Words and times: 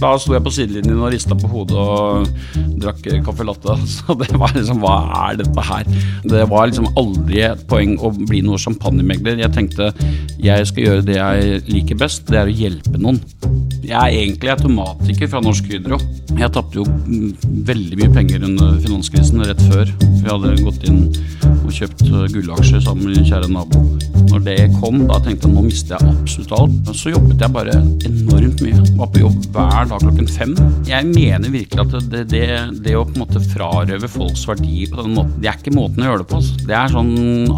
Da 0.00 0.14
sto 0.16 0.32
jeg 0.32 0.44
på 0.44 0.52
sidelinjen 0.54 1.00
og 1.02 1.10
rista 1.12 1.36
på 1.36 1.48
hodet 1.50 1.76
og 1.76 2.28
drakk 2.80 3.04
caffè 3.26 3.44
latte. 3.44 3.76
Så 3.94 4.16
det 4.20 4.30
var 4.40 4.54
liksom 4.56 4.80
Hva 4.80 4.96
er 5.26 5.40
dette 5.42 5.66
her? 5.66 5.90
Det 6.24 6.46
var 6.48 6.70
liksom 6.70 6.88
aldri 7.00 7.42
et 7.44 7.66
poeng 7.68 7.98
å 8.00 8.12
bli 8.16 8.40
noe 8.46 8.60
champagnemegler. 8.60 9.42
Jeg 9.44 9.52
tenkte 9.56 9.90
jeg 10.40 10.70
skal 10.70 10.86
gjøre 10.86 11.04
det 11.04 11.18
jeg 11.18 11.60
liker 11.68 12.00
best, 12.00 12.24
det 12.30 12.40
er 12.40 12.48
å 12.48 12.58
hjelpe 12.62 12.96
noen. 12.96 13.20
Jeg 13.80 13.96
er 13.96 14.12
egentlig 14.12 14.50
automatiker 14.52 15.28
fra 15.32 15.40
Norsk 15.42 15.70
Hydro. 15.72 15.96
Jeg 16.36 16.52
tapte 16.54 16.80
jo 16.80 16.84
veldig 17.66 17.96
mye 18.00 18.12
penger 18.12 18.44
under 18.46 18.76
finanskrisen 18.84 19.40
rett 19.46 19.62
før. 19.70 19.90
Vi 20.20 20.28
hadde 20.28 20.52
gått 20.60 20.84
inn 20.88 21.06
og 21.48 21.72
kjøpt 21.74 22.04
gullaksjer 22.34 22.82
sammen 22.84 23.08
med 23.08 23.18
min 23.18 23.28
kjære 23.28 23.48
nabo. 23.52 23.80
Når 24.30 24.44
det 24.46 24.56
kom, 24.76 25.00
da 25.08 25.18
tenkte 25.24 25.48
jeg 25.48 25.56
nå 25.56 25.64
mister 25.64 25.96
jeg 25.96 26.12
absolutt 26.12 26.54
alt. 26.58 26.92
Så 27.00 27.14
jobbet 27.14 27.42
jeg 27.42 27.54
bare 27.56 27.78
enormt 28.08 28.62
mye. 28.66 28.84
Var 29.00 29.10
på 29.14 29.22
jobb 29.24 29.48
hver 29.56 29.90
dag 29.90 30.04
klokken 30.04 30.30
fem. 30.30 30.54
Jeg 30.88 31.08
mener 31.10 31.54
virkelig 31.56 31.86
at 31.86 32.10
det, 32.12 32.24
det, 32.30 32.44
det 32.84 32.96
å 32.98 33.06
på 33.08 33.16
en 33.16 33.24
måte 33.24 33.42
frarøve 33.50 34.10
folks 34.12 34.44
verdier 34.50 34.92
på 34.92 35.00
den 35.02 35.16
måten, 35.16 35.34
det 35.40 35.50
er 35.50 35.58
ikke 35.58 35.74
måten 35.74 36.04
å 36.04 36.12
gjøre 36.12 36.24
det 36.24 36.30
på. 36.34 36.42
Det 36.68 36.76
er 36.78 36.94
sånn 36.94 37.14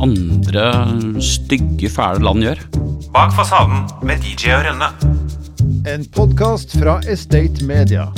andre 0.07 0.71
stygge, 1.25 1.93
fæle 1.93 2.25
land 2.25 2.47
gjør. 2.47 2.65
Bak 3.13 3.35
fasaden 3.37 3.85
med 4.07 4.25
DJ 4.25 4.57
og 4.57 4.67
Rønne. 4.71 4.93
En 5.63 6.05
podkast 6.11 6.73
fra 6.75 6.97
Estate 7.07 7.63
Media. 7.65 8.09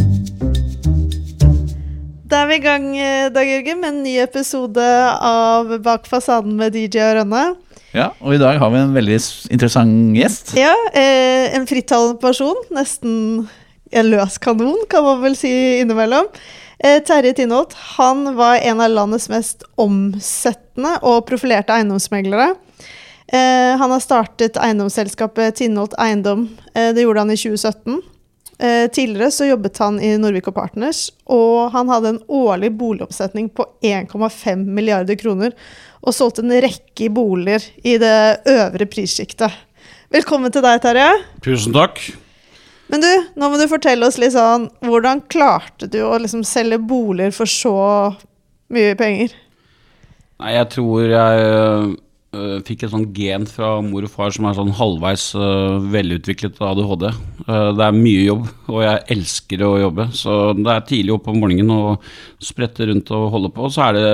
Da 2.25 2.39
er 2.41 2.49
vi 2.49 2.57
i 2.57 2.63
gang, 2.65 2.87
eh, 2.97 3.27
Dag 3.35 3.45
Jørgen, 3.45 3.81
med 3.83 3.91
en 3.91 4.03
ny 4.03 4.15
episode 4.23 4.87
av 5.21 5.75
Bak 5.85 6.09
fasaden 6.09 6.57
med 6.57 6.73
DJ 6.73 7.03
og 7.05 7.19
Rønne. 7.19 7.45
Ja, 7.93 8.09
og 8.21 8.33
i 8.35 8.41
dag 8.41 8.57
har 8.59 8.73
vi 8.73 8.81
en 8.81 8.97
veldig 8.97 9.21
interessant 9.53 10.17
gjest. 10.17 10.55
Ja, 10.57 10.73
eh, 10.95 11.53
en 11.55 11.69
frittalende 11.69 12.19
person. 12.19 12.57
Nesten 12.73 13.47
en 13.93 14.11
løs 14.11 14.39
kanon, 14.39 14.87
kan 14.89 15.05
man 15.05 15.21
vel 15.21 15.37
si 15.37 15.53
innimellom. 15.83 16.33
Eh, 16.81 17.01
Terje 17.01 17.35
Tinholt 17.35 17.75
han 17.97 18.35
var 18.37 18.57
en 18.57 18.81
av 18.81 18.91
landets 18.91 19.29
mest 19.29 19.65
omsettende 19.77 20.97
og 21.03 21.27
profilerte 21.27 21.77
eiendomsmeglere. 21.77 22.55
Eh, 23.33 23.77
han 23.79 23.91
har 23.91 24.01
startet 24.01 24.59
eiendomsselskapet 24.61 25.57
Tinholt 25.57 25.95
Eiendom. 25.99 26.49
Eh, 26.75 26.93
det 26.95 27.07
gjorde 27.07 27.25
han 27.25 27.31
i 27.31 27.37
2017. 27.37 28.03
Eh, 28.59 28.91
tidligere 28.91 29.31
så 29.31 29.49
jobbet 29.49 29.79
han 29.79 30.01
i 30.01 30.13
Norvik 30.21 30.49
og 30.49 30.55
Partners, 30.55 31.09
og 31.27 31.73
han 31.75 31.89
hadde 31.91 32.13
en 32.13 32.21
årlig 32.29 32.71
boligomsetning 32.79 33.49
på 33.51 33.67
1,5 33.83 34.67
milliarder 34.77 35.19
kroner, 35.19 35.57
og 36.05 36.15
solgte 36.15 36.45
en 36.45 36.55
rekke 36.63 37.09
boliger 37.11 37.65
i 37.83 37.97
det 37.99 38.45
øvre 38.51 38.87
prissjiktet. 38.87 39.57
Velkommen 40.15 40.53
til 40.55 40.63
deg, 40.63 40.79
Terje. 40.85 41.09
Tusen 41.43 41.75
takk. 41.75 41.99
Men 42.93 43.03
du, 43.03 43.11
nå 43.35 43.49
må 43.51 43.59
du 43.59 43.65
fortelle 43.67 44.07
oss 44.07 44.19
litt 44.21 44.35
sånn 44.35 44.67
Hvordan 44.85 45.23
klarte 45.33 45.87
du 45.89 46.03
å 46.05 46.19
liksom 46.21 46.43
selge 46.45 46.77
boliger 46.77 47.33
for 47.33 47.49
så 47.49 47.73
mye 48.71 48.93
penger? 48.99 49.33
Nei, 50.43 50.53
jeg 50.53 50.69
tror 50.75 51.09
jeg 51.09 51.95
øh, 52.35 52.57
fikk 52.67 52.85
et 52.85 52.93
sånn 52.93 53.07
gen 53.17 53.47
fra 53.49 53.77
mor 53.85 54.05
og 54.07 54.13
far 54.13 54.35
som 54.35 54.49
er 54.49 54.57
sånn 54.59 54.73
halvveis 54.75 55.27
uh, 55.39 55.79
velutviklet 55.93 56.59
ADHD. 56.59 57.07
Uh, 57.47 57.71
det 57.77 57.87
er 57.87 57.97
mye 57.97 58.25
jobb, 58.27 58.49
og 58.69 58.81
jeg 58.85 59.05
elsker 59.17 59.65
å 59.65 59.71
jobbe. 59.83 60.09
Så 60.19 60.39
det 60.59 60.73
er 60.73 60.87
tidlig 60.89 61.15
opp 61.17 61.31
om 61.33 61.39
morgenen 61.43 61.73
og 61.75 62.09
sprette 62.43 62.89
rundt 62.91 63.13
og 63.15 63.29
holde 63.35 63.53
på. 63.55 63.71
Så 63.73 63.85
er 63.87 63.99
det 63.99 64.09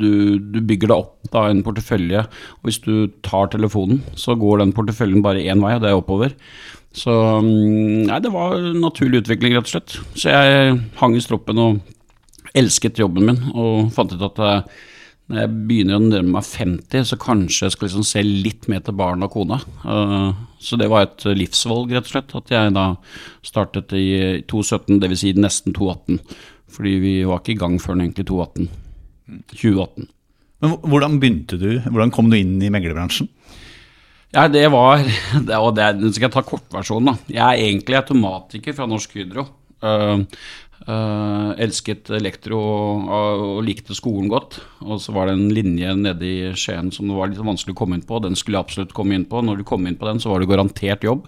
du, 0.00 0.10
du 0.40 0.62
bygger 0.62 0.92
deg 0.92 0.96
opp 1.04 1.30
da 1.32 1.46
en 1.50 1.64
portefølje. 1.66 2.24
Og 2.58 2.70
hvis 2.70 2.80
du 2.86 3.12
tar 3.26 3.52
telefonen, 3.52 4.00
så 4.18 4.38
går 4.38 4.64
den 4.64 4.74
porteføljen 4.76 5.24
bare 5.24 5.44
én 5.44 5.62
vei, 5.62 5.76
og 5.76 5.84
det 5.84 5.92
er 5.92 6.00
oppover. 6.00 6.34
Så 6.96 7.12
mm, 7.44 8.08
nei, 8.08 8.20
det 8.24 8.32
var 8.32 8.56
naturlig 8.80 9.24
utvikling, 9.24 9.56
rett 9.58 9.68
og 9.68 9.74
slett. 9.74 9.98
Så 10.16 10.32
jeg 10.32 10.80
hang 11.02 11.16
i 11.16 11.22
stroppen 11.24 11.60
og 11.60 11.94
elsket 12.56 13.00
jobben 13.02 13.28
min, 13.28 13.40
og 13.52 13.90
fant 13.94 14.14
ut 14.14 14.22
at 14.30 14.42
eh, 14.42 14.84
når 15.26 15.40
jeg 15.40 15.54
begynner 15.66 15.98
å 15.98 16.04
nærme 16.04 16.36
meg 16.36 16.44
50, 16.46 17.06
så 17.08 17.16
kanskje 17.18 17.66
jeg 17.66 17.74
skal 17.74 17.88
liksom 17.88 18.04
se 18.06 18.22
litt 18.22 18.68
mer 18.70 18.82
til 18.86 18.94
barn 18.98 19.26
og 19.26 19.32
kone. 19.34 19.58
Eh, 19.82 20.28
så 20.62 20.78
det 20.78 20.86
var 20.92 21.06
et 21.08 21.26
livsvalg, 21.34 21.94
rett 21.96 22.06
og 22.06 22.12
slett, 22.12 22.34
at 22.38 22.52
jeg 22.54 22.74
da 22.76 22.84
startet 23.46 23.94
i 23.98 24.06
2017, 24.46 25.00
dvs. 25.02 25.22
Si 25.24 25.32
nesten 25.34 25.74
2018. 25.74 26.20
Fordi 26.76 26.94
vi 27.02 27.14
var 27.26 27.42
ikke 27.42 27.56
i 27.56 27.58
gang 27.58 27.78
før 27.82 27.98
egentlig 27.98 28.28
2018. 28.28 28.70
2018. 29.56 30.08
Men 30.62 30.78
hvordan 30.86 31.18
begynte 31.20 31.58
du? 31.60 31.68
Hvordan 31.84 32.14
kom 32.14 32.30
du 32.30 32.38
inn 32.38 32.56
i 32.62 32.70
meglerbransjen? 32.72 33.28
Ja, 34.34 34.46
det 34.52 34.66
var 34.74 35.02
Og 35.62 35.70
det, 35.76 35.90
skal 36.14 36.28
jeg 36.28 36.34
ta 36.34 36.42
kortversjonen, 36.46 37.12
da. 37.12 37.34
Jeg 37.34 37.44
er 37.44 37.66
egentlig 37.66 37.98
automatiker 37.98 38.76
fra 38.76 38.86
Norsk 38.90 39.18
Hydro. 39.18 39.46
Uh, 39.84 40.24
uh, 40.86 41.50
elsket 41.60 42.08
elektro 42.16 42.58
og, 42.60 43.64
likte 43.66 43.94
skolen 43.96 44.28
godt. 44.32 44.52
Og 44.86 44.96
så 45.02 45.10
var 45.16 45.24
det 45.28 45.34
en 45.36 45.54
linje 45.54 45.90
nede 45.98 46.24
i 46.26 46.52
Skien 46.56 46.92
som 46.94 47.04
det 47.08 47.16
var 47.18 47.26
litt 47.32 47.42
vanskelig 47.42 47.74
å 47.76 47.80
komme 47.82 47.94
inn 47.98 48.06
på. 48.06 48.14
Den 48.24 48.36
skulle 48.38 48.56
jeg 48.58 48.66
absolutt 48.66 48.96
komme 48.96 49.12
inn 49.18 49.28
på. 49.28 49.36
Når 49.44 49.54
du 49.60 49.64
kom 49.68 49.82
inn 49.86 50.00
på 50.00 50.08
den, 50.08 50.18
så 50.22 50.28
var 50.32 50.38
det 50.40 50.52
garantert 50.52 51.02
jobb. 51.06 51.22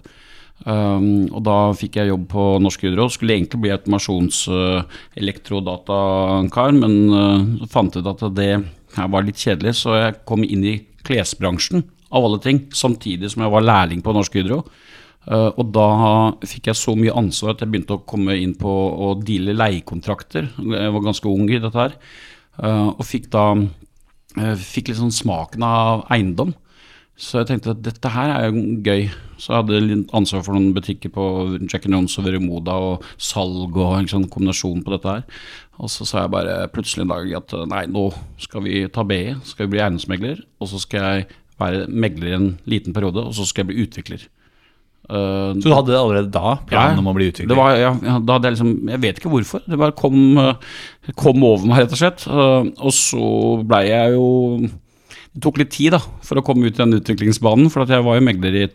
Um, 0.65 1.29
og 1.31 1.41
da 1.47 1.57
fikk 1.77 1.93
jeg 2.01 2.11
jobb 2.11 2.25
på 2.33 2.43
Norsk 2.63 2.79
Hydro. 2.83 3.03
Skulle 3.13 3.33
egentlig 3.37 3.61
bli 3.63 3.75
automasjons-elektrodatakar, 3.75 6.69
men 6.75 6.93
uh, 7.13 7.39
fant 7.71 7.93
ut 7.95 8.11
at 8.11 8.21
det 8.35 8.53
her 8.97 9.07
var 9.13 9.21
litt 9.25 9.39
kjedelig, 9.39 9.73
så 9.79 9.89
jeg 9.95 10.19
kom 10.27 10.41
inn 10.43 10.63
i 10.65 10.81
klesbransjen, 11.07 11.79
av 12.09 12.25
alle 12.25 12.39
ting, 12.41 12.57
samtidig 12.73 13.29
som 13.29 13.43
jeg 13.45 13.53
var 13.53 13.61
lærling 13.61 14.01
på 14.01 14.13
Norsk 14.15 14.33
Hydro. 14.39 14.65
Uh, 15.27 15.51
og 15.59 15.73
da 15.75 15.89
fikk 16.47 16.69
jeg 16.71 16.79
så 16.79 16.95
mye 16.97 17.13
ansvar 17.19 17.53
at 17.53 17.63
jeg 17.63 17.73
begynte 17.73 17.97
å 17.97 18.05
komme 18.07 18.37
inn 18.39 18.55
på 18.57 18.69
å 18.71 19.11
deale 19.19 19.57
leiekontrakter. 19.57 20.47
Jeg 20.57 20.95
var 20.95 21.05
ganske 21.05 21.29
ung 21.29 21.51
i 21.51 21.59
dette 21.59 21.75
her. 21.75 21.97
Uh, 22.55 22.95
og 22.95 23.03
fikk 23.07 23.27
da 23.33 23.51
uh, 23.55 24.55
fikk 24.57 24.89
litt 24.89 25.01
sånn 25.01 25.13
smaken 25.13 25.65
av 25.67 26.05
eiendom. 26.15 26.55
Så 27.19 27.41
jeg 27.41 27.49
tenkte 27.49 27.73
at 27.73 27.81
dette 27.83 28.11
her 28.13 28.31
er 28.31 28.47
jo 28.47 28.61
gøy. 28.79 29.09
Så 29.35 29.51
jeg 29.51 29.59
hadde 29.59 29.81
litt 29.83 30.13
ansvar 30.15 30.43
for 30.45 30.55
noen 30.55 30.71
butikker 30.75 31.11
på 31.11 31.25
Jack 31.65 31.87
and 31.87 31.97
Jones 31.97 32.15
og 32.19 32.25
Veremoda 32.29 32.77
og 32.79 33.05
salg 33.19 33.75
og 33.75 33.97
en 33.97 34.07
sånn 34.07 34.29
kombinasjon 34.31 34.85
på 34.85 34.93
dette 34.95 35.17
her. 35.17 35.43
Og 35.83 35.91
så 35.91 36.07
sa 36.07 36.23
jeg 36.23 36.31
bare 36.31 36.55
plutselig 36.71 37.05
en 37.05 37.11
dag 37.11 37.35
at 37.41 37.55
nei, 37.71 37.83
nå 37.91 38.07
skal 38.39 38.63
vi 38.63 38.81
ta 38.91 39.03
BI, 39.07 39.35
skal 39.47 39.67
vi 39.67 39.75
bli 39.75 39.83
eiendomsmegler. 39.83 40.41
Og 40.63 40.71
så 40.71 40.79
skal 40.83 41.05
jeg 41.05 41.29
være 41.59 41.87
megler 41.91 42.31
i 42.31 42.37
en 42.37 42.49
liten 42.71 42.95
periode, 42.95 43.25
og 43.27 43.35
så 43.35 43.47
skal 43.47 43.65
jeg 43.65 43.71
bli 43.71 43.83
utvikler. 43.83 44.25
Uh, 45.09 45.57
Så 45.57 45.65
du 45.65 45.73
hadde 45.73 45.95
allerede 45.97 46.29
da 46.29 46.59
planen 46.69 46.99
om 47.01 47.07
å 47.09 47.15
bli 47.17 47.31
utvikler? 47.31 47.49
det 47.49 47.57
var, 47.57 47.71
ja, 47.73 47.95
ja, 48.05 48.17
da 48.21 48.35
hadde 48.35 48.51
jeg 48.51 48.57
liksom 48.59 48.91
Jeg 48.91 49.01
vet 49.01 49.17
ikke 49.17 49.31
hvorfor. 49.33 49.63
Det 49.65 49.79
bare 49.81 49.95
kom, 49.97 50.37
eh, 50.37 51.15
kom 51.17 51.45
over 51.47 51.65
meg, 51.65 51.81
rett 51.81 51.95
og 51.95 52.01
slett. 52.01 52.25
Uh, 52.29 52.69
og 52.77 52.93
så 52.93 53.29
blei 53.65 53.87
jeg 53.87 54.13
jo 54.13 54.27
Det 55.33 55.41
tok 55.41 55.57
litt 55.63 55.73
tid 55.73 55.95
da 55.97 56.01
for 56.25 56.37
å 56.37 56.45
komme 56.45 56.69
ut 56.69 56.77
i 56.77 56.83
den 56.83 56.99
utviklingsbanen, 56.99 57.71
for 57.73 57.83
at 57.87 57.93
jeg 57.95 58.05
var 58.05 58.19
jo 58.19 58.25
megler 58.27 58.59
i 58.59 58.67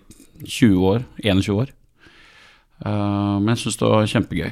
20 0.42 0.82
år. 0.90 1.06
21 1.22 1.54
år. 1.54 1.70
Uh, 2.82 3.38
men 3.38 3.54
jeg 3.54 3.62
syns 3.62 3.78
det 3.78 3.92
var 3.94 4.10
kjempegøy. 4.10 4.50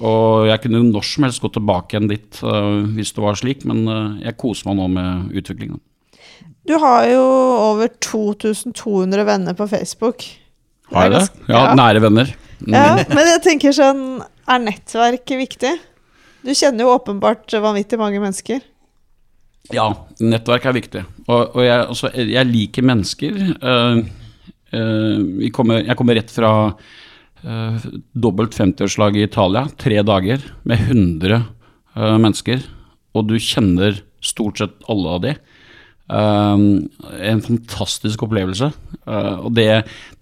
Og 0.00 0.50
jeg 0.50 0.64
kunne 0.64 0.82
når 0.88 1.06
som 1.06 1.28
helst 1.28 1.42
gå 1.42 1.52
tilbake 1.54 1.94
igjen 1.94 2.10
dit 2.10 2.42
hvis 2.94 3.10
det 3.14 3.22
var 3.22 3.38
slik, 3.38 3.64
men 3.68 3.82
jeg 4.22 4.38
koser 4.38 4.70
meg 4.70 4.78
nå 4.78 4.86
med 4.94 5.34
utviklingen. 5.34 5.80
Du 6.66 6.76
har 6.78 7.08
jo 7.10 7.24
over 7.70 7.90
2200 8.00 9.26
venner 9.26 9.58
på 9.58 9.66
Facebook. 9.66 10.22
Har 10.90 11.06
jeg 11.06 11.14
det? 11.14 11.26
Ja, 11.48 11.60
Ja, 11.60 11.74
nære 11.78 12.02
venner. 12.02 12.32
Mm. 12.60 12.74
Ja, 12.74 13.04
men 13.08 13.24
jeg 13.24 13.40
tenker 13.40 13.72
sånn 13.72 14.02
Er 14.20 14.58
nettverk 14.60 15.30
viktig? 15.38 15.70
Du 16.44 16.50
kjenner 16.52 16.84
jo 16.84 16.94
åpenbart 16.94 17.52
vanvittig 17.52 17.98
mange 18.00 18.20
mennesker. 18.20 18.60
Ja, 19.74 19.90
nettverk 20.24 20.66
er 20.66 20.76
viktig. 20.76 21.02
Og, 21.26 21.54
og 21.54 21.60
jeg, 21.62 21.84
altså, 21.84 22.10
jeg 22.16 22.48
liker 22.48 22.86
mennesker. 22.88 23.36
Uh, 23.60 24.00
uh, 24.72 25.18
vi 25.42 25.50
kommer, 25.54 25.84
jeg 25.84 25.98
kommer 26.00 26.16
rett 26.16 26.32
fra 26.32 26.52
uh, 26.72 27.86
dobbelt 28.16 28.56
50-årslag 28.56 29.20
i 29.20 29.26
Italia. 29.28 29.66
Tre 29.84 30.00
dager 30.08 30.48
med 30.64 30.88
100 30.88 31.36
eh, 31.36 32.16
mennesker. 32.16 32.64
Og 33.14 33.28
du 33.28 33.36
kjenner 33.36 34.00
stort 34.24 34.60
sett 34.62 34.76
alle 34.90 35.14
av 35.16 35.22
de. 35.26 35.36
Eh, 36.10 36.62
en 37.30 37.42
fantastisk 37.44 38.24
opplevelse. 38.26 38.70
Eh, 39.06 39.34
og 39.38 39.52
det, 39.56 39.68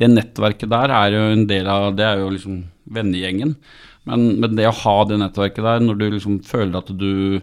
det 0.01 0.11
nettverket 0.13 0.73
der 0.73 0.95
er 0.95 1.15
jo 1.15 1.23
en 1.33 1.47
del 1.49 1.71
av 1.73 1.91
Det 1.97 2.07
er 2.07 2.23
jo 2.23 2.33
liksom 2.35 2.63
vennegjengen. 2.93 3.57
Men, 4.09 4.29
men 4.41 4.57
det 4.57 4.69
å 4.69 4.77
ha 4.85 4.99
det 5.09 5.21
nettverket 5.21 5.65
der, 5.65 5.83
når 5.85 6.01
du 6.01 6.07
liksom 6.17 6.43
føler 6.47 6.81
at 6.81 6.93
du 6.97 7.41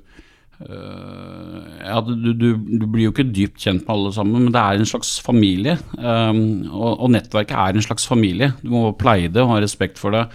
Eh, 0.56 1.56
ja, 1.83 2.00
du, 2.00 2.31
du, 2.31 2.53
du 2.56 2.86
blir 2.88 3.09
jo 3.09 3.13
ikke 3.13 3.27
dypt 3.27 3.59
kjent 3.59 3.83
med 3.83 3.92
alle 3.92 4.12
sammen, 4.15 4.45
men 4.45 4.56
det 4.56 4.62
er 4.62 4.80
en 4.80 4.88
slags 4.88 5.15
familie. 5.24 5.75
Um, 6.00 6.39
og, 6.69 6.92
og 6.94 7.12
nettverket 7.15 7.57
er 7.59 7.75
en 7.75 7.86
slags 7.86 8.07
familie. 8.07 8.53
Du 8.63 8.71
må 8.71 8.86
pleie 9.00 9.31
det 9.31 9.44
og 9.44 9.51
ha 9.51 9.59
respekt 9.63 10.00
for 10.01 10.15
det. 10.15 10.25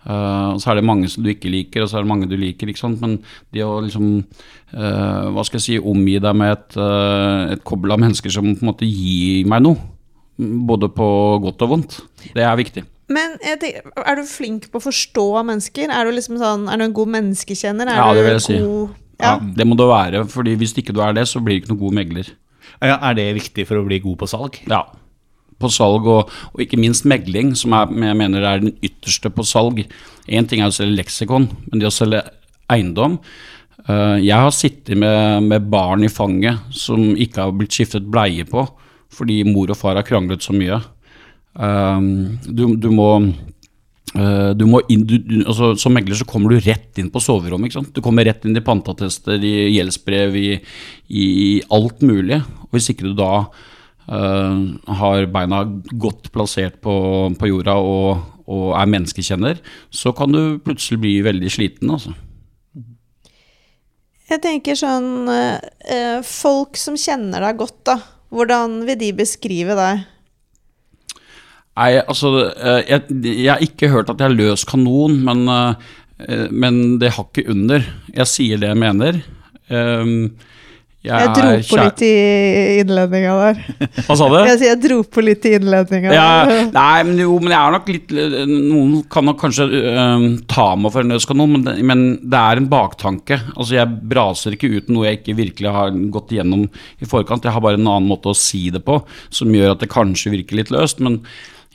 Uh, 0.00 0.54
og 0.54 0.60
så 0.62 0.70
er 0.72 0.78
det 0.80 0.84
mange 0.88 1.08
som 1.12 1.22
du 1.22 1.28
ikke 1.28 1.50
liker, 1.52 1.82
og 1.84 1.90
så 1.90 1.98
er 1.98 2.04
det 2.06 2.08
mange 2.08 2.28
du 2.30 2.36
liker. 2.40 2.70
ikke 2.72 2.80
sant? 2.80 3.00
Men 3.02 3.18
det 3.52 3.60
å 3.66 3.82
liksom 3.84 4.06
uh, 4.72 5.26
Hva 5.34 5.44
skal 5.44 5.58
jeg 5.60 5.66
si 5.66 5.76
Omgi 5.78 6.14
deg 6.24 6.38
med 6.40 6.54
et, 6.54 6.78
uh, 6.80 7.52
et 7.52 7.64
kobbel 7.68 7.92
av 7.92 8.00
mennesker 8.00 8.32
som 8.32 8.48
på 8.54 8.64
en 8.64 8.70
måte 8.70 8.88
gir 8.88 9.44
meg 9.50 9.60
noe, 9.66 9.76
både 10.40 10.88
på 10.96 11.10
godt 11.44 11.66
og 11.66 11.74
vondt, 11.74 11.98
det 12.32 12.46
er 12.48 12.56
viktig. 12.56 12.86
Men 13.12 13.34
jeg 13.44 13.58
tenker, 13.60 13.90
er 14.06 14.16
du 14.16 14.24
flink 14.30 14.68
på 14.72 14.78
å 14.80 14.84
forstå 14.86 15.24
mennesker? 15.44 15.90
Er 15.92 16.06
du 16.08 16.14
liksom 16.16 16.38
sånn, 16.40 16.68
er 16.70 16.78
du 16.80 16.84
en 16.86 16.94
god 16.96 17.10
menneskekjenner? 17.18 17.90
Er 17.90 17.98
Ja, 18.00 18.12
det 18.14 18.24
vil 18.24 18.36
jeg 18.38 18.44
si. 18.46 18.58
god- 18.62 18.96
Ja, 19.20 19.34
Ja. 19.34 19.38
det 19.56 19.66
må 19.68 19.76
du 19.76 19.84
være, 19.84 20.24
fordi 20.32 20.54
hvis 20.56 20.72
ikke 20.80 20.94
du 20.96 21.02
er 21.04 21.12
det, 21.12 21.26
så 21.28 21.42
blir 21.44 21.58
du 21.58 21.66
ikke 21.66 21.74
noen 21.74 21.80
god 21.84 21.92
megler. 21.92 22.30
Ja, 22.80 22.96
er 23.10 23.12
det 23.18 23.34
viktig 23.36 23.66
for 23.68 23.76
å 23.76 23.84
bli 23.84 23.98
god 24.00 24.16
på 24.16 24.28
salg? 24.30 24.56
Ja. 24.66 24.84
På 25.60 25.70
salg 25.72 26.08
og, 26.08 26.32
og 26.54 26.64
ikke 26.64 26.80
minst 26.80 27.06
megling, 27.08 27.54
som 27.58 27.74
er, 27.76 27.92
jeg 28.10 28.18
mener 28.18 28.46
er 28.46 28.64
den 28.64 28.74
ytterste 28.80 29.32
på 29.34 29.46
salg. 29.46 29.82
Én 30.30 30.48
ting 30.48 30.62
er 30.62 30.70
å 30.70 30.74
selge 30.74 30.98
leksikon, 30.98 31.48
men 31.68 31.82
det 31.82 31.88
å 31.88 31.94
selge 31.94 32.22
eiendom 32.70 33.18
eh, 33.88 34.16
Jeg 34.22 34.36
har 34.36 34.52
sittet 34.54 34.98
med, 34.98 35.48
med 35.50 35.66
barn 35.72 36.06
i 36.06 36.12
fanget 36.12 36.70
som 36.76 37.12
ikke 37.12 37.46
har 37.46 37.56
blitt 37.56 37.74
skiftet 37.74 38.08
bleie 38.10 38.46
på 38.48 38.66
fordi 39.10 39.40
mor 39.42 39.72
og 39.72 39.74
far 39.74 39.98
har 39.98 40.06
kranglet 40.06 40.44
så 40.44 40.54
mye. 40.54 40.76
Eh, 41.58 42.04
du, 42.46 42.62
du 42.78 42.92
må 42.94 43.08
Eh, 44.10 44.52
du 44.58 44.64
må 44.66 44.80
inn, 44.90 45.04
du, 45.06 45.16
altså, 45.44 45.70
som 45.78 45.94
megler 45.94 46.18
så 46.18 46.26
kommer 46.28 46.50
du 46.50 46.62
rett 46.64 46.98
inn 46.98 47.10
på 47.12 47.22
soverommet. 47.22 47.70
Ikke 47.70 47.78
sant? 47.80 47.92
Du 47.94 48.02
kommer 48.04 48.26
rett 48.26 48.46
inn 48.46 48.58
i 48.58 48.64
panteattester, 48.64 49.38
i 49.38 49.70
gjeldsbrev, 49.76 50.38
i, 50.38 50.48
i 51.14 51.28
alt 51.70 52.02
mulig. 52.06 52.40
Og 52.66 52.76
hvis 52.78 52.90
ikke 52.92 53.10
du 53.10 53.14
da 53.18 53.32
har 54.10 55.26
beina 55.30 55.60
godt 56.02 56.32
plassert 56.34 56.80
på, 56.82 56.94
på 57.38 57.50
jorda 57.50 57.76
og, 57.78 58.24
og 58.50 58.72
er 58.74 58.90
menneskekjenner, 58.90 59.60
så 59.94 60.10
kan 60.16 60.34
du 60.34 60.58
plutselig 60.64 60.98
bli 61.04 61.12
veldig 61.22 61.52
sliten. 61.54 61.92
Altså. 61.94 62.16
Jeg 64.30 64.42
tenker 64.44 64.78
sånn 64.78 65.26
eh, 65.30 65.58
eh, 65.90 66.18
Folk 66.26 66.78
som 66.78 66.98
kjenner 66.98 67.42
deg 67.42 67.60
godt, 67.60 67.80
da. 67.88 67.96
Hvordan 68.30 68.84
vil 68.86 68.98
de 69.00 69.10
beskrive 69.18 69.74
deg? 69.78 70.04
Nei, 71.80 71.94
altså 71.98 72.30
eh, 72.52 72.84
jeg, 72.86 73.18
jeg 73.24 73.50
har 73.50 73.64
ikke 73.64 73.90
hørt 73.90 74.12
at 74.12 74.22
jeg 74.22 74.30
er 74.30 74.38
løs 74.38 74.66
kanon, 74.68 75.18
men, 75.26 75.42
eh, 75.50 76.46
men 76.50 77.00
det 77.02 77.14
har 77.16 77.26
ikke 77.26 77.48
under. 77.50 77.86
Jeg 78.14 78.30
sier 78.30 78.62
det 78.62 78.70
jeg 78.70 78.82
mener. 78.82 79.22
Um, 79.70 80.32
Jeg 81.00 81.28
dro 81.32 81.46
er 81.48 81.62
på 81.64 81.76
kjære. 81.78 81.84
litt 81.86 82.02
i 82.04 82.08
innledninga 82.82 83.34
der. 83.40 83.60
Hva 84.06 84.16
sa 84.20 84.26
du? 84.28 84.34
Jeg 84.44 84.58
sier 84.60 84.68
jeg 84.74 84.80
dro 84.82 84.98
på 85.16 85.22
litt 85.24 85.46
i 85.48 85.52
innledninga. 85.56 86.10
Ja, 86.12 86.26
nei, 86.74 86.98
men 87.08 87.22
jo, 87.22 87.38
men 87.40 87.54
jeg 87.54 87.56
er 87.60 87.72
nok 87.72 87.88
litt 87.88 88.12
Noen 88.50 88.98
kan 89.08 89.24
nok 89.24 89.38
kanskje 89.40 89.64
uh, 89.70 90.26
ta 90.52 90.66
meg 90.76 90.92
for 90.92 91.00
en 91.06 91.08
nødskanon, 91.14 91.54
men, 91.54 91.64
det- 91.64 91.76
men 91.88 92.02
det 92.20 92.42
er 92.42 92.60
en 92.60 92.68
baktanke. 92.68 93.38
Altså, 93.56 93.78
jeg 93.78 93.94
braser 94.12 94.58
ikke 94.58 94.72
ut 94.76 94.90
noe 94.92 95.06
jeg 95.08 95.22
ikke 95.22 95.38
virkelig 95.40 95.72
har 95.78 95.96
gått 96.12 96.34
igjennom 96.36 96.66
i 97.00 97.08
forkant. 97.08 97.48
Jeg 97.48 97.56
har 97.56 97.64
bare 97.64 97.80
en 97.80 97.88
annen 97.88 98.10
måte 98.12 98.34
å 98.34 98.36
si 98.36 98.66
det 98.74 98.84
på, 98.84 98.98
som 99.32 99.56
gjør 99.56 99.72
at 99.78 99.80
det 99.86 99.88
kanskje 99.96 100.34
virker 100.36 100.60
litt 100.60 100.74
løst. 100.74 101.00
Men 101.00 101.22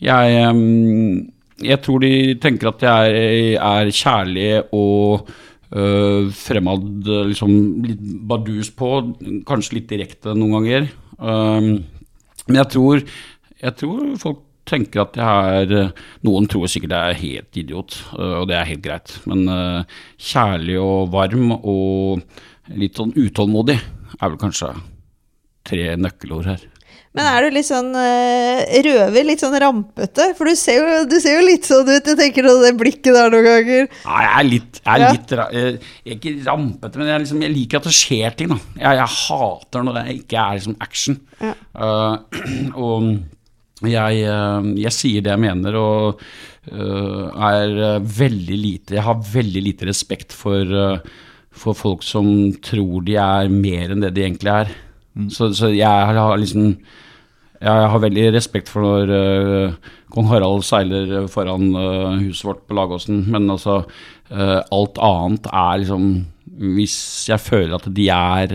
jeg, 0.06 0.38
um, 0.54 1.26
jeg 1.66 1.82
tror 1.82 2.06
de 2.06 2.14
tenker 2.46 2.70
at 2.76 2.86
jeg 2.86 3.18
er, 3.26 3.58
er 3.58 3.92
kjærlig 3.96 4.50
og 4.70 5.34
øh, 5.72 6.32
fremad, 6.36 7.08
liksom 7.32 7.54
litt 7.86 8.02
bardus 8.30 8.72
på, 8.76 8.92
kanskje 9.48 9.80
litt 9.80 9.90
direkte 9.92 10.36
noen 10.38 10.58
ganger. 10.60 10.90
Um, 11.18 11.70
men 12.46 12.60
jeg 12.60 12.72
tror, 12.76 13.06
jeg 13.62 13.80
tror 13.80 14.12
folk 14.22 14.44
tenker 14.66 15.04
at 15.04 15.18
jeg 15.22 15.58
er 15.62 15.74
eh, 15.78 16.06
Noen 16.26 16.48
tror 16.50 16.66
sikkert 16.70 16.96
jeg 16.96 17.14
er 17.14 17.20
helt 17.22 17.58
idiot, 17.62 17.98
og 18.18 18.48
det 18.50 18.56
er 18.58 18.70
helt 18.72 18.82
greit. 18.82 19.14
Men 19.30 19.46
kjærlig 20.18 20.80
og 20.82 21.12
varm 21.14 21.54
og 21.60 22.24
litt 22.74 22.98
sånn 22.98 23.14
utålmodig 23.14 23.78
er 23.78 24.32
vel 24.32 24.40
kanskje 24.42 24.72
tre 25.70 25.94
nøkkelord 26.02 26.50
her. 26.50 26.66
Men 27.16 27.28
er 27.32 27.46
du 27.46 27.56
litt 27.56 27.68
sånn 27.68 27.94
eh, 27.96 28.74
røver, 28.84 29.24
litt 29.24 29.40
sånn 29.44 29.56
rampete? 29.64 30.26
For 30.36 30.50
du 30.52 30.56
ser 30.60 30.82
jo, 30.82 31.04
du 31.08 31.16
ser 31.24 31.38
jo 31.40 31.46
litt 31.48 31.68
sånn 31.68 31.88
ut. 31.88 32.10
Jeg 32.12 32.20
tenker 32.20 32.48
på 32.50 32.56
det 32.64 32.74
blikket 32.82 33.16
der 33.16 33.32
noen 33.32 33.46
ganger. 33.48 33.86
Nei, 34.04 34.18
jeg 34.26 34.34
er 34.42 34.50
litt, 34.50 34.82
jeg 34.82 34.94
er 34.96 35.04
Ja. 35.06 35.12
litt 35.16 35.32
ra- 35.40 35.52
Jeg 35.56 35.78
er 36.06 36.18
ikke 36.18 36.34
rampete, 36.50 36.98
men 37.00 37.08
jeg, 37.08 37.22
liksom, 37.24 37.42
jeg 37.46 37.54
liker 37.56 37.78
at 37.80 37.88
det 37.88 37.94
skjer 37.96 38.36
ting. 38.36 38.50
Da. 38.52 38.58
Jeg, 38.82 39.00
jeg 39.00 39.14
hater 39.16 39.86
når 39.88 39.94
det 40.02 40.04
ikke 40.20 40.42
er 40.44 40.60
liksom 40.60 40.76
action. 40.84 41.20
Ja. 41.40 41.54
Uh, 41.72 42.18
og 42.76 43.08
jeg, 43.86 44.22
eh, 44.24 44.68
jeg 44.80 44.94
sier 44.96 45.22
det 45.24 45.32
jeg 45.34 45.44
mener, 45.44 45.76
og 45.80 46.22
uh, 46.72 47.32
er 47.52 47.74
eh, 47.76 47.98
veldig 48.00 48.56
lite 48.58 48.96
Jeg 48.96 49.04
har 49.04 49.20
veldig 49.20 49.64
lite 49.66 49.86
respekt 49.90 50.32
for, 50.34 50.64
uh, 50.64 51.00
for 51.52 51.76
folk 51.78 52.04
som 52.04 52.28
tror 52.64 53.04
de 53.06 53.18
er 53.20 53.52
mer 53.52 53.92
enn 53.92 54.04
det 54.04 54.14
de 54.16 54.24
egentlig 54.28 54.52
er. 54.54 54.72
Så, 55.32 55.52
så 55.56 55.70
jeg 55.72 55.88
har 55.88 56.38
liksom 56.40 56.74
jeg 57.66 57.90
har 57.92 58.04
veldig 58.04 58.28
respekt 58.36 58.72
for 58.72 58.86
når 58.86 59.12
uh, 59.12 59.94
kong 60.14 60.30
Harald 60.30 60.64
seiler 60.68 61.28
foran 61.32 61.72
uh, 61.74 62.16
huset 62.22 62.46
vårt 62.48 62.64
på 62.70 62.78
Lagåsen, 62.78 63.24
men 63.34 63.50
altså 63.50 63.82
uh, 63.82 64.62
alt 64.62 65.02
annet 65.02 65.50
er 65.52 65.84
liksom 65.84 66.08
Hvis 66.76 66.96
jeg 67.28 67.42
føler 67.42 67.76
at 67.76 67.90
de 67.92 68.06
er 68.14 68.54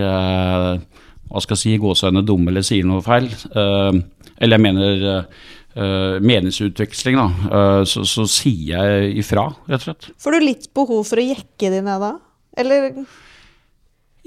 hva 1.30 1.40
skal 1.42 1.54
jeg 1.54 1.62
si, 1.62 1.78
gåseøyne 1.80 2.24
dumme 2.26 2.50
eller 2.50 2.64
sier 2.66 2.86
noe 2.86 3.02
feil, 3.06 3.28
eh, 3.30 3.98
eller 4.42 4.56
jeg 4.56 4.64
mener 4.64 5.04
eh, 5.06 6.16
meningsutveksling, 6.26 7.20
da, 7.20 7.26
eh, 7.58 7.82
så, 7.86 8.02
så 8.08 8.26
sier 8.30 8.72
jeg 8.74 9.12
ifra, 9.22 9.46
rett 9.70 9.84
og 9.84 9.86
slett. 9.86 10.10
Får 10.20 10.34
du 10.34 10.46
litt 10.48 10.66
behov 10.74 11.04
for 11.06 11.22
å 11.22 11.26
jekke 11.28 11.70
de 11.70 11.82
ned 11.86 12.02
da? 12.02 12.16
Eller 12.58 12.90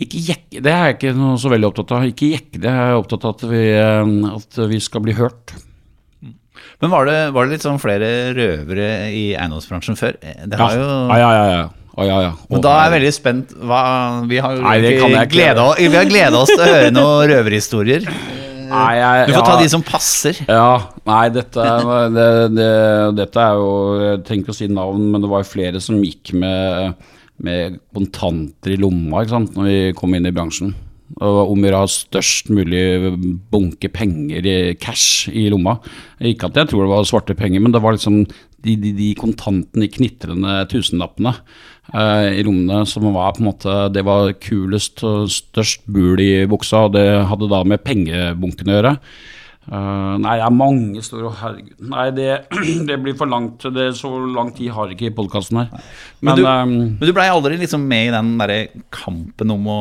Ikke 0.01 0.21
jekke, 0.25 0.61
det 0.65 0.71
er 0.73 0.87
jeg 0.87 0.97
ikke 0.97 1.13
noe 1.17 1.37
så 1.37 1.51
veldig 1.53 1.69
opptatt 1.69 1.93
av. 1.93 2.07
Ikke 2.09 2.31
jekke 2.31 2.57
det, 2.57 2.71
jeg 2.71 2.89
er 2.89 2.97
opptatt 2.97 3.27
av 3.29 3.35
at 3.35 3.45
vi, 3.51 3.61
eh, 3.77 4.15
at 4.31 4.59
vi 4.71 4.81
skal 4.81 5.05
bli 5.05 5.13
hørt. 5.17 5.53
Men 6.81 6.91
var 6.91 7.07
det, 7.07 7.19
var 7.35 7.45
det 7.45 7.55
litt 7.55 7.63
sånn 7.63 7.79
flere 7.79 8.09
røvere 8.35 8.89
i 9.13 9.31
eiendomsbransjen 9.37 9.95
før? 9.99 10.17
Det 10.19 10.59
har 10.59 10.75
jo 10.75 10.87
Ja, 11.13 11.17
ja, 11.21 11.31
ja. 11.31 11.47
ja. 11.53 11.71
Å, 11.93 12.05
ja, 12.09 12.15
ja. 12.25 12.31
Men 12.49 12.63
da 12.65 12.71
er 12.73 12.87
jeg 12.87 12.93
veldig 12.95 13.11
spent. 13.13 13.51
Hva, 13.69 13.81
vi 14.25 14.39
har 14.41 14.57
jeg 14.57 15.29
gleda, 15.29 15.67
vi 15.77 15.93
har 15.93 16.07
gleda 16.09 16.39
oss 16.41 16.49
til 16.49 16.63
å 16.63 16.69
høre 16.71 16.89
noen 16.95 17.29
røverhistorier. 17.29 18.07
Nei, 18.73 18.93
jeg, 18.97 19.27
Du 19.29 19.35
får 19.35 19.45
ta 19.45 19.53
ja. 19.53 19.61
de 19.61 19.69
som 19.69 19.83
passer. 19.85 20.39
Ja, 20.47 20.69
nei, 21.05 21.23
dette, 21.35 21.65
det, 22.17 22.27
det, 22.57 22.69
dette 23.19 23.43
er 23.43 23.59
jo 23.61 23.67
Jeg 24.01 24.23
trenger 24.25 24.47
ikke 24.47 24.55
å 24.55 24.57
si 24.57 24.69
navn, 24.71 25.05
men 25.13 25.21
det 25.23 25.29
var 25.29 25.43
jo 25.43 25.51
flere 25.51 25.83
som 25.83 25.99
gikk 26.01 26.33
med, 26.41 26.97
med 27.45 27.79
kontanter 27.95 28.73
i 28.73 28.79
lomma 28.79 29.23
ikke 29.23 29.35
sant, 29.35 29.53
når 29.57 29.69
vi 29.69 29.77
kom 29.97 30.15
inn 30.15 30.29
i 30.29 30.33
bransjen. 30.35 30.73
Og 31.21 31.51
om 31.51 31.65
å 31.67 31.73
ha 31.75 31.89
størst 31.89 32.49
mulig 32.49 33.13
bunke 33.51 33.91
penger 33.93 34.47
i 34.49 34.55
cash 34.81 35.29
i 35.29 35.45
lomma. 35.51 35.75
Ikke 36.23 36.49
at 36.49 36.57
jeg 36.57 36.71
tror 36.71 36.85
det 36.85 36.93
var 36.93 37.05
svarte 37.07 37.37
penger, 37.37 37.61
men 37.61 37.75
det 37.75 37.83
var 37.83 37.93
liksom 37.93 38.23
de, 38.63 38.75
de, 38.79 38.93
de 38.95 39.11
kontantene, 39.19 39.83
de 39.83 39.91
knitrende 39.91 40.55
tusenlappene 40.71 41.33
eh, 41.91 42.39
i 42.39 42.45
lommene 42.47 42.85
som 42.89 43.09
var 43.11 43.35
på 43.35 43.43
en 43.43 43.49
måte 43.49 43.73
Det 43.91 44.05
var 44.07 44.31
kulest 44.39 45.03
og 45.07 45.27
størst 45.33 45.83
bul 45.91 46.21
i 46.23 46.45
buksa, 46.49 46.87
og 46.87 46.95
det 46.95 47.07
hadde 47.29 47.51
da 47.51 47.63
med 47.67 47.83
pengebunken 47.83 48.71
å 48.71 48.77
gjøre. 48.77 48.97
Eh, 49.63 50.15
nei, 50.19 50.33
det 50.39 50.43
er 50.45 50.55
mange 50.55 51.01
store 51.05 51.29
Herregud. 51.39 51.75
Nei, 51.87 52.07
det, 52.17 52.29
det 52.89 52.97
blir 53.03 53.15
for 53.19 53.29
langt. 53.31 53.63
Det, 53.73 53.89
så 53.95 54.11
lang 54.35 54.51
tid 54.57 54.73
har 54.75 54.91
ikke 54.91 55.13
podkasten 55.15 55.61
her. 55.61 55.69
Men 56.21 56.33
Men, 56.33 56.35
du- 56.41 56.47
um, 56.47 56.73
Men 56.99 57.07
du 57.07 57.13
blei 57.15 57.29
aldri 57.31 57.57
liksom 57.61 57.85
med 57.87 58.09
i 58.09 58.11
den 58.15 58.33
derre 58.41 58.57
kampen 58.91 59.51
om 59.55 59.69
å, 59.71 59.79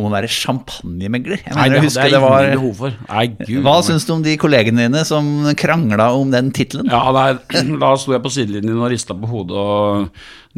om 0.00 0.08
å 0.08 0.12
være 0.12 0.30
champagnemegler? 0.32 1.42
Jeg 1.44 1.56
nei, 1.56 1.68
mener 1.68 1.84
det 1.84 1.90
å 1.90 1.92
hadde 1.92 2.06
jeg 2.08 2.16
det 2.16 2.22
var 2.24 2.48
behov 2.54 2.82
for. 2.82 2.98
Nei, 3.10 3.24
gud. 3.36 3.60
Hva 3.66 3.76
syns 3.86 4.08
du 4.08 4.14
om 4.16 4.24
de 4.24 4.36
kollegene 4.40 4.86
dine 4.88 5.04
som 5.08 5.30
krangla 5.60 6.10
om 6.16 6.32
den 6.32 6.50
tittelen? 6.56 6.90
Ja, 6.90 7.04
nei, 7.14 7.30
da 7.84 7.94
sto 8.00 8.16
jeg 8.16 8.24
på 8.24 8.32
sidelinjen 8.32 8.80
og 8.80 8.90
rista 8.92 9.16
på 9.16 9.30
hodet 9.30 9.60
og 9.60 10.10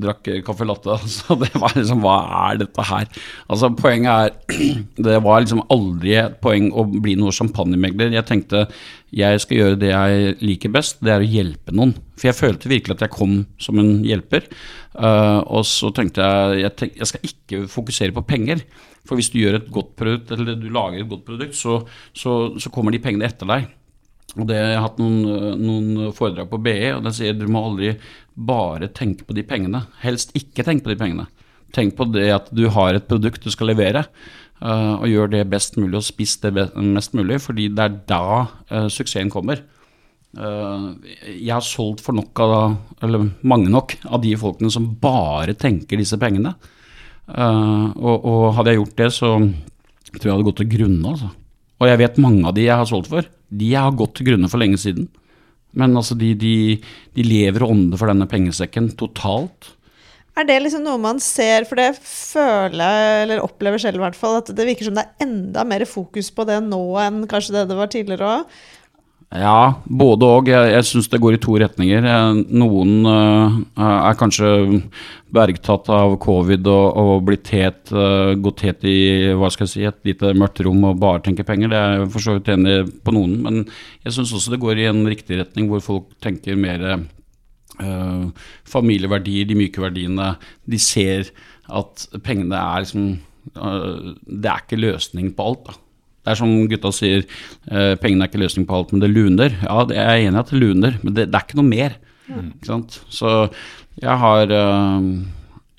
drakk 0.02 0.30
caffè 0.46 0.66
latte. 0.68 0.96
Så 1.16 1.36
det 1.40 1.52
var 1.58 1.74
liksom 1.76 2.02
Hva 2.04 2.16
er 2.46 2.62
dette 2.62 2.86
her? 2.88 3.10
Altså, 3.50 3.72
poenget 3.76 4.12
er 4.12 4.58
Det 5.10 5.18
var 5.26 5.44
liksom 5.44 5.66
aldri 5.72 6.16
et 6.22 6.40
poeng 6.44 6.70
å 6.72 6.86
bli 6.92 7.18
noe 7.20 7.34
champagnemegler. 7.34 8.14
Jeg 8.16 8.28
tenkte 8.28 8.66
jeg 9.12 9.42
skal 9.42 9.58
gjøre 9.58 9.76
det 9.76 9.90
jeg 9.90 10.36
liker 10.40 10.70
best, 10.72 11.02
det 11.04 11.12
er 11.12 11.20
å 11.20 11.28
hjelpe 11.28 11.74
noen. 11.76 11.92
For 12.16 12.30
jeg 12.30 12.38
følte 12.38 12.70
virkelig 12.72 12.96
at 12.96 13.04
jeg 13.04 13.12
kom 13.12 13.42
som 13.60 13.80
en 13.82 13.98
hjelper. 14.06 14.46
Uh, 14.96 15.44
og 15.52 15.66
så 15.68 15.90
tenkte 15.92 16.24
jeg 16.24 16.62
jeg, 16.62 16.72
tenk, 16.80 16.96
jeg 16.96 17.10
skal 17.10 17.28
ikke 17.28 17.60
fokusere 17.74 18.16
på 18.16 18.24
penger. 18.30 18.64
For 19.08 19.18
hvis 19.18 19.32
du 19.32 19.40
gjør 19.40 19.58
et 19.58 19.70
godt 19.72 19.94
produkt, 19.98 20.30
eller 20.34 20.58
du 20.58 20.68
lager 20.70 21.02
et 21.02 21.10
godt 21.10 21.24
produkt, 21.26 21.56
så, 21.58 21.80
så, 22.14 22.34
så 22.60 22.70
kommer 22.74 22.94
de 22.94 23.02
pengene 23.02 23.26
etter 23.26 23.48
deg. 23.50 23.70
Og 24.38 24.46
det, 24.48 24.56
Jeg 24.56 24.76
har 24.78 24.86
hatt 24.86 25.00
noen, 25.02 25.18
øh, 25.28 25.48
noen 25.60 26.12
foredrag 26.16 26.48
på 26.52 26.60
BE, 26.62 26.94
og 26.96 27.02
den 27.04 27.16
sier 27.16 27.36
du 27.36 27.48
må 27.52 27.64
aldri 27.66 27.96
bare 28.32 28.88
tenke 28.94 29.26
på 29.28 29.36
de 29.36 29.44
pengene. 29.44 29.82
Helst 30.04 30.32
ikke 30.38 30.64
tenke 30.64 30.86
på 30.86 30.94
de 30.94 31.00
pengene. 31.00 31.26
Tenk 31.74 31.96
på 31.98 32.06
det 32.12 32.28
at 32.32 32.48
du 32.54 32.66
har 32.72 32.96
et 32.96 33.08
produkt 33.08 33.44
du 33.44 33.52
skal 33.52 33.72
levere, 33.72 34.06
øh, 34.62 34.94
og 35.02 35.10
gjør 35.10 35.34
det 35.34 35.44
best 35.52 35.76
mulig 35.80 35.98
og 36.00 36.06
spiss 36.06 36.38
det 36.44 36.54
mest 36.54 37.16
mulig, 37.18 37.42
fordi 37.44 37.68
det 37.72 37.84
er 37.84 38.00
da 38.08 38.24
øh, 38.70 38.88
suksessen 38.92 39.32
kommer. 39.32 39.64
Jeg 40.32 41.52
har 41.52 41.60
solgt 41.60 42.00
for 42.00 42.16
nok 42.16 42.40
av, 42.40 42.52
eller 43.04 43.26
mange 43.44 43.68
nok, 43.68 43.98
av 44.08 44.22
de 44.22 44.30
folkene 44.40 44.70
som 44.72 44.86
bare 44.96 45.52
tenker 45.60 46.00
disse 46.00 46.16
pengene. 46.16 46.54
Øh, 47.30 47.86
og, 47.96 48.16
og 48.26 48.42
hadde 48.58 48.72
jeg 48.72 48.82
gjort 48.82 48.98
det, 48.98 49.10
så 49.14 49.30
tror 50.12 50.28
jeg 50.28 50.34
hadde 50.34 50.48
gått 50.50 50.60
til 50.62 50.72
grunne. 50.74 51.12
Altså. 51.14 51.30
Og 51.82 51.90
jeg 51.90 52.00
vet 52.02 52.22
mange 52.22 52.46
av 52.48 52.56
de 52.56 52.66
jeg 52.66 52.78
har 52.78 52.88
solgt 52.88 53.10
for, 53.12 53.28
de 53.52 53.70
jeg 53.74 53.82
har 53.82 53.98
gått 53.98 54.16
til 54.18 54.32
grunne 54.32 54.50
for 54.50 54.62
lenge 54.62 54.80
siden. 54.80 55.08
Men 55.78 55.96
altså, 55.96 56.16
de, 56.18 56.34
de, 56.36 56.56
de 57.16 57.24
lever 57.26 57.64
og 57.64 57.72
ånder 57.74 58.00
for 58.00 58.12
denne 58.12 58.28
pengesekken 58.30 58.92
totalt. 59.00 59.72
Er 60.32 60.46
det 60.48 60.62
liksom 60.64 60.84
noe 60.86 61.00
man 61.00 61.18
ser, 61.20 61.66
for 61.68 61.76
det 61.76 61.90
føler 62.00 63.24
eller 63.24 63.42
opplever 63.44 63.80
selv 63.80 64.00
i 64.00 64.04
hvert 64.06 64.16
fall, 64.16 64.38
at 64.40 64.48
det 64.56 64.64
virker 64.64 64.88
som 64.88 64.96
det 64.96 65.04
er 65.04 65.26
enda 65.26 65.64
mer 65.68 65.84
fokus 65.88 66.30
på 66.32 66.46
det 66.48 66.56
nå 66.64 66.80
enn 67.02 67.26
kanskje 67.28 67.58
det 67.58 67.66
det 67.68 67.76
var 67.76 67.90
tidligere 67.92 68.30
òg? 68.38 68.62
Ja, 69.32 69.80
både 69.88 70.28
og. 70.28 70.48
Jeg, 70.50 70.72
jeg 70.74 70.84
syns 70.84 71.08
det 71.08 71.20
går 71.22 71.38
i 71.38 71.40
to 71.40 71.54
retninger. 71.60 72.04
Eh, 72.04 72.40
Noen 72.52 73.06
uh, 73.08 73.54
er 73.80 74.18
kanskje 74.20 74.82
bergtatt 75.32 75.88
av 75.92 76.18
covid 76.20 76.68
og, 76.68 76.98
og 77.00 77.22
blitt 77.30 77.48
het, 77.56 77.80
uh, 77.96 78.34
gått 78.44 78.64
het 78.66 78.84
i 78.84 79.32
hva 79.38 79.48
skal 79.52 79.64
jeg 79.64 79.72
si, 79.72 79.86
et 79.88 80.10
lite 80.10 80.34
mørkt 80.36 80.60
rom 80.66 80.84
og 80.90 81.00
bare 81.00 81.22
tenker 81.24 81.48
penger. 81.48 81.72
Det 81.72 81.80
er 81.80 81.96
jeg 81.96 82.10
for 82.12 82.26
så 82.26 82.36
vidt 82.36 82.52
enig 82.52 82.76
på 83.00 83.14
noen, 83.16 83.38
men 83.46 83.62
jeg 84.04 84.18
syns 84.18 84.34
også 84.36 84.52
det 84.52 84.60
går 84.66 84.82
i 84.82 84.88
en 84.90 85.00
riktig 85.08 85.40
retning, 85.40 85.70
hvor 85.72 85.80
folk 85.84 86.12
tenker 86.20 86.60
mer 86.60 86.84
uh, 86.92 88.28
familieverdier, 88.68 89.48
de 89.48 89.56
myke 89.56 89.80
verdiene. 89.80 90.34
De 90.68 90.82
ser 90.82 91.32
at 91.72 92.04
pengene 92.26 92.58
er 92.58 92.84
liksom 92.84 93.14
Det 93.42 94.46
er 94.46 94.60
ikke 94.60 94.76
løsning 94.78 95.32
på 95.34 95.46
alt, 95.48 95.64
da. 95.72 95.81
Det 96.22 96.32
er 96.32 96.38
som 96.38 96.54
gutta 96.70 96.92
sier, 96.94 97.26
eh, 97.70 97.92
pengene 98.00 98.26
er 98.26 98.30
ikke 98.30 98.42
løsning 98.42 98.66
på 98.68 98.78
alt, 98.78 98.94
men 98.94 99.02
det 99.02 99.10
luner. 99.10 99.54
Ja, 99.64 99.82
jeg 99.90 100.02
er 100.02 100.24
enig 100.28 100.38
i 100.38 100.42
at 100.42 100.52
det 100.52 100.62
luner, 100.62 100.98
men 101.02 101.16
det, 101.16 101.28
det 101.32 101.38
er 101.38 101.46
ikke 101.46 101.58
noe 101.58 101.70
mer. 101.70 101.96
Ikke 102.32 102.68
sant? 102.68 103.00
Så 103.12 103.32
jeg 104.00 104.18
har 104.22 104.52
eh, 104.54 105.08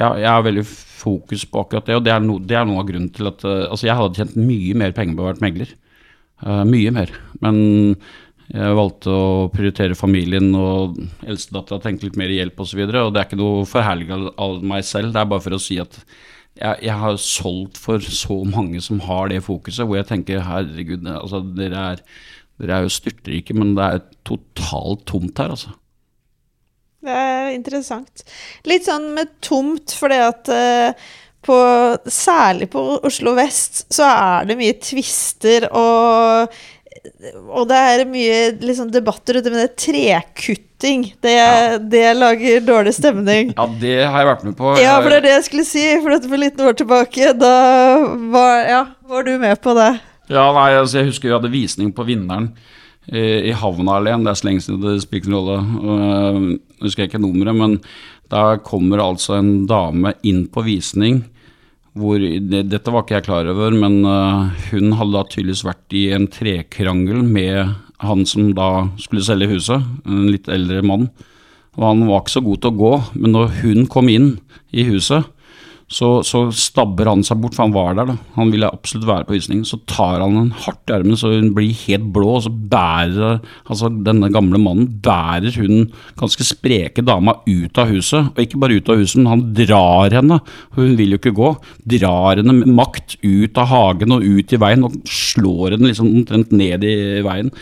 ja, 0.02 0.10
jeg 0.20 0.28
har 0.30 0.44
veldig 0.46 0.66
fokus 0.68 1.46
på 1.50 1.64
akkurat 1.64 1.88
det, 1.88 1.96
og 2.00 2.04
det 2.06 2.14
er, 2.14 2.24
no, 2.24 2.40
det 2.42 2.58
er 2.58 2.68
noe 2.68 2.82
av 2.82 2.90
grunnen 2.90 3.12
til 3.14 3.30
at 3.30 3.46
eh, 3.48 3.64
Altså, 3.70 3.88
jeg 3.88 3.98
hadde 4.00 4.20
tjent 4.20 4.36
mye 4.40 4.76
mer 4.84 4.96
penger 4.96 5.18
på 5.18 5.26
å 5.26 5.30
være 5.30 5.44
megler. 5.44 5.74
Eh, 6.44 6.64
mye 6.70 6.94
mer. 6.96 7.14
Men 7.44 7.58
jeg 8.54 8.78
valgte 8.78 9.14
å 9.14 9.48
prioritere 9.54 9.98
familien, 9.98 10.52
og 10.58 11.00
eldstedattera 11.24 11.82
trengte 11.82 12.10
litt 12.10 12.20
mer 12.20 12.34
hjelp 12.34 12.60
osv. 12.60 12.64
Og, 12.66 12.70
så 12.70 12.82
videre, 12.82 13.06
og 13.06 13.14
det 13.14 13.22
er 13.22 13.30
ikke 13.30 13.40
noe 13.40 13.64
forherligelse 13.70 14.34
av 14.46 14.60
meg 14.74 14.86
selv, 14.88 15.14
det 15.14 15.24
er 15.24 15.32
bare 15.32 15.46
for 15.46 15.58
å 15.58 15.62
si 15.62 15.80
at 15.82 15.98
jeg, 16.60 16.80
jeg, 16.86 16.96
har 17.00 17.18
solgt 17.22 17.80
for 17.82 18.04
så 18.04 18.40
mange 18.46 18.82
som 18.84 19.02
har 19.08 19.32
det 19.32 19.44
fokuset, 19.46 19.86
hvor 19.88 19.98
jeg 20.00 20.10
tenker 20.12 20.44
herregud, 20.46 21.08
altså, 21.10 21.42
dere, 21.58 21.86
er, 21.94 22.04
dere 22.62 22.78
er 22.78 22.86
jo 22.86 22.94
styrtrike, 22.94 23.56
men 23.58 23.74
det 23.78 23.88
er 23.88 24.04
totalt 24.28 25.08
tomt 25.10 25.42
her, 25.42 25.56
altså. 25.56 25.74
Det 27.04 27.12
er 27.12 27.50
interessant. 27.52 28.24
Litt 28.70 28.88
sånn 28.88 29.10
med 29.18 29.34
tomt, 29.44 29.92
fordi 30.00 30.20
at 30.24 30.52
uh, 30.54 31.10
på, 31.44 31.58
særlig 32.08 32.70
på 32.72 32.84
Oslo 33.04 33.34
vest 33.36 33.84
så 33.92 34.08
er 34.08 34.48
det 34.48 34.56
mye 34.60 34.78
tvister 34.80 35.68
og 35.76 36.54
og 37.52 37.68
det 37.70 37.78
er 37.78 38.04
mye 38.08 38.36
liksom, 38.64 38.92
debatter 38.94 39.42
det 39.42 39.52
med 39.52 39.62
det 39.66 39.76
trekutting. 39.84 41.06
Det, 41.24 41.34
Ja. 41.36 41.78
det 41.78 42.04
lager 42.18 42.62
dårlig 42.68 42.94
stemning. 42.96 43.54
Ja, 43.58 43.66
det 43.80 43.96
har 44.06 44.20
jeg 44.24 44.30
vært 44.30 44.44
med 44.48 44.56
på. 44.58 44.74
Ja, 44.82 44.98
for 45.02 45.10
det 45.10 45.18
er 45.22 45.26
det 45.28 45.34
jeg 45.38 45.48
skulle 45.50 45.66
si. 45.68 45.84
For 46.02 46.10
dette 46.16 46.30
for 46.32 46.38
19 46.38 46.68
år 46.68 46.78
tilbake, 46.80 47.34
da 47.40 47.54
var, 48.32 48.56
ja, 48.68 48.82
var 49.08 49.24
du 49.28 49.38
med 49.40 49.60
på 49.62 49.76
det. 49.78 49.92
Ja, 50.32 50.46
nei, 50.56 50.70
altså 50.80 51.02
jeg 51.02 51.12
husker 51.12 51.30
vi 51.30 51.36
hadde 51.36 51.52
visning 51.52 51.92
på 51.96 52.06
Vinneren 52.08 52.54
i, 53.12 53.52
havna 53.52 53.98
alene. 54.00 54.24
Det 54.24 54.32
er 54.32 54.40
så 54.40 54.48
lenge 54.48 54.64
siden 54.64 54.82
det 54.82 55.02
spilte 55.04 55.30
noen 55.32 55.44
rolle. 55.44 56.60
Jeg 56.80 56.88
husker 56.88 57.08
ikke 57.10 57.20
nummeret, 57.22 57.56
men 57.60 57.78
da 58.32 58.56
kommer 58.64 59.04
altså 59.04 59.36
en 59.42 59.66
dame 59.70 60.14
inn 60.24 60.46
på 60.48 60.64
visning. 60.66 61.26
Hvor, 61.94 62.18
det, 62.18 62.64
dette 62.72 62.90
var 62.90 63.04
ikke 63.04 63.20
jeg 63.20 63.26
klar 63.28 63.50
over, 63.52 63.76
men 63.78 64.00
øh, 64.02 64.64
hun 64.72 64.96
hadde 64.98 65.14
da 65.14 65.22
tydeligvis 65.30 65.66
vært 65.68 65.94
i 65.98 66.08
en 66.16 66.26
trekrangel 66.32 67.22
med 67.22 67.76
han 68.04 68.26
som 68.28 68.50
da 68.58 68.88
skulle 69.00 69.24
selge 69.26 69.52
huset, 69.52 69.86
en 70.10 70.26
litt 70.32 70.50
eldre 70.52 70.82
mann. 70.86 71.08
Og 71.78 71.86
han 71.86 72.04
var 72.10 72.24
ikke 72.24 72.36
så 72.36 72.44
god 72.46 72.64
til 72.64 72.74
å 72.74 72.80
gå, 72.82 72.94
men 73.22 73.36
når 73.38 73.54
hun 73.62 73.88
kom 73.94 74.10
inn 74.12 74.34
i 74.74 74.86
huset, 74.90 75.30
så, 75.94 76.08
så 76.26 76.48
stabber 76.56 77.10
han 77.12 77.22
seg 77.26 77.38
bort, 77.44 77.54
for 77.54 77.68
han 77.68 77.76
var 77.76 77.98
der. 77.98 78.10
da. 78.10 78.16
Han 78.38 78.52
ville 78.54 78.70
absolutt 78.74 79.06
være 79.06 79.28
på 79.28 79.36
visning. 79.36 79.62
Så 79.68 79.78
tar 79.90 80.24
han 80.24 80.38
henne 80.40 80.62
hardt 80.66 80.90
i 80.90 80.96
armen 80.96 81.20
så 81.20 81.30
hun 81.36 81.52
blir 81.54 81.74
helt 81.84 82.08
blå, 82.16 82.32
og 82.40 82.46
så 82.48 82.52
bærer 82.52 83.44
altså 83.68 83.92
denne 83.94 84.32
gamle 84.34 84.62
mannen 84.62 84.90
bærer 85.06 85.54
hun 85.62 85.92
ganske 86.20 86.48
spreke 86.48 87.06
dama 87.06 87.36
ut 87.46 87.82
av 87.82 87.92
huset. 87.94 88.32
Og 88.34 88.42
ikke 88.42 88.62
bare 88.64 88.80
ut 88.80 88.90
av 88.90 89.04
huset, 89.04 89.20
men 89.22 89.32
han 89.36 89.46
drar 89.60 90.18
henne, 90.18 90.40
for 90.74 90.88
hun 90.88 90.98
vil 91.00 91.14
jo 91.14 91.22
ikke 91.22 91.36
gå. 91.38 91.52
Drar 91.96 92.42
henne 92.42 92.58
med 92.58 92.74
makt 92.74 93.20
ut 93.22 93.62
av 93.62 93.70
hagen 93.70 94.18
og 94.18 94.26
ut 94.26 94.56
i 94.56 94.62
veien, 94.66 94.88
og 94.88 94.98
slår 95.06 95.78
henne 95.78 95.92
liksom 95.92 96.10
omtrent 96.10 96.56
ned 96.56 96.88
i 96.90 96.98
veien 97.26 97.54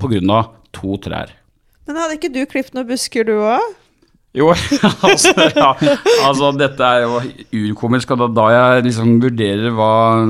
pga. 0.00 0.40
to 0.72 0.96
trær. 1.02 1.32
Men 1.86 1.96
hadde 1.98 2.16
ikke 2.16 2.32
du 2.32 2.44
klippet 2.46 2.76
noen 2.76 2.86
busker, 2.86 3.26
du 3.26 3.42
òg? 3.42 3.79
Jo, 4.30 4.52
altså, 5.08 5.32
ja, 5.56 5.72
altså 6.22 6.52
dette 6.54 6.86
er 6.86 7.02
jo 7.02 7.16
urkomisk, 7.72 8.12
og 8.14 8.28
da, 8.36 8.44
jeg 8.54 8.84
liksom 8.86 9.16
vurderer 9.24 9.72
hva 9.74 9.88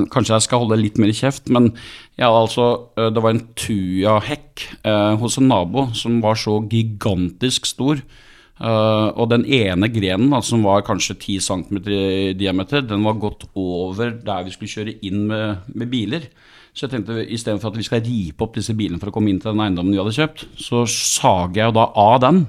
Kanskje 0.09 0.39
jeg 0.39 0.47
skal 0.47 0.63
holde 0.63 0.79
litt 0.81 0.97
mer 0.97 1.11
i 1.13 1.17
kjeft, 1.17 1.51
men 1.53 1.69
jeg 2.17 2.25
altså 2.29 2.67
øh, 2.97 3.11
Det 3.13 3.21
var 3.21 3.35
en 3.35 3.43
tujahekk 3.61 4.65
eh, 4.89 5.21
hos 5.21 5.37
en 5.37 5.51
nabo 5.53 5.91
som 5.97 6.17
var 6.25 6.41
så 6.41 6.63
gigantisk 6.71 7.69
stor. 7.69 8.01
eh, 8.01 9.09
og 9.13 9.29
den 9.35 9.45
ene 9.45 9.91
grenen, 9.93 10.31
da, 10.33 10.41
som 10.41 10.65
var 10.65 10.87
kanskje 10.87 11.19
10 11.19 11.45
cm 11.45 11.81
i 11.93 12.33
diameter, 12.41 12.81
den 12.81 13.05
var 13.05 13.21
gått 13.21 13.51
over 13.53 14.17
der 14.17 14.47
vi 14.47 14.55
skulle 14.57 14.73
kjøre 14.73 14.97
inn 15.05 15.27
med, 15.29 15.69
med 15.75 15.93
biler. 15.93 16.25
Så 16.73 16.87
jeg 16.87 16.95
tenkte 16.95 17.21
istedenfor 17.27 17.73
at 17.73 17.77
vi 17.77 17.85
skal 17.85 18.01
ripe 18.07 18.47
opp 18.47 18.57
disse 18.57 18.73
bilene 18.79 19.01
for 19.01 19.11
å 19.11 19.15
komme 19.15 19.29
inn 19.33 19.41
til 19.43 19.53
den 19.53 19.61
eiendommen 19.65 19.93
vi 19.93 20.01
hadde 20.01 20.17
kjøpt, 20.17 20.47
så 20.57 20.87
sager 20.89 21.61
jeg 21.61 21.69
jo 21.73 21.77
da 21.81 21.87
av 22.01 22.17
den. 22.25 22.43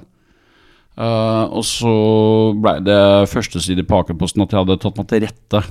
Uh, 0.92 1.48
og 1.48 1.62
så 1.64 1.92
ble 2.60 2.76
det 2.84 3.00
førsteside 3.32 3.84
på 3.88 4.02
Akerposten 4.02 4.44
at 4.44 4.52
jeg 4.52 4.60
hadde 4.60 4.80
tatt 4.82 5.00
meg 5.00 5.08
til 5.08 5.24
rette. 5.24 5.62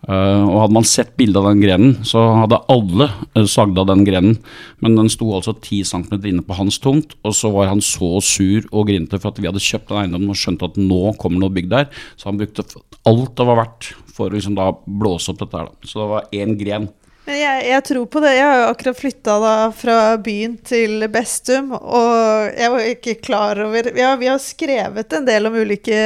Uh, 0.00 0.46
og 0.46 0.54
hadde 0.62 0.76
man 0.78 0.86
sett 0.88 1.10
bilde 1.20 1.36
av 1.36 1.50
den 1.50 1.60
grenen, 1.60 1.90
så 2.08 2.22
hadde 2.38 2.62
alle 2.72 3.10
uh, 3.36 3.44
sagd 3.50 3.76
av 3.80 3.88
den 3.90 4.06
grenen. 4.06 4.38
Men 4.80 4.96
den 4.96 5.10
sto 5.12 5.28
altså 5.36 5.52
10 5.58 5.82
cm 5.90 6.14
inne 6.22 6.44
på 6.46 6.56
hans 6.56 6.78
tomt, 6.80 7.16
og 7.26 7.34
så 7.36 7.50
var 7.52 7.68
han 7.72 7.82
så 7.84 8.14
sur 8.24 8.64
og 8.70 8.88
grinte 8.88 9.20
for 9.20 9.32
at 9.32 9.42
vi 9.42 9.50
hadde 9.50 9.64
kjøpt 9.64 9.90
den 9.90 10.04
eiendommen 10.04 10.32
og 10.32 10.40
skjønte 10.40 10.70
at 10.70 10.80
nå 10.80 11.02
kommer 11.20 11.42
noe 11.42 11.56
bygg 11.56 11.68
der. 11.72 11.90
Så 12.16 12.30
han 12.30 12.40
brukte 12.40 12.64
alt 13.10 13.36
det 13.36 13.48
var 13.48 13.60
verdt 13.64 13.92
for 14.14 14.30
å 14.30 14.36
liksom 14.36 14.56
blåse 15.00 15.32
opp 15.32 15.42
dette 15.42 15.60
her. 15.60 15.68
Da. 15.68 15.90
Så 15.90 16.00
det 16.00 16.10
var 16.14 16.34
én 16.36 16.56
gren. 16.60 16.88
Jeg, 17.30 17.64
jeg 17.70 17.84
tror 17.88 18.06
på 18.10 18.20
det. 18.24 18.34
Jeg 18.36 18.46
har 18.48 18.60
jo 18.62 18.68
akkurat 18.72 18.98
flytta 19.00 19.38
fra 19.78 19.96
byen 20.24 20.56
til 20.66 21.06
Bestum, 21.12 21.72
og 21.78 22.54
jeg 22.58 22.70
var 22.74 22.86
ikke 22.92 23.16
klar 23.24 23.60
over 23.66 23.90
ja, 23.96 24.14
Vi 24.20 24.30
har 24.30 24.40
skrevet 24.42 25.16
en 25.18 25.28
del 25.28 25.46
om 25.50 25.58
ulike 25.60 26.00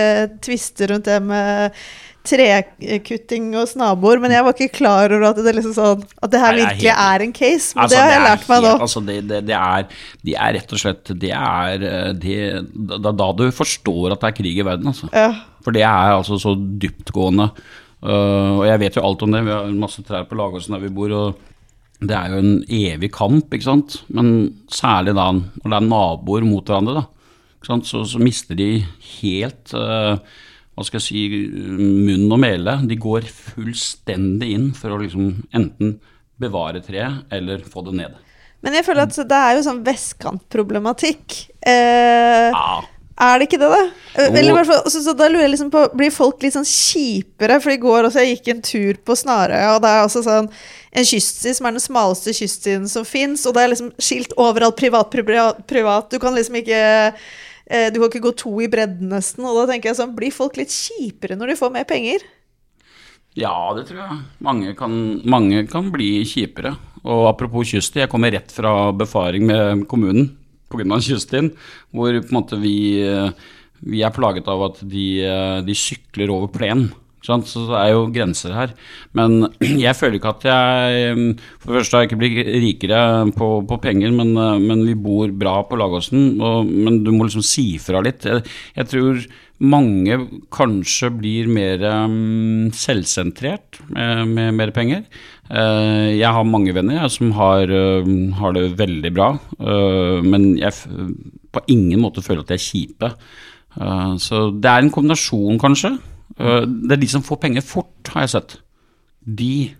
tvister 0.44 0.92
rundt 0.94 1.08
det 1.10 1.20
med 1.24 1.78
trekutting 2.24 3.50
hos 3.52 3.74
naboer, 3.76 4.16
men 4.22 4.32
jeg 4.32 4.44
var 4.46 4.54
ikke 4.56 4.78
klar 4.78 5.12
over 5.12 5.26
at 5.28 5.40
det, 5.44 5.52
liksom 5.58 5.74
sånn, 5.76 6.04
at 6.24 6.32
det 6.32 6.40
her 6.40 6.54
Nei, 6.56 6.62
virkelig 6.62 6.88
er 6.88 6.96
helt- 6.96 7.20
er 7.20 7.24
en 7.26 7.34
case. 7.36 7.74
Men 7.74 7.82
Altså, 7.84 7.94
det 7.94 8.00
har 8.02 8.12
jeg 8.14 8.22
lært 8.24 8.48
meg 8.48 8.62
nå. 8.64 8.72
Altså, 8.86 9.02
det, 9.04 9.16
det, 9.28 9.40
det, 9.50 9.58
er, 9.58 9.88
det 10.24 10.36
er 10.40 10.54
rett 10.56 10.72
og 10.72 10.80
slett 10.80 11.12
Det 11.20 11.32
er 11.36 11.84
eh, 11.90 12.12
det, 12.24 12.38
da, 13.04 13.12
da 13.12 13.28
du 13.36 13.44
forstår 13.52 14.14
at 14.16 14.24
det 14.24 14.30
er 14.32 14.38
krig 14.40 14.56
i 14.62 14.64
verden, 14.66 14.88
altså. 14.88 15.10
Ja. 15.12 15.28
For 15.64 15.76
det 15.76 15.84
er 15.84 16.14
altså 16.16 16.38
så 16.40 16.54
dyptgående. 16.56 17.50
Uh, 18.04 18.60
og 18.60 18.64
jeg 18.68 18.80
vet 18.82 18.96
jo 18.98 19.04
alt 19.08 19.22
om 19.24 19.32
det. 19.34 19.42
Vi 19.46 19.52
har 19.54 19.74
masse 19.80 20.04
trær 20.04 20.26
på 20.28 20.36
Lagåsen 20.38 20.76
der 20.76 20.84
vi 20.84 20.92
bor. 20.92 21.12
og 21.16 21.50
det 22.04 22.12
er 22.18 22.32
jo 22.34 22.40
en 22.42 22.56
evig 22.68 23.08
kamp, 23.14 23.52
ikke 23.54 23.64
sant. 23.70 24.00
Men 24.12 24.32
særlig 24.68 25.14
da 25.16 25.30
når 25.32 25.68
det 25.70 25.78
er 25.78 25.86
naboer 25.88 26.44
mot 26.44 26.66
hverandre, 26.66 27.00
da. 27.00 27.06
Så, 27.64 28.02
så 28.04 28.20
mister 28.20 28.58
de 28.58 28.82
helt 29.22 29.72
uh, 29.72 30.18
hva 30.74 30.84
skal 30.84 30.98
jeg 31.00 31.06
si, 31.06 31.22
munn 31.78 32.26
og 32.34 32.40
mæle. 32.42 32.74
De 32.90 32.98
går 33.00 33.24
fullstendig 33.30 34.50
inn 34.56 34.68
for 34.76 34.92
å 34.92 35.00
liksom 35.00 35.30
enten 35.54 35.96
bevare 36.42 36.82
treet 36.84 37.30
eller 37.32 37.62
få 37.70 37.86
det 37.86 37.94
ned. 38.02 38.18
Men 38.64 38.76
jeg 38.78 38.86
føler 38.86 39.06
at 39.06 39.16
det 39.30 39.38
er 39.38 39.56
jo 39.56 39.64
sånn 39.66 39.82
vestkantproblematikk. 39.86 41.38
Eh, 41.64 42.50
Ja, 42.50 42.82
Er 43.14 43.38
det 43.38 43.46
ikke 43.46 43.60
det, 43.62 43.68
da? 43.70 43.82
Eller 44.24 44.56
i 44.58 44.64
så, 44.66 44.78
så 44.90 45.12
da 45.14 45.28
lurer 45.30 45.44
jeg 45.44 45.52
liksom 45.52 45.68
på 45.70 45.84
Blir 45.94 46.10
folk 46.10 46.42
litt 46.42 46.56
sånn 46.56 46.66
kjipere? 46.66 47.60
For 47.62 47.70
i 47.70 47.78
går 47.78 48.08
også, 48.08 48.24
jeg 48.24 48.38
gikk 48.38 48.50
en 48.50 48.64
tur 48.66 48.98
på 49.06 49.14
Snarøya, 49.18 49.76
og 49.76 49.84
det 49.84 49.92
er 49.92 50.02
også 50.02 50.24
sånn 50.26 50.50
en 50.94 51.06
kyststi 51.06 51.54
som 51.54 51.68
er 51.68 51.76
den 51.76 51.82
smaleste 51.82 52.34
kystsiden 52.34 52.84
som 52.90 53.06
fins, 53.06 53.42
og 53.46 53.56
det 53.56 53.64
er 53.64 53.72
liksom 53.72 53.88
skilt 54.02 54.34
overalt 54.38 54.78
privat, 54.78 55.10
privat, 55.14 55.62
privat. 55.70 56.10
Du 56.10 56.20
kan 56.22 56.34
liksom 56.34 56.58
ikke 56.58 56.80
eh, 57.10 57.88
Du 57.94 58.00
kan 58.00 58.08
ikke 58.10 58.26
gå 58.26 58.34
to 58.44 58.54
i 58.62 58.70
bredden, 58.70 59.10
nesten. 59.14 59.46
Og 59.46 59.62
da 59.62 59.68
tenker 59.70 59.92
jeg 59.92 60.00
sånn 60.02 60.14
Blir 60.18 60.34
folk 60.34 60.58
litt 60.58 60.74
kjipere 60.74 61.38
når 61.38 61.54
de 61.54 61.60
får 61.62 61.74
mer 61.74 61.86
penger? 61.90 62.26
Ja, 63.38 63.54
det 63.74 63.88
tror 63.88 64.04
jeg. 64.04 64.20
Mange 64.46 64.74
kan, 64.78 64.94
mange 65.26 65.64
kan 65.70 65.90
bli 65.94 66.16
kjipere. 66.26 66.76
Og 67.04 67.28
apropos 67.28 67.66
kysten, 67.68 68.04
jeg 68.04 68.10
kommer 68.10 68.34
rett 68.34 68.50
fra 68.54 68.90
befaring 68.94 69.46
med 69.50 69.86
kommunen 69.90 70.32
pga. 70.72 71.00
kyststien, 71.00 71.52
hvor 71.92 72.14
på 72.20 72.30
en 72.30 72.38
måte 72.38 72.58
vi, 72.60 73.02
eh, 73.02 73.30
vi 73.84 74.02
er 74.02 74.14
plaget 74.14 74.48
av 74.48 74.62
at 74.70 74.82
de, 74.82 75.06
eh, 75.24 75.60
de 75.62 75.74
sykler 75.74 76.30
over 76.30 76.48
plen. 76.48 76.92
Så 77.24 77.38
det 77.40 77.78
er 77.80 77.92
jo 77.94 78.08
grenser 78.12 78.54
her. 78.56 78.74
Men 79.16 79.48
jeg 79.84 79.96
føler 79.98 80.18
ikke 80.18 80.34
at 80.34 80.44
jeg 80.48 81.38
For 81.60 81.70
det 81.70 81.78
første 81.78 81.96
har 81.96 82.04
jeg 82.04 82.10
ikke 82.10 82.20
blitt 82.20 82.50
rikere 82.64 83.00
på, 83.36 83.48
på 83.68 83.80
penger, 83.82 84.12
men, 84.14 84.34
eh, 84.36 84.60
men 84.60 84.84
vi 84.88 84.98
bor 84.98 85.32
bra 85.32 85.60
på 85.68 85.78
Lagåsen. 85.80 86.34
Men 86.36 87.02
du 87.06 87.14
må 87.14 87.28
liksom 87.28 87.44
si 87.46 87.74
fra 87.82 88.02
litt. 88.04 88.28
Jeg, 88.28 88.44
jeg 88.76 88.90
tror 88.92 89.24
mange 89.64 90.16
kanskje 90.52 91.08
blir 91.14 91.46
mer 91.48 91.78
um, 91.86 92.72
selvsentrert 92.74 93.78
med, 93.86 94.32
med 94.34 94.56
mer 94.58 94.72
penger. 94.74 95.04
Uh, 95.46 96.10
jeg 96.10 96.26
har 96.34 96.48
mange 96.48 96.74
venner 96.74 96.98
jeg, 96.98 97.12
som 97.14 97.30
har, 97.38 97.70
uh, 97.70 98.10
har 98.40 98.56
det 98.56 98.64
veldig 98.80 99.12
bra, 99.14 99.30
uh, 99.62 100.18
men 100.26 100.56
jeg 100.58 100.74
på 101.54 101.62
ingen 101.70 102.02
måte 102.02 102.24
føler 102.24 102.42
at 102.42 102.50
de 102.50 102.58
er 102.58 102.64
kjipe. 102.66 103.12
Eh, 103.80 104.16
så 104.22 104.48
det 104.52 104.70
er 104.70 104.84
en 104.84 104.92
kombinasjon, 104.94 105.58
kanskje. 105.62 105.96
Eh, 106.38 106.64
det 106.66 106.92
er 106.96 107.02
de 107.04 107.08
som 107.10 107.22
får 107.22 107.40
penger 107.44 107.62
fort, 107.62 107.92
har 108.14 108.24
jeg 108.26 108.34
sett. 108.34 108.56
De 109.24 109.74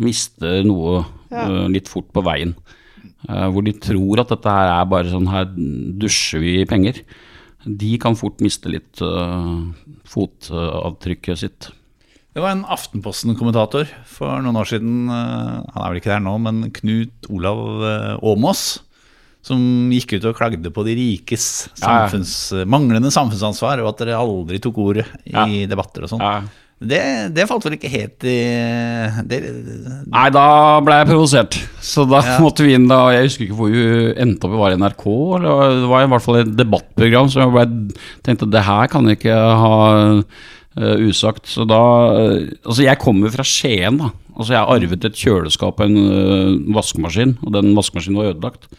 mister 0.00 0.62
noe 0.64 1.04
Ja. 1.30 1.44
eh, 1.48 1.68
litt 1.68 1.88
fort 1.88 2.12
på 2.12 2.22
veien. 2.24 2.54
Eh, 3.28 3.48
hvor 3.52 3.62
de 3.64 3.72
tror 3.72 4.20
at 4.20 4.28
dette 4.32 4.48
her 4.50 4.80
er 4.80 4.84
bare 4.86 5.10
sånn 5.10 5.28
her 5.28 5.44
dusjer 6.00 6.40
vi 6.40 6.60
i 6.62 6.64
penger. 6.64 7.02
De 7.66 7.98
kan 7.98 8.14
fort 8.16 8.38
miste 8.40 8.70
litt 8.72 8.96
fotavtrykket 10.08 11.38
sitt. 11.38 11.68
Det 12.32 12.40
var 12.42 12.52
en 12.54 12.64
Aftenposten-kommentator 12.70 13.88
for 14.06 14.40
noen 14.40 14.56
år 14.56 14.68
siden, 14.70 15.08
han 15.10 15.82
er 15.82 15.88
vel 15.90 15.98
ikke 16.00 16.12
der 16.14 16.22
nå, 16.24 16.36
men 16.40 16.70
Knut 16.70 17.26
Olav 17.28 17.58
Åmås, 18.22 18.80
som 19.42 19.60
gikk 19.92 20.18
ut 20.18 20.26
og 20.30 20.36
klagde 20.36 20.72
på 20.72 20.84
de 20.84 20.94
rikes 20.98 21.44
Ja, 21.80 22.06
ja. 22.12 22.64
manglende 22.68 23.12
samfunnsansvar, 23.14 23.80
og 23.80 23.94
at 23.94 24.02
dere 24.02 24.18
aldri 24.20 24.60
tok 24.60 24.80
ordet 24.82 25.06
i 25.24 25.32
Ja. 25.32 25.46
debatter 25.70 26.04
og 26.04 26.12
sånn. 26.12 26.48
Det, 26.80 27.00
det 27.36 27.44
falt 27.44 27.66
vel 27.66 27.74
ikke 27.76 27.90
helt 27.92 28.24
i 28.24 28.38
det, 29.28 29.38
Nei, 30.08 30.28
da 30.32 30.44
ble 30.80 30.94
jeg 30.96 31.08
provosert. 31.10 31.58
Så 31.84 32.06
da 32.08 32.22
måtte 32.40 32.64
vi 32.64 32.72
inn 32.72 32.86
da 32.88 33.02
Jeg 33.12 33.26
husker 33.26 33.44
ikke 33.44 33.58
hvor 33.58 33.74
vi 33.74 33.82
endte 34.16 34.48
opp 34.48 34.54
i, 34.54 34.60
var 34.62 34.72
det 34.72 34.78
NRK? 34.80 35.04
Eller 35.36 35.74
det 35.82 35.90
var 35.90 36.06
i 36.06 36.08
hvert 36.14 36.24
fall 36.24 36.38
et 36.40 36.54
debattprogram 36.56 37.28
som 37.28 37.42
jeg 37.44 37.52
bare 37.58 38.00
tenkte 38.24 38.48
det 38.48 38.64
her 38.64 38.88
kan 38.92 39.10
jeg 39.10 39.20
ikke 39.20 39.36
ha 39.36 39.76
uh, 40.80 40.96
usagt. 41.04 41.50
Så 41.52 41.68
da 41.68 41.82
eh, 42.16 42.48
Altså, 42.64 42.80
jeg 42.86 43.02
kommer 43.04 43.34
fra 43.34 43.44
Skien, 43.44 44.00
da. 44.00 44.08
Altså, 44.38 44.54
jeg 44.54 44.62
har 44.62 44.72
arvet 44.72 45.04
et 45.04 45.20
kjøleskap 45.20 45.84
og 45.84 45.84
en 45.84 46.00
uh, 46.00 46.74
vaskemaskin, 46.78 47.36
og 47.44 47.52
den 47.58 47.74
vaskemaskinen 47.76 48.22
var 48.22 48.32
ødelagt. 48.32 48.70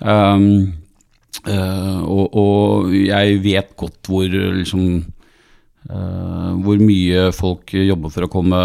Um, 0.00 0.44
uh, 1.44 2.00
og, 2.04 2.36
og 2.40 2.94
jeg 2.96 3.40
vet 3.44 3.74
godt 3.80 4.08
hvor 4.08 4.26
liksom 4.30 4.86
uh, 5.90 6.50
hvor 6.64 6.80
mye 6.80 7.28
folk 7.36 7.74
jobber 7.76 8.12
for 8.14 8.26
å 8.26 8.32
komme 8.32 8.62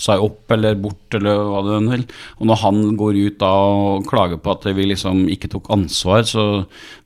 seg 0.00 0.22
opp 0.22 0.52
eller 0.52 0.76
bort, 0.80 1.14
eller 1.16 1.40
hva 1.48 1.62
det 1.64 1.78
vil. 1.90 2.04
Og 2.40 2.48
når 2.50 2.60
han 2.62 2.80
går 3.00 3.20
ut 3.26 3.38
da 3.40 3.52
og 3.52 4.08
klager 4.08 4.40
på 4.42 4.52
at 4.52 4.66
vi 4.76 4.88
liksom 4.90 5.24
ikke 5.32 5.50
tok 5.52 5.70
ansvar, 5.72 6.26
så 6.28 6.46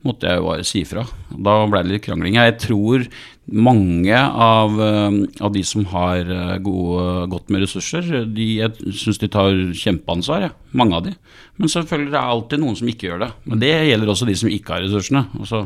måtte 0.07 0.27
jeg 0.27 0.41
jo 0.41 0.47
bare 0.49 0.67
si 0.67 0.83
ifra. 0.83 1.05
Da 1.31 1.61
ble 1.71 1.83
det 1.85 1.95
litt 1.95 2.05
krangling. 2.07 2.39
Jeg 2.39 2.57
tror 2.63 3.07
mange 3.49 4.15
av, 4.15 4.81
eh, 4.81 5.11
av 5.41 5.51
de 5.51 5.63
som 5.63 5.85
har 5.85 6.17
eh, 6.19 6.57
gode, 6.63 7.27
godt 7.31 7.49
med 7.49 7.65
ressurser, 7.65 8.25
de, 8.25 8.47
jeg 8.61 8.95
syns 8.95 9.19
de 9.19 9.29
tar 9.31 9.51
kjempeansvar. 9.75 10.47
Ja. 10.47 10.51
Mange 10.77 10.95
av 10.95 11.05
de. 11.07 11.15
Men 11.57 11.71
selvfølgelig 11.71 12.13
det 12.13 12.19
er 12.19 12.33
alltid 12.35 12.61
noen 12.63 12.77
som 12.79 12.91
ikke 12.91 13.09
gjør 13.09 13.23
det. 13.25 13.31
Men 13.45 13.63
det 13.63 13.71
gjelder 13.89 14.13
også 14.13 14.27
de 14.29 14.35
som 14.39 14.51
ikke 14.51 14.75
har 14.75 14.85
ressursene. 14.85 15.25
Også? 15.41 15.65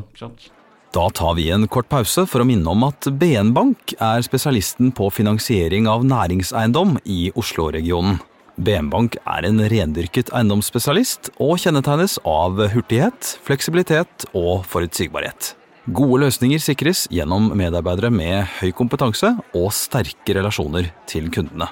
Da 0.96 1.10
tar 1.12 1.36
vi 1.36 1.50
en 1.52 1.68
kort 1.68 1.90
pause 1.92 2.24
for 2.30 2.42
å 2.42 2.48
minne 2.48 2.72
om 2.72 2.86
at 2.88 3.10
BN 3.20 3.52
Bank 3.56 3.98
er 4.00 4.24
spesialisten 4.26 4.94
på 4.96 5.10
finansiering 5.12 5.90
av 5.92 6.08
næringseiendom 6.08 6.96
i 7.04 7.28
Oslo-regionen. 7.36 8.22
BN 8.56 8.88
Bank 8.88 9.18
er 9.28 9.44
en 9.44 9.60
rendyrket 9.60 10.32
eiendomsspesialist 10.32 11.34
og 11.44 11.60
kjennetegnes 11.60 12.16
av 12.24 12.64
hurtighet, 12.72 13.36
fleksibilitet 13.44 14.30
og 14.32 14.64
forutsigbarhet. 14.72 15.52
Gode 15.86 16.24
løsninger 16.24 16.58
sikres 16.58 17.04
gjennom 17.14 17.52
medarbeidere 17.54 18.10
med 18.10 18.48
høy 18.58 18.72
kompetanse 18.74 19.30
og 19.54 19.68
sterke 19.76 20.34
relasjoner 20.34 20.88
til 21.06 21.28
kundene. 21.30 21.68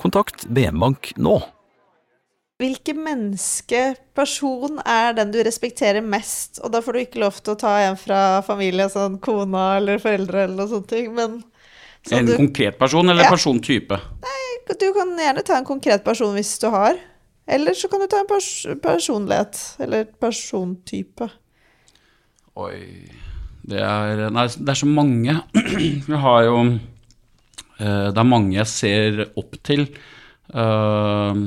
Kontakt 0.00 0.46
BM 0.48 0.80
Bank 0.80 1.10
nå. 1.20 1.34
Hvilke 2.60 2.94
menneske, 2.96 3.82
person, 4.16 4.80
er 4.88 5.12
den 5.18 5.32
du 5.32 5.42
respekterer 5.44 6.00
mest? 6.00 6.62
Og 6.64 6.72
da 6.72 6.80
får 6.80 6.96
du 6.96 7.02
ikke 7.02 7.20
lov 7.20 7.36
til 7.44 7.52
å 7.52 7.60
ta 7.60 7.74
en 7.84 8.00
fra 8.00 8.40
familie, 8.48 8.88
sånn 8.88 9.20
kona 9.20 9.76
eller 9.76 10.00
foreldre 10.00 10.46
eller 10.46 10.56
noe 10.56 10.72
sånt, 10.72 10.96
men 11.12 11.38
sånn 12.08 12.18
En 12.18 12.32
du, 12.32 12.36
konkret 12.40 12.80
person 12.80 13.12
eller 13.12 13.28
Ja. 13.28 13.30
persontype? 13.36 14.00
Nei, 14.24 14.42
du 14.72 14.92
kan 14.96 15.16
gjerne 15.20 15.44
ta 15.44 15.58
en 15.60 15.68
konkret 15.68 16.02
person 16.04 16.32
hvis 16.32 16.58
du 16.60 16.70
har. 16.72 16.96
Eller 17.46 17.76
så 17.76 17.90
kan 17.90 18.00
du 18.00 18.06
ta 18.06 18.20
en 18.20 18.26
pers 18.26 18.66
personlighet, 18.80 19.76
eller 19.80 20.04
persontype. 20.04 21.28
Oi 22.56 23.28
Det 23.70 23.78
er, 23.78 24.26
nei, 24.34 24.46
det 24.50 24.72
er 24.72 24.78
så 24.78 24.88
mange. 24.90 25.36
Jeg 26.10 26.20
har 26.24 26.44
jo 26.48 26.56
eh, 26.66 28.06
Det 28.10 28.18
er 28.18 28.28
mange 28.28 28.56
jeg 28.56 28.70
ser 28.70 29.20
opp 29.38 29.54
til. 29.66 29.86
Eh, 30.50 31.42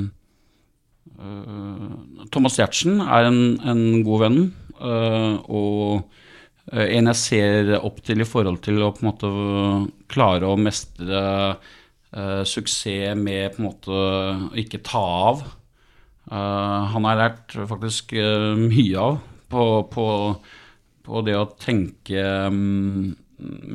eh, 1.18 1.88
Thomas 2.32 2.56
Giertsen 2.58 3.02
er 3.04 3.28
en, 3.28 3.40
en 3.60 3.84
god 4.06 4.24
venn, 4.24 4.42
og 4.84 6.10
en 6.74 7.08
jeg 7.12 7.20
ser 7.20 7.70
opp 7.76 8.00
til 8.04 8.24
i 8.24 8.26
forhold 8.26 8.58
til 8.64 8.80
å 8.82 8.90
på 8.96 9.04
en 9.04 9.08
måte 9.10 9.28
klare 10.10 10.48
å 10.48 10.56
mestre 10.58 11.20
suksess 12.48 13.14
med 13.18 13.54
på 13.54 13.60
en 13.60 13.68
måte 13.68 13.94
å 13.94 14.50
ikke 14.58 14.82
ta 14.86 15.04
av. 15.28 15.44
Han 16.32 17.06
har 17.06 17.14
jeg 17.14 17.20
lært 17.22 17.56
faktisk 17.70 18.16
mye 18.16 19.06
av 19.06 19.20
på, 19.54 19.64
på, 19.92 20.06
på 21.04 21.24
det 21.26 21.36
å 21.38 21.50
tenke 21.60 22.22
mm, 22.52 23.12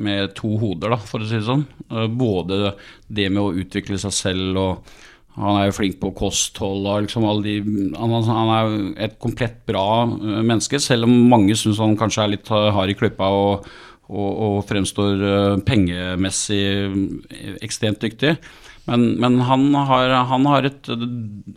med 0.00 0.34
to 0.38 0.56
hoder, 0.60 0.94
da, 0.96 0.98
for 0.98 1.22
å 1.22 1.28
si 1.28 1.38
det 1.38 1.46
sånn. 1.46 1.66
Eh, 1.90 2.08
både 2.10 2.74
det 3.08 3.28
med 3.30 3.42
å 3.42 3.54
utvikle 3.62 4.00
seg 4.02 4.16
selv 4.16 4.60
og 4.60 4.92
han 5.40 5.56
er 5.60 5.68
jo 5.68 5.76
flink 5.76 6.00
på 6.00 6.10
kosthold 6.18 6.88
og 6.90 7.04
liksom 7.04 7.26
alle 7.28 7.44
de 7.44 7.92
Han, 7.94 8.50
er 8.50 8.64
jo 8.64 8.80
et 9.06 9.14
komplett 9.22 9.60
bra 9.68 10.02
eh, 10.08 10.40
menneske, 10.42 10.80
selv 10.82 11.06
om 11.08 11.14
mange 11.30 11.56
syns 11.58 11.80
han 11.82 11.98
kanskje 11.98 12.24
er 12.24 12.34
litt 12.34 12.50
hard 12.50 12.90
i 12.90 12.96
klypa 12.98 13.30
og, 13.30 13.68
og, 14.10 14.30
og 14.46 14.56
fremstår 14.68 15.22
eh, 15.30 15.60
pengemessig 15.66 16.64
eh, 16.88 17.54
ekstremt 17.62 18.02
dyktig. 18.02 18.36
Men, 18.88 19.12
men 19.22 19.38
han 19.46 19.68
har, 19.76 20.10
han 20.26 20.48
har 20.50 20.66
et, 20.66 20.88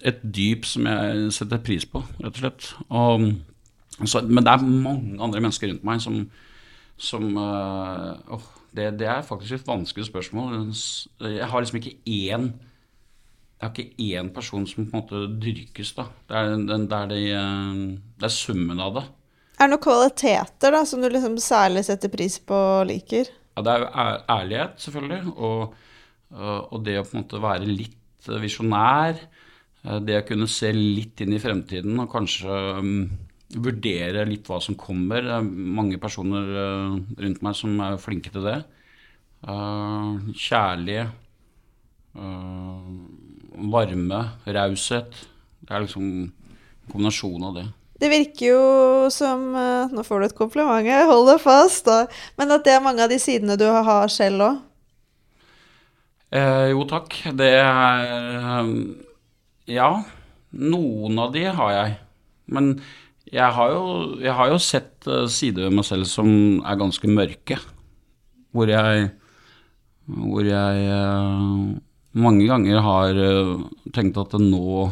et 0.05 0.21
dyp 0.21 0.67
som 0.69 0.85
jeg 0.85 1.31
setter 1.33 1.61
pris 1.65 1.87
på, 1.89 2.03
rett 2.21 2.35
og 2.35 2.41
slett. 2.43 2.69
Og, 2.91 3.31
så, 4.01 4.23
men 4.25 4.43
det 4.43 4.51
er 4.51 4.65
mange 4.65 5.21
andre 5.21 5.41
mennesker 5.41 5.69
rundt 5.69 5.85
meg 5.87 6.01
som, 6.01 6.19
som 6.97 7.25
øh, 7.37 8.35
åh, 8.35 8.45
det, 8.73 8.91
det 8.99 9.09
er 9.09 9.25
faktisk 9.25 9.59
et 9.59 9.67
vanskelig 9.67 10.07
spørsmål. 10.09 10.71
Jeg 11.21 11.49
har 11.49 11.61
liksom 11.61 11.81
ikke 11.81 11.97
én 12.09 12.53
jeg 13.63 13.69
har 13.69 13.77
ikke 13.79 14.07
én 14.19 14.29
person 14.35 14.65
som 14.67 14.83
på 14.83 14.89
en 14.89 14.97
måte 14.97 15.19
dyrkes, 15.39 15.93
da. 15.95 16.09
Det 16.27 16.35
er, 16.35 16.49
den, 16.51 16.87
det 16.91 16.97
er, 16.97 17.05
det, 17.07 17.19
øh, 17.31 17.99
det 18.19 18.27
er 18.27 18.33
summen 18.35 18.81
av 18.83 18.97
det. 18.97 19.03
Er 19.55 19.69
det 19.69 19.71
noen 19.71 19.83
kvaliteter 19.85 20.73
da, 20.75 20.81
som 20.89 20.99
du 20.99 21.07
liksom 21.07 21.37
særlig 21.39 21.85
setter 21.87 22.11
pris 22.11 22.39
på 22.43 22.57
og 22.57 22.89
liker? 22.89 23.29
Ja, 23.53 23.63
det 23.63 23.71
er 23.71 23.85
jo 23.85 23.87
ærlighet, 24.35 24.75
selvfølgelig, 24.83 25.21
og, 25.37 25.77
øh, 26.33 26.59
og 26.59 26.83
det 26.83 26.97
å 26.99 27.05
på 27.07 27.15
en 27.15 27.21
måte 27.21 27.43
være 27.45 27.69
litt 27.69 28.27
visjonær. 28.43 29.21
Det 30.03 30.19
å 30.19 30.27
kunne 30.27 30.47
se 30.47 30.69
litt 30.75 31.23
inn 31.23 31.35
i 31.35 31.41
fremtiden 31.43 31.97
og 31.99 32.11
kanskje 32.11 32.59
mm, 32.83 32.99
vurdere 33.53 34.25
litt 34.29 34.47
hva 34.49 34.59
som 34.63 34.77
kommer. 34.79 35.25
Det 35.25 35.35
er 35.35 35.49
mange 35.79 35.99
personer 36.01 36.53
øh, 36.63 36.95
rundt 37.25 37.43
meg 37.45 37.57
som 37.57 37.75
er 37.85 37.99
flinke 38.01 38.31
til 38.33 38.47
det. 38.47 38.61
Uh, 39.43 40.23
kjærlig, 40.39 41.01
øh, 42.15 42.89
varme, 43.73 44.21
raushet. 44.47 45.23
Det 45.63 45.71
er 45.71 45.83
liksom 45.83 46.03
en 46.07 46.31
kombinasjon 46.91 47.49
av 47.49 47.57
det. 47.59 47.65
Det 48.03 48.09
virker 48.11 48.49
jo 48.49 48.63
som 49.13 49.53
eh, 49.55 49.93
Nå 49.93 50.03
får 50.03 50.19
du 50.19 50.27
et 50.27 50.35
kompliment, 50.35 50.83
jeg 50.83 51.07
holder 51.07 51.39
fast, 51.39 51.85
da. 51.87 52.03
Men 52.39 52.51
at 52.55 52.65
det 52.65 52.75
er 52.75 52.83
mange 52.83 53.03
av 53.05 53.11
de 53.11 53.19
sidene 53.21 53.55
du 53.59 53.67
har 53.69 54.11
selv 54.11 54.47
òg. 54.47 54.61
Eh, 56.33 56.71
jo 56.73 56.83
takk, 56.89 57.15
det 57.37 57.51
er 57.61 58.03
eh, 58.09 58.73
Ja, 59.71 59.91
noen 60.51 61.21
av 61.21 61.31
de 61.35 61.45
har 61.47 61.75
jeg. 61.77 61.95
Men 62.51 62.73
jeg 63.33 63.49
har 63.57 63.71
jo, 63.73 63.85
jeg 64.21 64.33
har 64.37 64.51
jo 64.53 64.59
sett 64.61 65.07
eh, 65.09 65.25
sider 65.31 65.67
ved 65.67 65.77
meg 65.79 65.87
selv 65.87 66.05
som 66.09 66.29
er 66.61 66.77
ganske 66.79 67.09
mørke. 67.09 67.57
Hvor 68.53 68.69
jeg 68.69 69.09
Hvor 70.05 70.45
jeg 70.45 70.85
eh, 70.93 71.73
mange 72.13 72.45
ganger 72.45 72.81
har 72.85 73.17
eh, 73.17 73.55
tenkt 73.95 74.19
at 74.21 74.35
nå, 74.37 74.87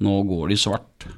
nå 0.00 0.16
går 0.30 0.48
de 0.54 0.56
svart. 0.60 1.08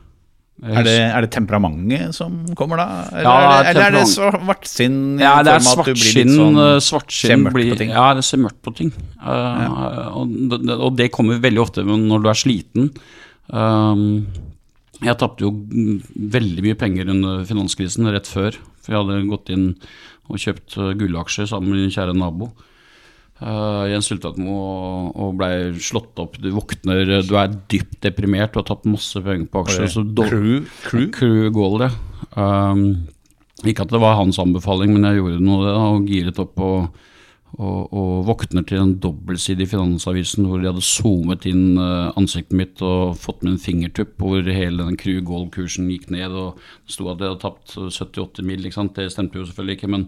Er 0.59 0.83
det, 0.83 0.97
er 1.07 1.23
det 1.23 1.29
temperamentet 1.31 2.17
som 2.17 2.41
kommer 2.59 2.81
da? 2.81 2.87
Eller, 3.13 3.29
Ja, 3.29 3.35
er, 3.39 3.61
det, 3.63 3.69
eller 3.71 3.85
er 3.85 3.95
det 3.95 4.09
svartsinn? 4.11 4.97
Ja, 5.23 5.37
det 5.47 5.53
er 5.53 5.63
svartskinn. 5.63 6.33
sånn- 6.35 6.81
svartsinn 6.83 7.47
blir? 7.55 7.79
Ja, 7.87 8.09
det 8.19 8.25
ser 8.27 8.43
mørkt 8.43 8.59
på 8.67 8.75
ting. 8.75 8.91
Eh, 9.23 10.09
og, 10.19 10.35
det, 10.51 10.75
og 10.75 10.97
det 10.99 11.13
kommer 11.15 11.39
veldig 11.39 11.63
ofte 11.63 11.87
når 11.87 12.25
du 12.27 12.29
er 12.33 12.41
sliten. 12.43 12.91
Um, 13.55 14.27
jeg 15.05 15.19
tapte 15.21 15.45
jo 15.47 15.53
veldig 16.17 16.65
mye 16.65 16.79
penger 16.79 17.11
under 17.13 17.45
finanskrisen 17.49 18.09
rett 18.11 18.27
før. 18.31 18.57
For 18.83 18.95
jeg 18.95 19.03
hadde 19.03 19.29
gått 19.31 19.53
inn 19.55 19.69
og 20.29 20.41
kjøpt 20.43 20.77
eh, 20.81 20.95
gullaksjer 21.01 21.49
sammen 21.51 21.71
med 21.73 21.85
min 21.87 21.95
kjære 21.95 22.17
nabo. 22.19 22.51
Uh, 23.39 23.85
Jens 23.87 24.09
Sultatmo 24.11 24.51
og, 24.51 25.11
og 25.23 25.37
blei 25.39 25.53
slått 25.79 26.19
opp. 26.19 26.41
Du 26.43 26.49
våkner, 26.57 27.05
du 27.23 27.37
er 27.39 27.53
dypt 27.71 28.01
deprimert, 28.03 28.51
du 28.51 28.59
har 28.59 28.67
tapt 28.67 28.89
masse 28.91 29.21
penger 29.23 29.47
på 29.53 29.63
aksjer. 29.63 29.87
så 29.93 30.03
do- 30.03 30.27
Crew? 30.27 30.65
Crew? 30.89 31.05
Crew 31.15 31.47
goal, 31.55 31.85
ja. 31.87 31.93
Um, 32.35 33.07
ikke 33.63 33.87
at 33.87 33.95
det 33.95 34.01
var 34.03 34.19
hans 34.19 34.41
anbefaling, 34.43 34.91
men 34.97 35.07
jeg 35.07 35.21
gjorde 35.21 35.39
noe 35.47 35.71
og 35.71 36.11
giret 36.11 36.39
opp 36.43 36.59
og, 36.67 36.99
og, 37.57 37.93
og 37.97 38.27
våkner 38.29 38.67
til 38.69 38.83
en 38.83 38.93
dobbeltside 39.01 39.65
i 39.65 39.71
Finansavisen 39.71 40.47
hvor 40.47 40.61
de 40.61 40.69
hadde 40.69 40.85
zoomet 40.85 41.47
inn 41.49 41.81
eh, 41.81 42.11
ansiktet 42.21 42.59
mitt 42.61 42.83
og 42.85 43.17
fått 43.19 43.41
med 43.43 43.55
en 43.55 43.63
fingertupp 43.63 44.21
hvor 44.21 44.45
hele 44.45 44.85
den 44.85 44.99
Crew 45.01 45.23
goal-kursen 45.27 45.89
gikk 45.91 46.11
ned, 46.15 46.37
og 46.37 46.61
det 46.85 46.95
sto 46.95 47.09
at 47.09 47.25
jeg 47.25 47.33
hadde 47.33 47.43
tapt 47.47 47.75
78 47.81 48.45
mil. 48.47 48.69
ikke 48.69 48.79
sant? 48.79 48.95
Det 48.99 49.09
stemte 49.15 49.41
jo 49.41 49.49
selvfølgelig 49.49 49.79
ikke, 49.79 49.93
men, 49.97 50.07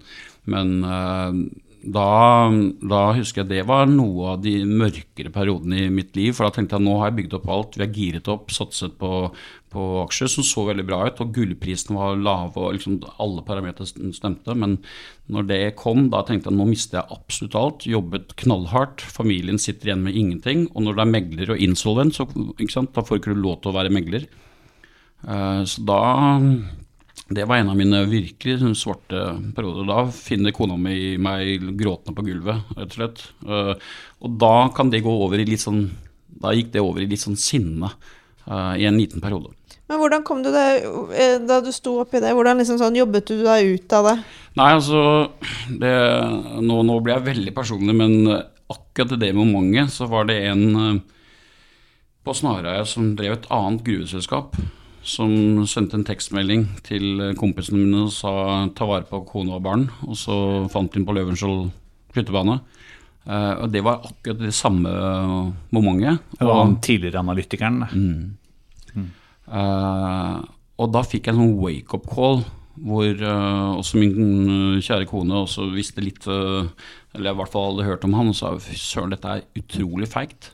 men 0.53 0.77
eh, 0.85 1.41
da, 1.81 2.51
da 2.85 3.01
husker 3.17 3.41
jeg 3.41 3.51
det 3.51 3.63
var 3.69 3.87
noe 3.89 4.35
av 4.35 4.43
de 4.45 4.59
mørkere 4.69 5.33
periodene 5.33 5.87
i 5.87 5.93
mitt 5.93 6.13
liv. 6.19 6.35
For 6.37 6.45
da 6.45 6.53
tenkte 6.55 6.77
jeg 6.77 6.85
nå 6.85 6.99
har 7.01 7.09
jeg 7.09 7.17
bygd 7.23 7.37
opp 7.39 7.47
alt. 7.49 7.79
Vi 7.79 7.85
har 7.87 7.95
giret 7.97 8.29
opp, 8.33 8.53
satset 8.53 8.99
på, 9.01 9.11
på 9.73 9.87
aksjer 10.03 10.29
som 10.29 10.45
så 10.45 10.67
veldig 10.69 10.85
bra 10.89 10.99
ut. 11.07 11.23
Og 11.25 11.33
gullprisen 11.37 11.97
var 11.97 12.21
lave, 12.21 12.53
og 12.61 12.77
liksom 12.77 12.99
alle 13.23 13.45
parametere 13.47 14.13
stemte. 14.17 14.57
Men 14.59 14.77
når 15.33 15.49
det 15.49 15.61
kom, 15.81 16.09
da 16.13 16.21
tenkte 16.29 16.53
jeg 16.53 16.59
nå 16.61 16.69
mister 16.69 17.01
jeg 17.01 17.17
absolutt 17.17 17.57
alt. 17.63 17.89
Jobbet 17.89 18.37
knallhardt. 18.45 19.07
Familien 19.17 19.61
sitter 19.63 19.91
igjen 19.91 20.05
med 20.05 20.21
ingenting. 20.21 20.67
Og 20.75 20.85
når 20.85 20.99
du 20.99 21.05
er 21.07 21.15
megler 21.17 21.55
og 21.57 21.65
insolvent, 21.65 22.19
så 22.19 22.29
ikke 22.61 22.87
da 22.93 23.07
får 23.09 23.23
ikke 23.23 23.35
du 23.35 23.41
lov 23.41 23.63
til 23.63 23.73
å 23.73 23.79
være 23.81 23.95
megler. 23.97 24.29
Eh, 25.25 25.65
Så 25.65 25.85
da 25.89 26.03
Det 27.31 27.45
var 27.47 27.61
en 27.61 27.69
av 27.71 27.77
mine 27.79 28.01
virkelig 28.11 28.57
sånn 28.59 28.75
svarte 28.75 29.21
perioder. 29.55 29.87
Da 29.87 30.01
finner 30.15 30.55
kona 30.57 30.75
mi 30.81 31.15
meg 31.23 31.63
gråtende 31.79 32.17
på 32.17 32.25
gulvet, 32.27 32.73
rett 32.75 32.91
og 32.91 32.97
slett. 32.99 33.23
Eh, 33.47 33.75
Og 34.21 34.35
da 34.43 34.69
kan 34.75 34.91
det 34.91 35.05
gå 35.05 35.13
over 35.25 35.39
i 35.39 35.47
litt 35.47 35.63
sånn 35.63 35.85
Da 36.41 36.53
gikk 36.57 36.73
det 36.73 36.81
over 36.83 37.03
i 37.03 37.07
litt 37.11 37.21
sånn 37.23 37.37
sinne 37.39 37.91
eh, 38.47 38.75
i 38.83 38.87
en 38.89 38.99
liten 38.99 39.21
periode. 39.23 39.53
Men 39.91 39.99
hvordan 39.99 40.23
kom 40.27 40.43
du 40.43 40.51
deg 40.55 40.85
eh, 41.15 41.39
da 41.43 41.61
du 41.61 41.71
sto 41.75 41.97
oppi 42.01 42.21
det? 42.23 42.31
Hvordan 42.35 42.59
liksom 42.63 42.79
sånn 42.79 42.97
jobbet 42.99 43.27
du 43.27 43.43
deg 43.43 43.75
ut 43.75 43.93
av 43.99 44.07
det? 44.07 44.17
Nei, 44.59 44.69
altså 44.79 45.01
det, 45.83 45.95
nå, 46.63 46.83
nå 46.87 46.99
blir 47.03 47.17
jeg 47.17 47.27
veldig 47.31 47.55
personlig, 47.55 47.95
men 47.99 48.15
akkurat 48.71 49.17
i 49.17 49.21
det 49.23 49.33
momentet 49.35 49.93
så 49.95 50.07
var 50.11 50.27
det 50.31 50.39
en 50.51 51.03
på 52.25 52.35
Snarøya 52.37 52.85
som 52.87 53.15
drev 53.19 53.35
et 53.39 53.49
annet 53.51 53.83
gruveselskap, 53.87 54.55
som 55.07 55.31
sendte 55.71 55.97
en 55.99 56.07
tekstmelding 56.07 56.67
til 56.87 57.35
kompisene 57.41 57.81
mine 57.81 58.05
og 58.07 58.13
sa 58.15 58.33
ta 58.77 58.89
vare 58.89 59.09
på 59.09 59.23
kone 59.29 59.57
og 59.57 59.65
barn, 59.65 59.89
og 60.07 60.19
så 60.19 60.37
fant 60.73 60.95
hun 60.97 61.07
på 61.09 61.17
Løvenskiold 61.17 61.71
flyttebane. 62.15 62.61
Uh, 63.29 63.65
og 63.65 63.73
det 63.73 63.83
var 63.85 64.05
akkurat 64.09 64.41
det 64.41 64.53
samme 64.57 64.91
momentet. 65.73 66.23
Det 66.39 66.47
var 66.49 66.63
han 66.65 66.79
tidligere 66.85 67.21
analytikeren. 67.21 67.85
Eh, 69.51 70.41
og 70.81 70.95
da 70.95 71.03
fikk 71.05 71.29
jeg 71.29 71.35
en 71.35 71.43
sånn 71.43 71.59
wake-up 71.61 72.07
call, 72.11 72.45
hvor 72.81 73.09
uh, 73.21 73.77
også 73.77 73.99
min 74.01 74.15
eh, 74.79 74.81
kjære 74.81 75.09
kone 75.11 75.43
også 75.43 75.67
visste 75.75 76.01
litt 76.01 76.25
eh, 76.31 76.71
Eller 77.13 77.35
i 77.35 77.37
hvert 77.37 77.53
fall 77.53 77.75
hadde 77.75 77.85
hørt 77.85 78.07
om 78.07 78.15
han 78.17 78.31
og 78.31 78.39
sa 78.39 78.55
fy 78.63 78.79
søren, 78.79 79.13
dette 79.13 79.35
er 79.35 79.43
utrolig 79.59 80.09
feigt. 80.09 80.53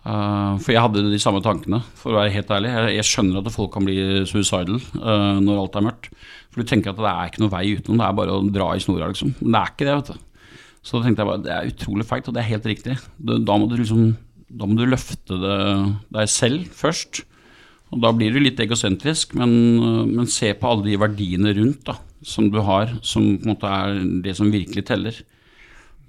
Eh, 0.00 0.52
for 0.64 0.72
jeg 0.72 0.80
hadde 0.80 1.02
de 1.12 1.20
samme 1.20 1.42
tankene, 1.44 1.82
for 1.98 2.14
å 2.14 2.20
være 2.22 2.32
helt 2.38 2.52
ærlig. 2.56 2.72
Jeg, 2.72 2.96
jeg 2.96 3.08
skjønner 3.10 3.42
at 3.42 3.52
folk 3.52 3.72
kan 3.74 3.84
bli 3.84 3.98
suicidal 4.28 4.80
uh, 4.80 5.36
når 5.42 5.62
alt 5.64 5.76
er 5.76 5.86
mørkt. 5.90 6.10
For 6.50 6.62
du 6.62 6.70
tenker 6.70 6.94
at 6.94 7.00
det 7.00 7.12
er 7.12 7.30
ikke 7.30 7.44
noe 7.44 7.52
vei 7.52 7.64
utenom, 7.76 8.00
det 8.00 8.08
er 8.08 8.18
bare 8.22 8.36
å 8.36 8.44
dra 8.48 8.72
i 8.74 8.82
snora, 8.82 9.10
liksom. 9.12 9.34
Men 9.42 9.54
det 9.54 9.60
er 9.60 9.74
ikke 9.74 9.88
det, 9.88 9.96
vet 9.98 10.12
du. 10.12 10.46
Så 10.80 10.96
da 10.96 11.04
tenkte 11.04 11.20
jeg 11.20 11.28
bare 11.28 11.44
det 11.44 11.52
er 11.52 11.72
utrolig 11.74 12.06
feigt, 12.08 12.30
og 12.30 12.36
det 12.36 12.42
er 12.42 12.52
helt 12.54 12.68
riktig. 12.70 12.96
Da, 13.18 13.40
da 13.50 13.58
må 13.60 13.68
liksom 13.74 14.14
Da 14.50 14.66
må 14.66 14.74
du 14.74 14.88
løfte 14.88 15.36
det 15.38 15.58
deg 16.16 16.30
selv 16.32 16.70
først. 16.74 17.20
Og 17.90 18.00
da 18.02 18.10
blir 18.14 18.32
du 18.32 18.40
litt 18.40 18.58
egosentrisk, 18.62 19.34
men, 19.38 19.52
men 20.10 20.30
se 20.30 20.52
på 20.54 20.70
alle 20.70 20.88
de 20.88 20.96
verdiene 20.98 21.52
rundt 21.54 21.84
da, 21.86 21.96
som 22.26 22.48
du 22.50 22.58
har, 22.66 22.96
som 23.02 23.24
på 23.36 23.46
en 23.46 23.52
måte 23.52 23.70
er 23.70 24.00
det 24.24 24.34
som 24.38 24.50
virkelig 24.50 24.86
teller. 24.88 25.20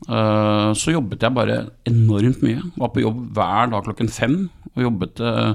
Eh, 0.10 0.72
så 0.74 0.96
jobbet 0.96 1.22
jeg 1.22 1.36
bare 1.36 1.62
enormt 1.90 2.42
mye. 2.46 2.64
Var 2.80 2.92
på 2.94 3.04
jobb 3.04 3.22
hver 3.36 3.72
dag 3.72 3.86
klokken 3.86 4.12
fem 4.12 4.38
og 4.72 4.86
jobbet 4.86 5.22
eh, 5.28 5.52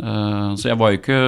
eh, 0.00 0.48
Så 0.58 0.70
jeg 0.70 0.78
var 0.80 0.90
jo 0.90 1.00
ikke 1.00 1.20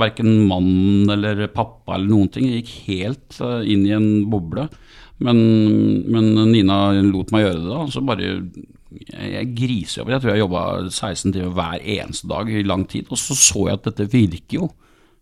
verken 0.00 0.32
mann 0.50 1.12
eller 1.12 1.46
pappa 1.54 1.96
eller 1.96 2.10
noen 2.12 2.32
ting. 2.32 2.50
Jeg 2.50 2.64
gikk 2.64 2.74
helt 2.90 3.40
inn 3.64 3.86
i 3.88 3.94
en 3.96 4.10
boble. 4.32 4.68
Men, 5.20 5.40
men 6.08 6.30
Nina 6.48 6.90
lot 7.04 7.32
meg 7.32 7.44
gjøre 7.44 7.60
det, 7.60 7.70
da. 7.70 7.80
Så 7.92 8.04
bare 8.04 8.28
jeg, 8.28 9.32
jeg 9.34 9.50
grisejobber. 9.56 10.16
Jeg 10.16 10.24
tror 10.24 10.32
jeg 10.32 10.44
jobba 10.44 10.62
16 10.88 11.34
timer 11.34 11.56
hver 11.56 11.88
eneste 11.96 12.30
dag 12.30 12.52
i 12.52 12.64
lang 12.66 12.86
tid. 12.88 13.10
Og 13.12 13.20
så 13.20 13.36
så 13.36 13.66
jeg 13.68 13.80
at 13.80 13.90
dette 13.90 14.08
virker 14.12 14.62
jo. 14.62 14.70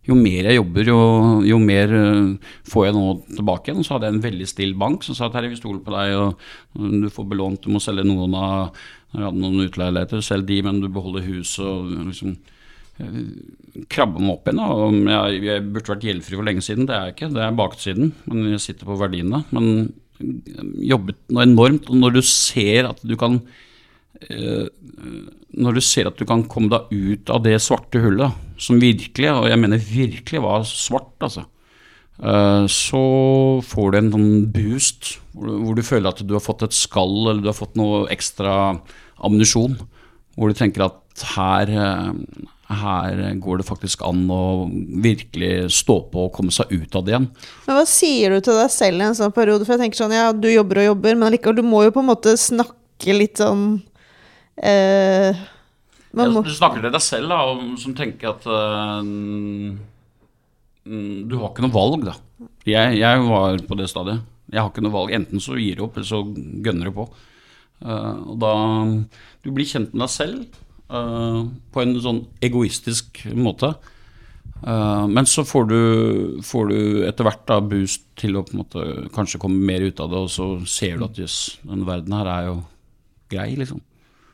Jo 0.09 0.15
mer 0.17 0.47
jeg 0.49 0.57
jobber, 0.57 0.87
jo, 0.89 0.99
jo 1.45 1.57
mer 1.61 1.91
eh, 1.93 2.53
får 2.69 2.87
jeg 2.87 2.95
nå 2.95 3.03
tilbake 3.37 3.69
igjen. 3.69 3.85
Så 3.85 3.95
hadde 3.95 4.09
jeg 4.09 4.17
en 4.17 4.23
veldig 4.23 4.47
still 4.49 4.75
bank 4.79 5.05
som 5.05 5.17
sa 5.17 5.27
at 5.27 5.37
herre, 5.37 5.51
vi 5.51 5.59
stoler 5.59 5.83
på 5.85 5.93
deg, 5.93 6.15
og 6.17 6.87
du 7.03 7.09
får 7.13 7.27
belånt, 7.29 7.61
du 7.65 7.75
må 7.75 7.81
selge 7.83 8.07
noen 8.07 8.37
av 8.37 8.79
Jeg 9.13 9.25
hadde 9.25 9.41
noen 9.41 9.65
utleieligheter, 9.65 10.23
selg 10.25 10.45
de, 10.49 10.59
men 10.65 10.81
du 10.83 10.89
beholder 10.93 11.25
huset 11.25 11.65
og 11.65 11.93
liksom 12.11 12.35
eh, 13.01 13.21
krabbe 13.89 14.21
meg 14.21 14.35
opp 14.35 14.49
igjen. 14.49 14.61
da, 14.61 15.21
Jeg, 15.29 15.45
jeg 15.47 15.65
burde 15.69 15.93
vært 15.95 16.05
gjeldfri 16.09 16.37
for 16.37 16.49
lenge 16.49 16.65
siden, 16.65 16.89
det 16.89 16.97
er 16.97 17.07
jeg 17.07 17.17
ikke. 17.17 17.31
Det 17.37 17.45
er 17.45 17.57
baksiden, 17.57 18.13
men 18.29 18.51
jeg 18.53 18.65
sitter 18.65 18.89
på 18.89 18.99
verdiene. 19.01 19.43
Men 19.55 19.71
eh, 20.21 20.69
jobbet 20.93 21.21
noe 21.29 21.47
enormt. 21.47 21.89
Og 21.89 22.01
når 22.01 22.19
du 22.19 22.23
ser 22.25 22.89
at 22.91 23.01
du 23.05 23.17
kan 23.19 23.41
Når 24.27 25.77
du 25.77 25.81
ser 25.81 26.09
at 26.09 26.19
du 26.19 26.25
kan 26.27 26.43
komme 26.51 26.69
deg 26.73 26.91
ut 26.91 27.31
av 27.33 27.43
det 27.45 27.55
svarte 27.63 28.01
hullet, 28.03 28.35
som 28.59 28.81
virkelig, 28.81 29.31
og 29.31 29.47
jeg 29.49 29.61
mener 29.61 29.81
virkelig 29.81 30.43
var 30.43 30.67
svart, 30.67 31.15
altså, 31.23 31.45
eh, 32.19 32.65
så 32.69 33.03
får 33.65 33.91
du 33.91 33.99
en 33.99 34.11
sånn 34.15 34.31
boost 34.53 35.15
hvor 35.33 35.75
du, 35.77 35.83
føler 35.85 36.11
at 36.11 36.23
du 36.25 36.35
har 36.35 36.43
fått 36.43 36.65
et 36.67 36.75
skall, 36.75 37.29
eller 37.29 37.43
du 37.43 37.49
har 37.51 37.57
fått 37.57 37.79
noe 37.79 38.07
ekstra 38.11 38.53
ammunisjon. 39.23 39.77
Hvor 40.35 40.51
du 40.51 40.55
tenker 40.55 40.85
at 40.85 41.23
her, 41.35 41.71
eh, 41.71 42.09
her 42.79 43.21
går 43.41 43.61
det 43.61 43.67
faktisk 43.67 44.03
an 44.07 44.25
å 44.31 44.43
virkelig 45.03 45.69
stå 45.79 46.01
på 46.11 46.27
og 46.27 46.33
komme 46.35 46.53
seg 46.55 46.71
ut 46.71 46.95
av 46.95 47.05
det 47.05 47.15
igjen. 47.15 47.29
Men 47.67 47.79
hva 47.79 47.85
sier 47.89 48.35
du 48.35 48.43
til 48.43 48.59
deg 48.59 48.73
selv 48.73 49.01
i 49.01 49.07
en 49.07 49.17
sånn 49.17 49.35
periode? 49.35 49.65
For 49.65 49.75
jeg 49.75 49.87
tenker 49.87 50.03
sånn, 50.03 50.15
ja, 50.15 50.29
du 50.35 50.49
jobber 50.51 50.83
og 50.83 50.91
jobber, 50.93 51.19
men 51.19 51.39
du 51.39 51.63
må 51.65 51.85
jo 51.87 51.95
på 51.95 52.03
en 52.03 52.11
måte 52.11 52.35
snakke 52.39 53.15
litt 53.15 53.39
sånn 53.39 53.79
eh, 54.63 55.39
må, 56.17 56.41
Du 56.43 56.51
snakker 56.53 56.83
til 56.83 56.93
deg 56.93 57.03
selv 57.05 57.31
da, 57.31 57.39
og, 57.51 57.63
som 57.81 57.95
tenker 57.97 58.33
at 58.33 58.47
mm, 59.05 59.77
du 61.29 61.35
har 61.37 61.51
ikke 61.51 61.65
noe 61.67 61.75
valg, 61.75 62.07
da. 62.07 62.15
Jeg, 62.67 62.97
jeg 62.99 63.25
var 63.27 63.59
på 63.67 63.77
det 63.77 63.89
stadiet. 63.91 64.23
Jeg 64.49 64.61
har 64.63 64.71
ikke 64.71 64.83
noe 64.85 64.95
valg. 64.95 65.13
Enten 65.13 65.43
så 65.43 65.57
gir 65.59 65.77
du 65.77 65.85
opp, 65.85 65.99
eller 65.99 66.09
så 66.09 66.23
gønner 66.65 66.89
du 66.89 66.95
på. 66.95 67.05
Uh, 67.79 68.33
og 68.33 68.41
da 68.41 68.53
Du 69.45 69.53
blir 69.55 69.67
kjent 69.69 69.93
med 69.93 70.03
deg 70.03 70.11
selv 70.11 70.41
uh, 70.91 71.45
på 71.71 71.83
en 71.83 71.95
sånn 72.03 72.25
egoistisk 72.43 73.23
måte. 73.37 73.73
Men 74.59 75.23
så 75.23 75.45
får 75.47 75.69
du, 75.69 75.81
får 76.43 76.65
du 76.67 76.79
etter 77.07 77.23
hvert 77.23 77.45
da 77.47 77.61
boost 77.63 78.01
til 78.19 78.35
å 78.35 78.41
på 78.43 78.51
en 78.51 78.59
måte 78.59 78.81
kanskje 79.15 79.39
komme 79.39 79.61
mer 79.63 79.85
ut 79.87 80.01
av 80.03 80.09
det, 80.11 80.19
og 80.19 80.33
så 80.33 80.47
ser 80.67 80.97
du 80.99 81.05
at 81.05 81.21
jøss, 81.21 81.37
denne 81.63 81.87
verden 81.87 82.17
her 82.17 82.27
er 82.27 82.49
jo 82.49 82.57
grei, 83.31 83.53
liksom. 83.55 83.79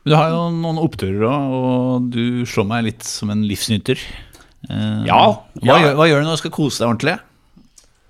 Du 0.06 0.14
har 0.14 0.30
jo 0.30 0.46
noen 0.54 0.78
oppturer 0.78 1.26
òg, 1.26 1.54
og 1.58 2.08
du 2.14 2.44
slår 2.46 2.68
meg 2.70 2.84
litt 2.86 3.06
som 3.06 3.32
en 3.34 3.42
livsnyter. 3.46 3.98
Eh, 4.70 5.04
Ja, 5.08 5.20
Hva, 5.58 5.66
ja. 5.66 5.78
Gjør, 5.82 5.94
hva 5.98 6.06
gjør 6.10 6.22
du 6.22 6.28
når 6.28 6.36
du 6.38 6.42
skal 6.44 6.54
kose 6.54 6.82
deg 6.82 6.92
ordentlig? 6.92 7.16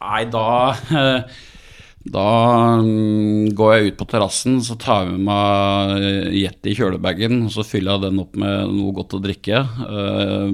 Nei, 0.04 0.24
da 0.28 0.46
Da 2.06 2.26
mm, 2.84 3.48
går 3.58 3.72
jeg 3.74 3.88
ut 3.88 3.96
på 3.98 4.06
terrassen, 4.12 4.60
så 4.62 4.76
tar 4.78 5.06
jeg 5.08 5.16
med 5.16 5.24
meg 5.26 6.04
Yeti 6.38 6.70
i 6.70 6.76
kjølebagen, 6.78 7.40
og 7.48 7.50
så 7.50 7.64
fyller 7.66 7.96
jeg 7.96 8.04
den 8.04 8.20
opp 8.22 8.36
med 8.38 8.70
noe 8.76 8.94
godt 8.94 9.16
å 9.18 9.22
drikke. 9.24 9.64
Eh, 9.88 10.52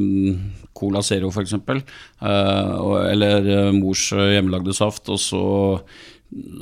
Cola 0.73 1.03
Zero, 1.05 1.29
f.eks. 1.29 1.53
Eh, 1.59 2.73
eller 3.13 3.51
eh, 3.59 3.69
mors 3.77 4.07
hjemmelagde 4.17 4.73
saft. 4.79 5.13
Og 5.13 5.21
så 5.21 5.43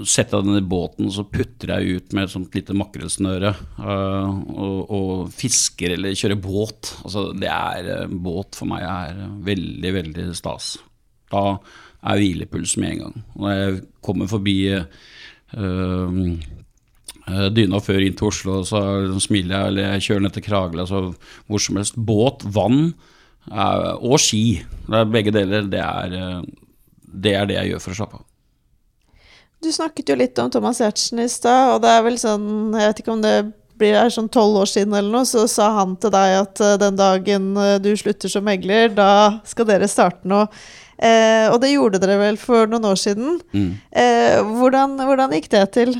setter 0.08 0.40
jeg 0.40 0.46
den 0.48 0.58
i 0.58 0.66
båten, 0.66 1.06
og 1.08 1.14
så 1.14 1.24
putter 1.30 1.72
jeg 1.76 1.98
ut 2.00 2.14
med 2.16 2.26
et 2.26 2.32
sånt 2.32 2.54
lite 2.56 2.74
makrellsnøre 2.76 3.52
øh, 3.78 4.30
og, 4.50 4.78
og 4.96 5.10
fisker 5.34 5.94
eller 5.94 6.16
kjører 6.18 6.40
båt. 6.42 6.94
Altså, 7.04 7.28
det 7.36 7.50
er 7.50 7.90
øh, 8.00 8.14
Båt 8.24 8.58
for 8.58 8.70
meg 8.70 8.86
er 8.86 9.20
veldig, 9.46 9.92
veldig 9.94 10.24
stas. 10.38 10.72
Da 11.30 11.44
er 12.00 12.22
hvilepuls 12.22 12.76
med 12.80 12.94
en 12.94 13.04
gang. 13.04 13.20
Når 13.36 13.54
jeg 13.54 13.82
kommer 14.06 14.30
forbi 14.30 14.56
øh, 14.74 16.16
dyna 17.54 17.82
før 17.84 18.02
inn 18.02 18.16
til 18.18 18.30
Oslo, 18.30 18.60
så 18.66 18.80
smiler 19.22 19.54
jeg, 19.54 19.70
eller 19.70 19.92
jeg 19.94 20.06
kjører 20.08 20.24
ned 20.24 20.34
til 20.34 20.46
Kragerø, 20.48 20.82
altså 20.82 21.04
hvor 21.46 21.62
som 21.62 21.78
helst. 21.78 22.00
Båt, 22.00 22.42
vann 22.56 22.90
og 23.50 24.18
ski. 24.22 24.64
Det 24.88 24.98
er 24.98 25.12
begge 25.14 25.34
deler. 25.34 25.70
Det 25.70 25.84
er, 25.84 26.42
det 27.04 27.36
er 27.36 27.46
det 27.46 27.60
jeg 27.60 27.72
gjør 27.74 27.84
for 27.86 27.94
å 27.94 28.00
slappe 28.00 28.20
av. 28.20 28.29
Du 29.60 29.68
snakket 29.72 30.08
jo 30.08 30.16
litt 30.16 30.38
om 30.40 30.50
Thomas 30.52 30.80
Giertsen 30.80 31.20
i 31.20 31.28
stad, 31.28 31.74
og 31.74 31.82
det 31.84 31.90
er 31.92 32.04
vel 32.06 32.16
sånn 32.20 32.76
Jeg 32.78 32.92
vet 32.92 33.02
ikke 33.02 33.16
om 33.16 33.24
det 33.24 33.34
blir 33.80 33.96
er 33.96 34.12
sånn 34.12 34.28
tolv 34.32 34.58
år 34.60 34.68
siden 34.68 34.92
eller 34.92 35.12
noe, 35.12 35.28
så 35.28 35.46
sa 35.48 35.70
han 35.78 35.94
til 36.00 36.12
deg 36.12 36.36
at 36.42 36.60
eh, 36.60 36.76
den 36.82 36.98
dagen 36.98 37.50
eh, 37.56 37.78
du 37.80 37.94
slutter 37.96 38.28
som 38.28 38.44
megler, 38.44 38.90
da 38.92 39.40
skal 39.48 39.68
dere 39.70 39.88
starte 39.88 40.28
noe. 40.28 40.50
Eh, 41.00 41.48
og 41.48 41.62
det 41.62 41.72
gjorde 41.72 42.00
dere 42.02 42.18
vel 42.20 42.36
for 42.40 42.68
noen 42.68 42.90
år 42.90 43.00
siden. 43.00 43.38
Eh, 43.56 44.36
hvordan, 44.44 44.98
hvordan 45.00 45.32
gikk 45.32 45.48
det 45.54 45.64
til? 45.78 45.94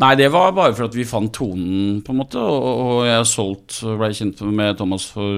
Nei, 0.00 0.14
det 0.16 0.30
var 0.32 0.54
bare 0.56 0.72
for 0.72 0.88
at 0.88 0.94
vi 0.96 1.04
fant 1.04 1.28
tonen, 1.36 2.00
på 2.00 2.14
en 2.14 2.20
måte. 2.22 2.40
Og, 2.40 2.68
og 2.80 3.00
jeg 3.04 3.28
solgt, 3.28 3.82
ble 4.00 4.08
kjent 4.16 4.40
med 4.48 4.78
Thomas 4.80 5.04
for 5.12 5.28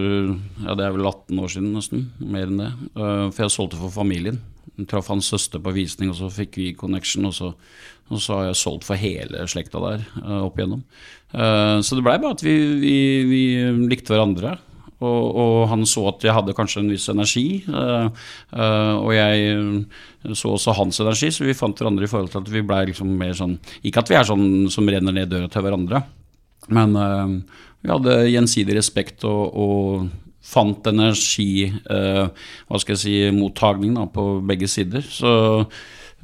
ja, 0.63 0.77
det 0.79 0.87
er 0.87 0.95
vel 0.95 1.11
18 1.11 1.43
år 1.43 1.51
siden 1.51 1.73
nesten. 1.75 2.05
Mer 2.23 2.47
enn 2.47 2.63
det. 2.63 2.71
Uh, 2.95 3.27
for 3.35 3.43
jeg 3.43 3.55
solgte 3.57 3.81
for 3.81 3.91
familien. 3.91 4.39
Traff 4.91 5.09
hans 5.13 5.29
søster 5.31 5.63
på 5.63 5.73
visning, 5.75 6.11
og 6.11 6.19
så 6.19 6.31
fikk 6.33 6.59
vi 6.59 6.73
connection. 6.79 7.29
Og 7.29 7.35
så, 7.37 7.53
og 8.11 8.21
så 8.21 8.39
har 8.39 8.49
jeg 8.51 8.61
solgt 8.61 8.87
for 8.89 8.99
hele 8.99 9.47
slekta 9.51 9.83
der 9.85 10.05
uh, 10.21 10.45
opp 10.45 10.59
igjennom. 10.59 10.85
Uh, 11.35 11.79
så 11.85 11.97
det 11.97 12.05
blei 12.07 12.19
bare 12.19 12.35
at 12.37 12.45
vi, 12.45 12.55
vi, 12.83 12.97
vi 13.31 13.43
likte 13.91 14.15
hverandre. 14.15 14.57
Og, 15.05 15.25
og, 15.37 15.55
han 15.69 15.83
så 15.89 16.07
at 16.13 16.25
jeg 16.25 16.33
hadde 16.33 16.55
kanskje 16.57 16.81
en 16.81 16.91
viss 16.93 17.07
energi, 17.13 17.65
uh, 17.69 18.07
uh, 18.55 18.95
og 19.03 19.11
jeg 19.13 20.35
så 20.39 20.55
også 20.55 20.77
hans 20.79 21.01
energi, 21.03 21.33
så 21.35 21.45
vi 21.45 21.57
fant 21.57 21.77
hverandre 21.77 22.07
i 22.07 22.11
forhold 22.11 22.31
til 22.33 22.41
at 22.41 22.53
vi 22.55 22.63
blei 22.65 22.85
liksom 22.89 23.11
mer 23.19 23.35
sånn 23.37 23.59
Ikke 23.83 24.01
at 24.01 24.13
vi 24.13 24.17
er 24.17 24.29
sånn 24.29 24.71
som 24.73 24.89
renner 24.89 25.13
ned 25.13 25.29
døra 25.33 25.51
til 25.53 25.67
hverandre, 25.67 26.01
men 26.73 26.97
uh, 26.97 27.35
vi 27.85 27.93
hadde 27.93 28.21
gjensidig 28.33 28.79
respekt 28.79 29.27
og, 29.29 29.43
og 29.53 30.07
fant 30.45 30.87
energi, 30.91 31.67
hva 31.89 32.81
skal 32.81 32.95
jeg 32.95 33.01
si, 33.01 33.15
mottagning 33.35 33.95
da, 33.97 34.05
på 34.13 34.27
begge 34.47 34.69
sider. 34.71 35.05
Så, 35.09 35.31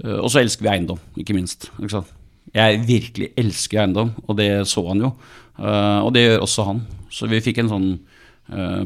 og 0.05 0.29
så 0.31 0.43
elsker 0.43 0.67
vi 0.67 0.73
eiendom, 0.75 1.01
ikke 1.21 1.37
minst. 1.37 1.71
Ikke? 1.81 2.03
Jeg 2.55 2.83
virkelig 2.89 3.31
elsker 3.41 3.85
eiendom, 3.85 4.13
og 4.27 4.37
det 4.39 4.51
så 4.69 4.85
han 4.91 5.07
jo. 5.07 5.15
og 5.61 6.11
det 6.15 6.27
gjør 6.27 6.45
også 6.45 6.67
han. 6.69 6.85
Så 7.11 7.31
vi 7.33 7.41
fikk 7.45 7.63
en 7.63 7.73
sånn 7.73 7.89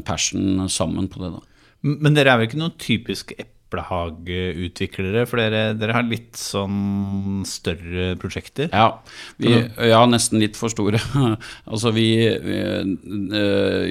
passion 0.07 0.69
sammen 0.71 1.11
på 1.11 1.21
det. 1.21 1.33
da. 1.35 1.43
Men 1.85 2.15
dere 2.15 2.33
er 2.33 2.39
vel 2.39 2.49
ikke 2.49 2.61
noen 2.63 2.79
typisk 2.81 3.35
eplehageutviklere, 3.65 5.25
for 5.29 5.41
dere, 5.41 5.73
dere, 5.77 5.97
har 5.97 6.07
litt 6.07 6.37
sånn 6.39 7.43
større 7.49 8.13
prosjekter? 8.21 8.69
Ja, 8.71 9.01
vi, 9.41 9.53
ja 9.89 10.01
nesten 10.09 10.39
litt 10.41 10.59
for 10.59 10.73
store. 10.73 11.01
altså 11.71 11.93
vi, 11.95 12.09
vi 12.45 12.59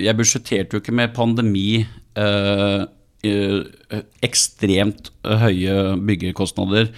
Jeg 0.06 0.18
budsjetterte 0.18 0.76
jo 0.76 0.84
ikke 0.84 0.94
med 0.96 1.16
pandemi. 1.16 1.84
Eh, 3.24 4.00
ekstremt 4.20 5.08
høye 5.24 5.94
byggekostnader, 6.04 6.90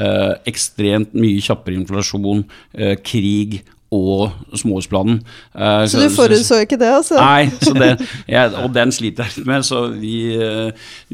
eh, 0.00 0.32
ekstremt 0.48 1.12
mye 1.12 1.42
kjappere 1.44 1.76
inflasjon, 1.76 2.44
eh, 2.72 2.94
krig 2.96 3.60
og 3.94 4.56
småhusplanen. 4.58 5.20
Uh, 5.54 5.84
så 5.90 6.02
du 6.02 6.08
forutså 6.14 6.60
ikke 6.64 6.78
det, 6.80 6.90
altså? 6.90 7.18
Nei, 7.20 7.50
det, 7.78 7.90
jeg, 8.30 8.54
og 8.62 8.72
den 8.74 8.94
sliter 8.94 9.28
jeg 9.28 9.38
litt 9.40 9.50
med. 9.50 9.66
Så 9.66 9.82
vi, 9.98 10.14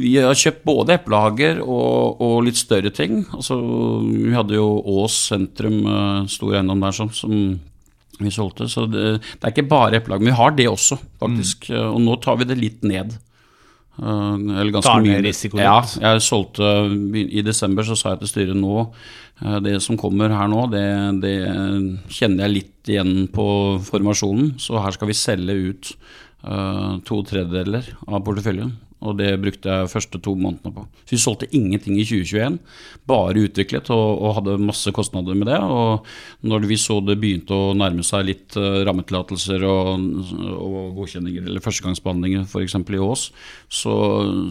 vi 0.01 0.15
har 0.17 0.39
kjøpt 0.39 0.63
både 0.69 0.97
eplehager 0.97 1.61
og, 1.65 2.21
og, 2.21 2.37
litt 2.47 2.61
større 2.61 2.93
ting. 2.95 3.25
Altså, 3.37 3.59
vi 4.07 4.33
hadde 4.37 4.57
jo 4.57 4.69
Ås 5.01 5.19
sentrum, 5.33 5.83
stor 6.31 6.57
eiendom 6.57 6.87
der 6.87 6.97
sånn, 6.97 7.13
som 7.15 7.35
vi 8.21 8.33
solgte. 8.33 8.69
Så 8.71 8.87
det, 8.91 9.19
det 9.21 9.45
er 9.45 9.55
ikke 9.55 9.69
bare 9.71 10.01
eplehager, 10.01 10.25
men 10.25 10.33
vi 10.33 10.39
har 10.41 10.55
det 10.57 10.69
også, 10.71 11.01
faktisk. 11.23 11.69
Mm. 11.73 11.83
Og 11.95 12.01
nå 12.07 12.17
tar 12.25 12.41
vi 12.41 12.49
det 12.49 12.59
litt 12.61 12.87
ned. 12.87 13.17
Uh, 14.01 14.57
eller 14.57 14.73
ganske 14.73 14.95
mye. 15.05 15.19
Ja, 15.61 15.81
jeg 15.85 16.23
solgte 16.25 16.69
I 17.21 17.43
desember 17.45 17.85
så 17.85 17.99
sa 17.99 18.15
jeg 18.15 18.23
til 18.23 18.31
styret 18.31 18.57
nå 18.57 18.87
uh, 18.87 19.59
Det 19.61 19.75
som 19.85 19.99
kommer 20.01 20.33
her 20.33 20.49
nå, 20.49 20.63
det, 20.73 20.85
det, 21.21 21.35
kjenner 22.09 22.47
jeg 22.47 22.55
litt 22.55 22.93
igjen 22.95 23.27
på 23.35 23.45
formasjonen. 23.85 24.55
Så 24.63 24.81
her 24.81 24.97
skal 24.97 25.11
vi 25.11 25.19
selge 25.19 25.59
ut 25.69 25.93
uh, 26.47 26.97
to 27.05 27.21
tredjedeler 27.29 27.93
av 28.09 28.25
porteføljen. 28.25 28.73
Og 29.01 29.17
det 29.17 29.31
brukte 29.41 29.73
jeg 29.73 29.89
første 29.89 30.19
to 30.21 30.35
månedene 30.37 30.75
på. 30.77 30.83
Så 31.09 31.15
vi 31.15 31.19
solgte 31.23 31.49
ingenting 31.57 31.97
i 31.97 32.05
2021. 32.05 32.59
Bare 33.09 33.45
utviklet 33.47 33.89
og, 33.95 34.09
og 34.21 34.35
hadde 34.37 34.57
masse 34.61 34.93
kostnader 34.93 35.39
med 35.39 35.49
det. 35.49 35.57
Og 35.57 36.05
når 36.45 36.67
vi 36.69 36.77
så 36.81 36.99
det 37.05 37.17
begynte 37.21 37.57
å 37.57 37.73
nærme 37.77 38.05
seg 38.05 38.27
litt 38.29 38.59
uh, 38.61 38.83
rammetillatelser 38.85 39.65
og, 39.69 40.05
og, 40.53 40.77
godkjenninger, 40.99 41.47
eller 41.49 41.65
førstegangsbehandlinger 41.65 42.45
f.eks. 42.45 42.77
i 42.77 43.01
Ås, 43.01 43.25
så, 43.81 43.95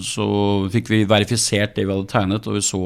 så, 0.06 0.28
fikk 0.74 0.90
vi 0.96 1.04
verifisert 1.10 1.78
det 1.78 1.86
vi 1.86 1.94
hadde 1.94 2.10
tegnet, 2.10 2.50
og 2.50 2.58
vi 2.58 2.66
så, 2.66 2.82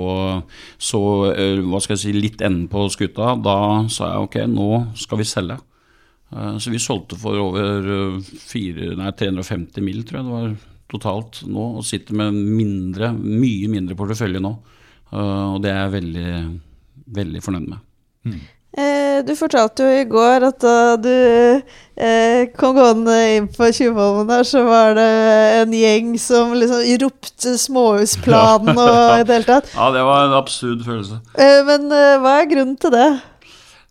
så 0.76 1.02
uh, 1.32 1.64
hva 1.64 1.80
skal 1.84 1.96
jeg 1.96 2.04
si, 2.04 2.18
litt 2.18 2.44
enden 2.44 2.68
på 2.72 2.90
skuta. 2.92 3.38
Da 3.40 3.58
sa 3.88 4.12
jeg 4.12 4.28
ok, 4.28 4.38
nå 4.52 4.70
skal 5.00 5.24
vi 5.24 5.30
selge. 5.32 5.62
Uh, 6.34 6.60
så 6.60 6.76
vi 6.76 6.84
solgte 6.84 7.16
for 7.24 7.40
over 7.40 8.20
4, 8.20 8.98
nei, 9.00 9.16
350 9.16 9.88
mill., 9.88 10.04
tror 10.04 10.20
jeg 10.20 10.28
det 10.28 10.38
var 10.42 10.54
totalt 10.92 11.44
nå, 11.50 11.70
og 11.80 11.88
sitter 11.88 12.18
med 12.20 12.36
mindre, 12.36 13.14
mye 13.14 13.70
mindre 13.72 13.98
portefølje 14.00 14.42
nå. 14.44 14.56
Uh, 15.14 15.56
og 15.56 15.62
det 15.64 15.72
er 15.72 15.80
jeg 15.84 15.96
veldig, 16.00 16.28
veldig 17.20 17.44
fornøyd 17.46 17.70
med. 17.70 17.82
Mm. 18.26 18.42
Eh, 18.74 19.20
du 19.22 19.36
fortalte 19.38 19.86
jo 19.86 19.98
i 20.02 20.06
går 20.10 20.48
at 20.48 20.56
da 20.64 20.96
du 20.98 21.10
eh, 21.14 22.48
kom 22.58 22.74
gående 22.74 23.18
inn 23.36 23.50
på 23.54 23.68
Tjuvholmen 23.70 24.32
der, 24.32 24.48
så 24.50 24.64
var 24.66 24.96
det 24.98 25.10
en 25.60 25.76
gjeng 25.78 26.16
som 26.18 26.56
liksom 26.58 26.82
ropte 27.04 27.54
småhusplanen 27.62 28.74
og 28.88 29.20
i 29.20 29.28
det 29.28 29.38
hele 29.38 29.50
tatt. 29.52 29.70
Ja, 29.76 29.92
det 29.94 30.02
var 30.08 30.26
en 30.26 30.34
absurd 30.40 30.82
følelse. 30.88 31.22
Eh, 31.38 31.60
men 31.70 31.86
eh, 31.94 32.18
hva 32.24 32.40
er 32.40 32.50
grunnen 32.50 32.80
til 32.82 32.96
det? 32.96 33.12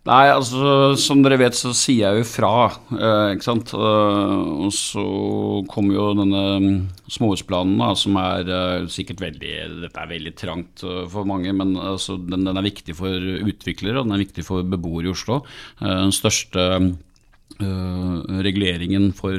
Nei, 0.03 0.23
altså 0.27 0.97
som 0.99 1.21
dere 1.23 1.37
vet 1.39 1.55
så 1.55 1.69
sier 1.71 2.09
jeg 2.09 2.19
jo 2.19 2.25
fra, 2.27 2.55
eh, 2.91 3.29
ikke 3.37 3.45
sant. 3.45 3.69
Uh, 3.71 4.65
og 4.65 4.73
så 4.75 5.03
kommer 5.71 5.95
jo 5.95 6.07
denne 6.17 6.41
mm, 6.59 6.73
småhusplanen 7.15 7.77
da, 7.79 7.93
som 7.95 8.17
er 8.19 8.51
eh, 8.51 8.89
sikkert 8.91 9.23
veldig 9.23 9.53
Dette 9.85 10.01
er 10.03 10.09
veldig 10.11 10.33
trangt 10.35 10.83
uh, 10.83 11.05
for 11.11 11.29
mange, 11.29 11.53
men 11.55 11.71
altså, 11.79 12.17
den, 12.19 12.43
den, 12.43 12.59
er 12.59 12.67
viktig 12.67 12.97
for 12.99 13.15
utviklere 13.47 14.01
og 14.01 14.09
den 14.09 14.17
er 14.17 14.25
viktig 14.25 14.43
for 14.43 14.67
beboere 14.67 15.07
i 15.07 15.13
Oslo. 15.13 15.39
den 15.79 16.11
største 16.15 16.67
reguleringen 18.43 19.11
for 19.15 19.37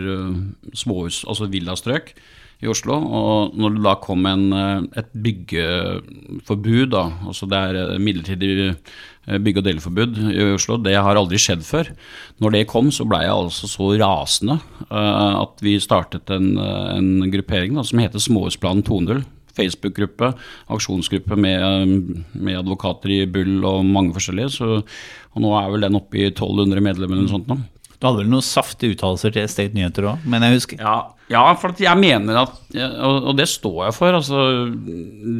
småhus, 0.76 1.24
altså 1.28 1.48
villastrøk 1.50 2.12
i 2.62 2.68
Oslo. 2.70 2.98
Og 2.98 3.56
når 3.58 3.74
det 3.76 3.82
da 3.86 3.96
kom 4.02 4.28
en, 4.30 4.46
et 4.94 5.10
byggeforbud, 5.26 6.86
da, 6.94 7.08
altså 7.26 7.48
det 7.50 7.64
er 7.70 7.98
midlertidig 8.02 8.74
Eh, 9.26 9.38
bygge- 9.40 9.62
og 9.62 9.64
deleforbud 9.64 10.18
i 10.34 10.52
Oslo. 10.52 10.76
Det 10.76 10.94
har 10.94 11.16
aldri 11.16 11.38
skjedd 11.40 11.64
før. 11.64 11.88
Når 12.40 12.52
det 12.52 12.66
kom, 12.68 12.90
så 12.92 13.06
blei 13.08 13.22
jeg 13.24 13.32
altså 13.32 13.68
så 13.68 13.96
rasende 13.96 14.60
at 14.90 15.62
vi 15.64 15.78
startet 15.80 16.28
en, 16.30 16.58
eh, 16.58 16.96
en 16.98 17.30
gruppering 17.32 17.74
da, 17.74 17.82
som 17.82 17.98
heter 17.98 18.18
Småhusplanen 18.20 18.84
2.0. 18.84 19.24
Facebook-gruppe, 19.54 20.34
aksjonsgruppe 20.68 21.36
med, 21.38 22.24
med, 22.34 22.58
advokater 22.58 23.08
i 23.08 23.24
Bull 23.24 23.64
og 23.64 23.84
mange 23.86 24.12
forskjellige. 24.12 24.50
Så, 24.50 24.82
og 25.32 25.40
nå 25.40 25.54
er 25.54 25.70
vel 25.70 25.80
den 25.86 25.94
oppe 25.94 26.18
i 26.18 26.26
1200 26.26 26.82
medlemmer 26.82 27.14
eller 27.14 27.22
noe 27.22 27.30
sånt 27.30 27.46
nå. 27.46 27.60
Du 27.98 28.06
hadde 28.08 28.22
vel 28.22 28.30
noen 28.32 28.44
saftige 28.44 28.96
uttalelser 28.96 29.34
til 29.34 29.50
State 29.50 29.76
Nyheter 29.76 30.08
òg, 30.10 30.24
men 30.28 30.44
jeg 30.46 30.58
husker. 30.58 30.82
Ja, 30.82 30.96
ja, 31.32 31.42
for 31.60 31.72
jeg 31.80 32.00
mener 32.00 32.42
at, 32.42 32.56
og 33.06 33.32
det 33.38 33.46
står 33.48 33.78
jeg 33.86 33.94
for, 33.96 34.12
altså 34.18 34.40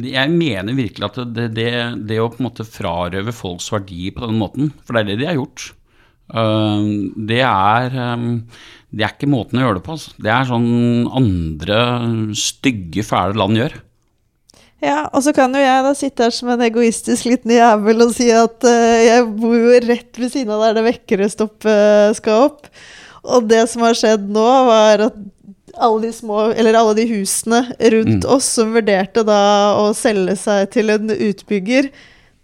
Jeg 0.01 0.31
mener 0.33 0.73
virkelig 0.73 1.05
at 1.11 1.19
det, 1.35 1.51
det, 1.53 1.71
det 2.09 2.17
å 2.23 2.31
på 2.33 2.41
en 2.41 2.47
måte 2.47 2.65
frarøve 2.65 3.35
folks 3.35 3.69
verdi 3.73 4.09
på 4.15 4.25
den 4.25 4.39
måten, 4.41 4.71
for 4.81 4.97
det 4.97 5.03
er 5.03 5.11
det 5.11 5.19
de 5.21 5.29
har 5.29 5.37
gjort, 5.37 5.67
det 7.29 7.43
er 7.45 7.99
det 8.95 9.03
er 9.03 9.11
ikke 9.11 9.27
måten 9.27 9.59
å 9.59 9.65
gjøre 9.65 9.79
det 9.79 9.85
på. 9.85 9.95
Altså. 9.97 10.13
Det 10.23 10.31
er 10.31 10.47
sånn 10.47 11.09
andre 11.11 11.79
stygge, 12.39 13.03
fæle 13.05 13.35
land 13.39 13.59
gjør. 13.59 13.75
Ja, 14.85 15.05
og 15.09 15.23
så 15.25 15.33
kan 15.33 15.53
jo 15.55 15.61
jeg 15.63 15.85
da 15.85 15.93
sitte 15.97 16.27
her 16.27 16.33
som 16.35 16.51
en 16.53 16.63
egoistisk 16.65 17.25
liten 17.25 17.55
jævel 17.55 18.05
og 18.05 18.11
si 18.13 18.27
at 18.33 18.67
uh, 18.67 18.97
jeg 19.01 19.25
bor 19.39 19.55
jo 19.57 19.79
rett 19.87 20.19
ved 20.21 20.33
siden 20.33 20.53
av 20.53 20.67
der 20.67 20.77
det 20.77 20.85
vekkerstoppet 20.91 22.19
skal 22.19 22.49
opp. 22.51 22.69
Og 23.25 23.47
det 23.49 23.63
som 23.71 23.85
har 23.85 23.97
skjedd 23.97 24.27
nå, 24.29 24.49
var 24.67 25.07
at 25.07 25.15
alle 25.75 26.05
de 26.05 26.11
små, 26.13 26.51
eller 26.55 26.77
alle 26.77 26.95
de 26.99 27.07
husene 27.09 27.65
rundt 27.79 28.23
mm. 28.23 28.31
oss 28.31 28.47
som 28.57 28.75
vurderte 28.75 29.25
da 29.27 29.39
å 29.81 29.89
selge 29.97 30.37
seg 30.39 30.69
til 30.75 30.93
en 30.93 31.11
utbygger, 31.11 31.89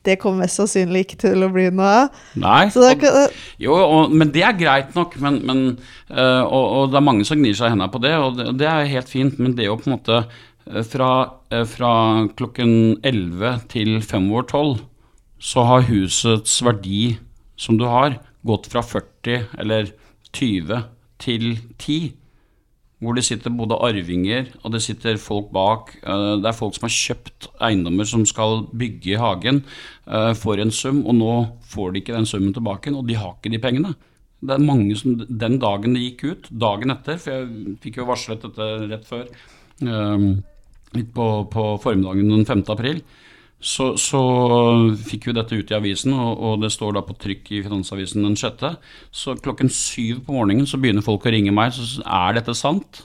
det 0.02 0.16
kommer 0.18 0.48
mest 0.48 0.58
sannsynlig 0.58 1.04
ikke 1.06 1.20
til 1.22 1.46
å 1.46 1.50
bli 1.54 1.68
noe 1.70 1.90
av. 2.00 2.22
Nei, 2.42 2.64
og, 2.74 3.04
jo, 3.62 3.76
og, 3.78 4.14
men 4.18 4.32
det 4.34 4.42
er 4.48 4.58
greit 4.58 4.96
nok. 4.98 5.14
Men, 5.22 5.38
men, 5.46 5.60
eh, 6.10 6.42
og, 6.42 6.64
og 6.66 6.88
det 6.90 6.98
er 6.98 7.06
mange 7.06 7.28
som 7.28 7.38
gnir 7.38 7.54
seg 7.58 7.70
i 7.70 7.76
hendene 7.76 7.92
på 7.94 8.02
det, 8.02 8.16
og 8.18 8.40
det, 8.40 8.48
det 8.58 8.70
er 8.72 8.90
helt 8.96 9.12
fint. 9.12 9.38
Men 9.38 9.54
det 9.58 9.70
å 9.70 9.78
på 9.78 9.92
en 9.92 10.00
måte 10.00 10.24
fra, 10.66 11.34
eh, 11.50 11.66
fra 11.66 12.28
klokken 12.38 13.00
11 13.04 13.68
til 13.70 14.02
5 14.02 14.32
over 14.32 14.44
12, 14.44 14.82
så 15.42 15.66
har 15.66 15.88
husets 15.90 16.62
verdi 16.62 17.18
som 17.58 17.78
du 17.78 17.86
har, 17.86 18.20
gått 18.46 18.68
fra 18.72 18.82
40 18.82 19.48
eller 19.58 19.92
20 20.34 20.84
til 21.20 21.58
10. 21.78 22.14
Hvor 23.02 23.16
det 23.18 23.24
sitter 23.26 23.50
både 23.50 23.80
arvinger 23.82 24.52
og 24.62 24.74
det 24.76 24.82
sitter 24.86 25.18
folk 25.18 25.50
bak. 25.52 25.96
Eh, 26.04 26.38
Det 26.38 26.46
er 26.46 26.58
folk 26.58 26.76
som 26.76 26.86
har 26.86 26.94
kjøpt 26.94 27.48
eiendommer 27.60 28.06
som 28.06 28.26
skal 28.26 28.68
bygge 28.78 29.16
i 29.16 29.18
hagen 29.22 29.64
eh, 30.08 30.34
for 30.34 30.58
en 30.62 30.70
sum, 30.72 31.04
og 31.06 31.16
nå 31.16 31.58
får 31.66 31.94
de 31.94 32.02
ikke 32.02 32.14
den 32.14 32.26
summen 32.30 32.54
tilbake, 32.54 32.94
og 32.94 33.08
de 33.08 33.16
har 33.18 33.34
ikke 33.38 33.52
de 33.52 33.60
pengene. 33.60 33.96
Det 34.42 34.56
er 34.56 34.66
mange 34.66 34.96
som 34.98 35.18
Den 35.18 35.60
dagen 35.60 35.94
det 35.94 36.02
gikk 36.02 36.24
ut, 36.32 36.50
dagen 36.50 36.92
etter, 36.92 37.18
for 37.18 37.32
jeg 37.32 37.78
fikk 37.82 37.98
jo 37.98 38.06
varslet 38.06 38.42
dette 38.42 38.70
rett 38.90 39.06
før, 39.06 39.28
eh, 39.82 40.42
litt 40.98 41.12
på, 41.16 41.28
på 41.52 41.68
formiddagen 41.84 42.32
den 42.32 42.48
5. 42.48 42.64
april, 42.74 43.02
så, 43.62 43.92
så 44.02 44.20
fikk 45.06 45.30
vi 45.30 45.36
dette 45.38 45.58
ut 45.60 45.70
i 45.70 45.78
avisen, 45.78 46.16
og, 46.18 46.40
og 46.42 46.64
det 46.64 46.72
står 46.74 46.96
da 46.98 47.04
på 47.06 47.16
trykk 47.22 47.52
i 47.54 47.62
Finansavisen 47.68 48.26
den 48.26 48.38
6. 48.40 48.66
Så 49.14 49.36
klokken 49.38 49.70
syv 49.70 50.24
på 50.26 50.34
morgenen 50.34 50.66
så 50.70 50.80
begynner 50.82 51.06
folk 51.06 51.28
å 51.28 51.34
ringe 51.34 51.54
meg, 51.54 51.76
så 51.78 52.02
er 52.02 52.40
dette 52.40 52.58
sant? 52.58 53.04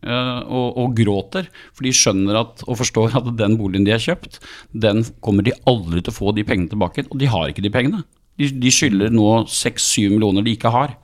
Eh, 0.00 0.40
og, 0.46 0.78
og 0.80 0.94
gråter, 0.96 1.50
for 1.76 1.84
de 1.84 1.92
skjønner 1.92 2.38
at, 2.40 2.62
og 2.64 2.78
forstår 2.80 3.18
at 3.18 3.26
den 3.36 3.58
boligen 3.60 3.84
de 3.84 3.92
har 3.92 4.00
kjøpt, 4.00 4.38
den 4.72 5.04
kommer 5.20 5.44
de 5.44 5.52
aldri 5.68 6.00
til 6.00 6.14
å 6.14 6.16
få 6.16 6.32
de 6.32 6.46
pengene 6.48 6.72
tilbake, 6.72 7.04
og 7.10 7.20
de 7.20 7.28
har 7.28 7.50
ikke 7.50 7.64
de 7.66 7.74
pengene. 7.74 8.00
De, 8.40 8.48
de 8.62 8.72
skylder 8.72 9.12
nå 9.12 9.28
6-7 9.52 10.14
millioner 10.14 10.46
de 10.46 10.56
ikke 10.56 10.72
har, 10.72 10.96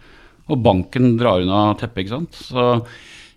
og 0.46 0.62
banken 0.64 1.18
drar 1.20 1.44
unna 1.44 1.74
teppet, 1.76 2.06
ikke 2.06 2.14
sant. 2.14 2.40
Så 2.48 2.66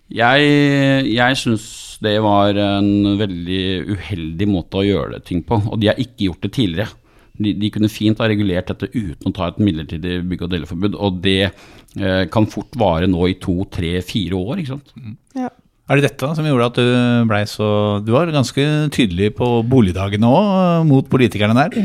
jeg, 0.08 1.10
jeg 1.10 1.40
syns 1.42 1.68
det 2.00 2.16
var 2.24 2.56
en 2.56 3.18
veldig 3.20 3.62
uheldig 3.92 4.48
måte 4.48 4.80
å 4.80 4.86
gjøre 4.86 5.18
det 5.18 5.26
ting 5.28 5.42
på, 5.46 5.60
og 5.68 5.80
de 5.80 5.90
har 5.90 6.00
ikke 6.00 6.30
gjort 6.30 6.46
det 6.46 6.52
tidligere. 6.56 6.96
De, 7.40 7.54
de 7.56 7.70
kunne 7.72 7.88
fint 7.92 8.18
ha 8.20 8.28
regulert 8.28 8.68
dette 8.68 8.90
uten 8.92 9.30
å 9.30 9.34
ta 9.36 9.48
et 9.48 9.60
midlertidig 9.62 10.20
bygg- 10.28 10.44
og 10.44 10.52
deleforbud, 10.52 10.96
og 10.96 11.20
det 11.24 11.40
eh, 11.48 12.24
kan 12.32 12.48
fort 12.52 12.76
vare 12.80 13.08
nå 13.08 13.28
i 13.30 13.36
to, 13.40 13.62
tre, 13.72 13.98
fire 14.04 14.40
år. 14.40 14.60
ikke 14.60 14.76
sant? 14.76 14.94
ja. 15.36 15.52
Er 15.90 15.98
det 15.98 16.06
dette 16.06 16.28
som 16.38 16.46
gjorde 16.46 16.66
at 16.70 16.76
du 16.78 17.24
blei 17.26 17.40
så 17.50 17.68
Du 18.06 18.12
var 18.14 18.30
ganske 18.30 18.64
tydelig 18.94 19.32
på 19.34 19.46
boligdagene 19.66 20.28
òg, 20.28 20.84
mot 20.86 21.08
politikerne 21.10 21.56
der. 21.56 21.80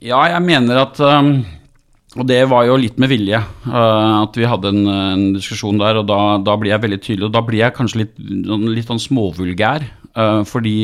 Ja, 0.00 0.22
jeg 0.32 0.40
mener 0.46 0.80
at 0.86 0.96
um, 1.04 1.34
Og 2.12 2.26
det 2.28 2.42
var 2.50 2.66
jo 2.68 2.76
litt 2.76 2.98
med 3.00 3.08
vilje 3.08 3.38
uh, 3.40 4.22
at 4.22 4.36
vi 4.36 4.44
hadde 4.44 4.68
en, 4.68 4.82
en 4.92 5.22
diskusjon 5.38 5.78
der, 5.80 6.02
og 6.02 6.08
da, 6.10 6.18
da 6.44 6.56
blir 6.60 6.74
jeg 6.74 6.84
veldig 6.84 7.00
tydelig. 7.00 7.28
Og 7.30 7.32
da 7.32 7.40
blir 7.46 7.62
jeg 7.62 7.76
kanskje 7.78 8.02
litt, 8.02 8.14
sånn- 8.20 8.68
litt 8.76 8.90
sånn 8.90 9.00
småvulgær, 9.00 9.86
uh, 10.12 10.42
fordi 10.48 10.76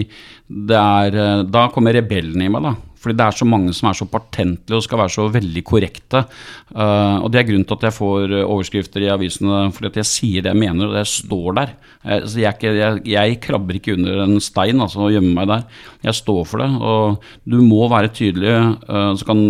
det 0.49 0.79
er 0.79 1.45
Da 1.53 1.67
kommer 1.75 1.93
rebellen 1.93 2.41
i 2.41 2.49
meg, 2.49 2.65
da. 2.65 2.73
Fordi 2.99 3.15
det 3.19 3.25
er 3.25 3.37
så 3.39 3.47
mange 3.47 3.73
som 3.77 3.89
er 3.91 3.97
så 3.99 4.07
patentlige 4.11 4.79
og 4.79 4.85
skal 4.85 4.99
være 4.99 5.15
så 5.15 5.27
veldig 5.31 5.63
korrekte. 5.67 6.25
Uh, 6.73 7.23
og 7.23 7.29
det 7.33 7.41
er 7.41 7.47
grunnen 7.49 7.67
til 7.69 7.79
at 7.79 7.87
jeg 7.89 7.95
får 7.95 8.35
uh, 8.35 8.41
overskrifter 8.43 9.05
i 9.05 9.11
avisene, 9.13 9.61
fordi 9.75 9.91
at 9.93 10.01
jeg 10.01 10.11
sier 10.11 10.45
det 10.45 10.51
jeg 10.51 10.61
mener, 10.65 10.89
og 10.89 10.97
det 10.99 11.05
står 11.11 11.59
der. 11.61 11.75
Uh, 12.03 12.19
så 12.27 12.43
jeg, 12.43 12.57
ikke, 12.59 12.73
jeg, 12.75 13.05
jeg 13.15 13.39
krabber 13.45 13.79
ikke 13.79 13.95
under 13.95 14.25
en 14.25 14.43
stein 14.43 14.83
altså, 14.83 15.05
og 15.07 15.15
gjemmer 15.15 15.37
meg 15.39 15.53
der. 15.53 15.85
Jeg 16.09 16.19
står 16.19 16.43
for 16.51 16.65
det, 16.65 16.71
og 16.91 17.31
du 17.47 17.61
må 17.63 17.87
være 17.93 18.13
tydelig. 18.19 18.57
Uh, 18.89 19.13
så 19.19 19.31
kan 19.31 19.45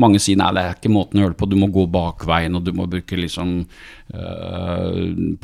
mange 0.00 0.22
si 0.24 0.38
nei, 0.38 0.48
det 0.56 0.64
er 0.64 0.80
ikke 0.80 0.94
måten 0.96 1.20
å 1.20 1.26
gjøre 1.26 1.36
det 1.36 1.40
på, 1.42 1.52
du 1.52 1.58
må 1.60 1.68
gå 1.74 1.84
bakveien, 1.92 2.56
og 2.56 2.64
du 2.64 2.72
må 2.76 2.88
bruke 2.88 3.20
liksom 3.20 3.58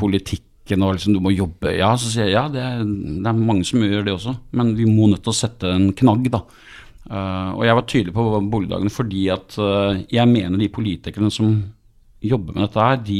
politikken 0.01 0.81
og 0.81 0.95
liksom, 0.97 1.13
du 1.13 1.21
må 1.21 1.35
jobbe. 1.35 1.75
Ja, 1.77 1.91
så 2.01 2.09
sier 2.09 2.31
jeg 2.31 2.39
ja, 2.39 2.47
det 2.49 2.63
er, 2.65 2.79
det 2.81 3.29
er 3.29 3.37
mange 3.37 3.67
som 3.69 3.83
gjør 3.85 4.07
det 4.07 4.15
også, 4.15 4.33
men 4.57 4.73
vi 4.79 4.87
må 4.89 5.11
nødt 5.11 5.21
til 5.27 5.35
å 5.35 5.37
sette 5.37 5.69
en 5.69 5.91
knagg, 5.93 6.31
da. 6.33 6.41
Uh, 7.05 7.53
og 7.59 7.67
jeg 7.67 7.77
var 7.77 7.85
tydelig 7.85 8.15
på 8.17 8.23
boligdagene 8.49 8.93
fordi 8.93 9.27
at 9.29 9.59
uh, 9.61 9.93
jeg 10.09 10.25
mener 10.31 10.57
de 10.57 10.71
politikerne 10.73 11.29
som 11.33 11.59
jobber 12.25 12.57
med 12.57 12.65
dette 12.65 12.81
her, 12.81 13.03
de, 13.05 13.19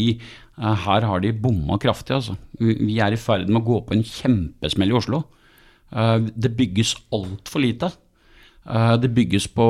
uh, 0.57 0.73
her 0.87 1.05
har 1.05 1.21
de 1.21 1.35
bomma 1.37 1.77
kraftig. 1.81 2.17
Altså. 2.17 2.39
Vi, 2.59 2.97
er 2.99 3.13
i 3.13 3.21
ferd 3.21 3.51
med 3.51 3.61
å 3.61 3.67
gå 3.67 3.83
på 3.85 3.97
en 3.97 4.07
kjempesmell 4.09 4.95
i 4.95 4.99
Oslo. 5.01 5.25
Det 5.95 6.51
bygges 6.59 6.97
altfor 7.15 7.63
lite. 7.63 7.87
Det 8.99 9.11
bygges 9.15 9.45
på, 9.55 9.67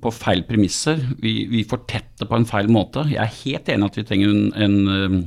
på 0.00 0.12
feil 0.14 0.40
premisser. 0.48 1.02
Vi, 1.20 1.34
vi 1.50 1.64
fortetter 1.68 2.30
på 2.30 2.38
en 2.38 2.46
feil 2.48 2.70
måte. 2.72 3.02
Jeg 3.10 3.18
er 3.20 3.34
helt 3.42 3.68
enig 3.74 3.90
at 3.90 3.98
vi 3.98 4.04
trenger 4.08 4.30
en, 4.32 4.46
en 4.56 4.76
um, 4.88 5.18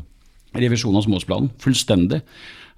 revisjon 0.57 0.97
av 0.97 1.05
småhusplanen. 1.05 1.51
Fullstendig. 1.61 2.23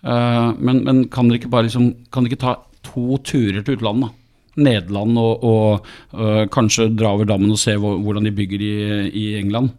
Men, 0.04 0.82
men 0.84 1.06
kan 1.14 1.30
dere 1.30 1.40
ikke 1.40 1.54
bare 1.54 1.70
liksom, 1.70 1.94
kan 2.12 2.26
dere 2.26 2.34
ikke 2.34 2.44
ta 2.44 2.58
to 2.90 3.22
turer 3.24 3.62
til 3.62 3.78
utlandet? 3.78 4.10
da? 4.10 4.21
Nederland 4.60 5.20
og, 5.22 5.44
og 5.48 6.18
øh, 6.18 6.46
kanskje 6.52 6.90
dra 6.92 7.14
over 7.16 7.30
dammen 7.30 7.54
og 7.54 7.60
se 7.62 7.78
hvordan 7.80 8.28
de 8.28 8.36
bygger 8.36 8.64
i, 8.66 8.74
i 9.08 9.26
England. 9.40 9.72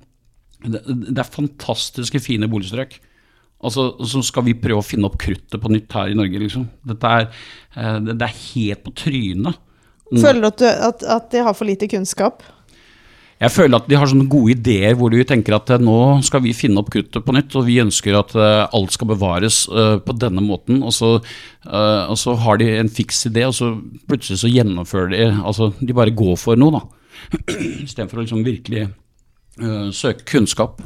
Det, 0.63 0.81
det 0.87 1.19
er 1.19 1.35
fantastiske 1.35 2.23
fine 2.23 2.49
boligstrøk. 2.49 2.97
Altså, 3.63 3.93
så 4.09 4.23
skal 4.27 4.47
vi 4.49 4.57
prøve 4.59 4.83
å 4.83 4.87
finne 4.87 5.07
opp 5.07 5.21
kruttet 5.23 5.61
på 5.63 5.71
nytt 5.71 5.93
her 5.95 6.11
i 6.11 6.17
Norge, 6.19 6.41
liksom. 6.43 6.65
Dette 6.89 7.13
er, 7.19 7.29
eh, 7.77 7.99
det, 8.03 8.17
det 8.19 8.27
er 8.27 8.41
helt 8.41 8.83
på 8.87 8.95
trynet. 9.05 9.61
Føler 10.13 10.43
du 10.43 10.49
at, 10.49 10.59
du 10.59 10.67
at, 10.69 11.05
at 11.15 11.31
de 11.33 11.45
har 11.47 11.55
for 11.57 11.69
lite 11.69 11.89
kunnskap? 11.89 12.43
Jeg 13.43 13.51
føler 13.51 13.81
at 13.81 13.89
de 13.91 13.97
har 13.99 14.07
sånne 14.07 14.31
gode 14.31 14.55
ideer 14.55 14.95
hvor 14.99 15.11
de 15.11 15.25
tenker 15.27 15.57
at 15.57 15.71
eh, 15.75 15.83
nå 15.83 16.23
skal 16.27 16.45
vi 16.45 16.55
finne 16.55 16.79
opp 16.79 16.93
kruttet 16.95 17.25
på 17.27 17.35
nytt, 17.35 17.55
og 17.59 17.67
vi 17.67 17.81
ønsker 17.83 18.15
at 18.15 18.35
eh, 18.39 18.63
alt 18.79 18.95
skal 18.95 19.11
bevares 19.11 19.65
eh, 19.67 19.97
på 20.05 20.15
denne 20.15 20.45
måten. 20.47 20.79
Og 20.87 20.95
så, 20.95 21.17
og 21.19 22.17
så 22.19 22.35
har 22.45 22.61
de 22.61 22.69
en 22.77 22.91
fiks 22.93 23.25
idé, 23.31 23.45
og 23.49 23.57
så 23.57 23.73
plutselig 24.11 24.43
så 24.43 24.51
gjennomfører 24.51 25.15
de 25.15 25.23
Altså, 25.33 25.73
de 25.81 25.97
bare 25.97 26.15
går 26.15 26.37
for 26.39 26.59
noe, 26.59 26.79
da. 26.79 26.83
Istedenfor 27.87 28.21
å 28.21 28.25
liksom 28.25 28.45
virkelig 28.47 28.85
uh, 29.63 29.89
søke 29.95 30.27
kunnskap. 30.29 30.81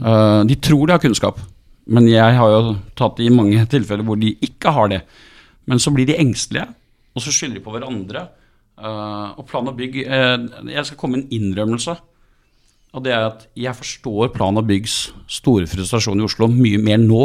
Uh, 0.00 0.42
de 0.48 0.56
tror 0.60 0.86
de 0.86 0.96
har 0.96 1.02
kunnskap, 1.02 1.40
men 1.86 2.08
jeg 2.10 2.36
har 2.38 2.52
jo 2.52 2.74
tatt 2.98 3.18
det 3.20 3.28
i 3.28 3.34
mange 3.34 3.64
tilfeller 3.70 4.06
hvor 4.06 4.18
de 4.20 4.32
ikke 4.44 4.72
har 4.76 4.90
det. 4.92 5.02
Men 5.70 5.80
så 5.80 5.92
blir 5.94 6.08
de 6.08 6.16
engstelige, 6.20 6.66
og 7.14 7.24
så 7.24 7.32
skylder 7.32 7.60
de 7.60 7.64
på 7.64 7.74
hverandre. 7.74 8.26
Eh, 8.74 9.28
og 9.38 9.46
plan 9.46 9.70
og 9.70 9.76
bygg 9.78 10.00
uh, 10.02 10.48
Jeg 10.66 10.82
skal 10.88 10.98
komme 10.98 11.20
med 11.20 11.28
en 11.28 11.36
innrømmelse. 11.38 11.94
Og 12.94 13.04
det 13.04 13.12
er 13.14 13.28
at 13.28 13.46
jeg 13.58 13.74
forstår 13.74 14.32
plan 14.34 14.58
og 14.58 14.66
byggs 14.66 15.12
store 15.30 15.66
frustrasjon 15.70 16.20
i 16.20 16.26
Oslo 16.26 16.48
mye 16.50 16.78
mer 16.82 17.00
nå 17.02 17.22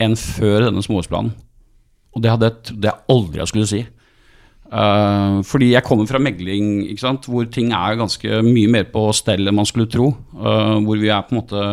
enn 0.00 0.16
før 0.16 0.68
denne 0.68 0.84
småhusplanen. 0.84 1.34
Og 2.12 2.24
det 2.24 2.32
hadde 2.32 2.48
jeg 2.48 2.64
trodde 2.68 2.88
jeg 2.90 3.12
aldri 3.14 3.48
skulle 3.48 3.68
si. 3.68 3.82
Uh, 4.72 5.40
fordi 5.44 5.74
jeg 5.74 5.84
kommer 5.84 6.08
fra 6.08 6.20
megling, 6.20 6.84
sant? 7.00 7.28
hvor 7.28 7.48
ting 7.52 7.74
er 7.76 7.98
ganske 8.00 8.40
mye 8.44 8.70
mer 8.72 8.86
på 8.92 9.04
stell 9.16 9.48
enn 9.48 9.56
man 9.56 9.68
skulle 9.68 9.90
tro. 9.92 10.12
Eh, 10.36 10.78
hvor 10.84 11.00
vi 11.00 11.12
er 11.12 11.26
på 11.28 11.36
en 11.36 11.40
måte 11.42 11.64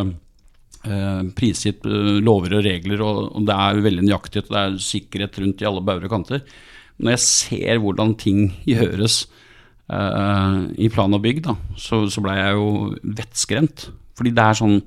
eh, 0.84 1.22
prisgitt 1.36 1.88
eh, 1.88 2.18
lover 2.24 2.58
og 2.60 2.66
regler, 2.68 3.04
og, 3.04 3.22
og 3.40 3.48
det 3.48 3.56
er 3.56 3.86
veldig 3.88 4.04
nøyaktig, 4.08 4.44
og 4.44 4.52
det 4.52 4.66
er 4.66 4.82
sikkerhet 4.84 5.40
rundt 5.44 5.64
i 5.64 5.70
alle 5.72 5.86
bauger 5.88 6.10
og 6.10 6.16
kanter. 6.18 6.44
Når 7.00 7.16
jeg 7.16 7.24
ser 7.26 7.80
hvordan 7.82 8.16
ting 8.20 8.50
gjøres 8.68 9.24
uh, 9.92 10.68
i 10.76 10.90
plan 10.92 11.16
og 11.16 11.24
bygg, 11.24 11.44
da, 11.48 11.56
så, 11.80 12.04
så 12.12 12.24
ble 12.24 12.36
jeg 12.38 12.58
jo 12.58 12.68
vettskremt. 13.04 13.88
Fordi 14.20 14.34
det 14.36 14.44
er 14.46 14.60
sånn 14.60 14.82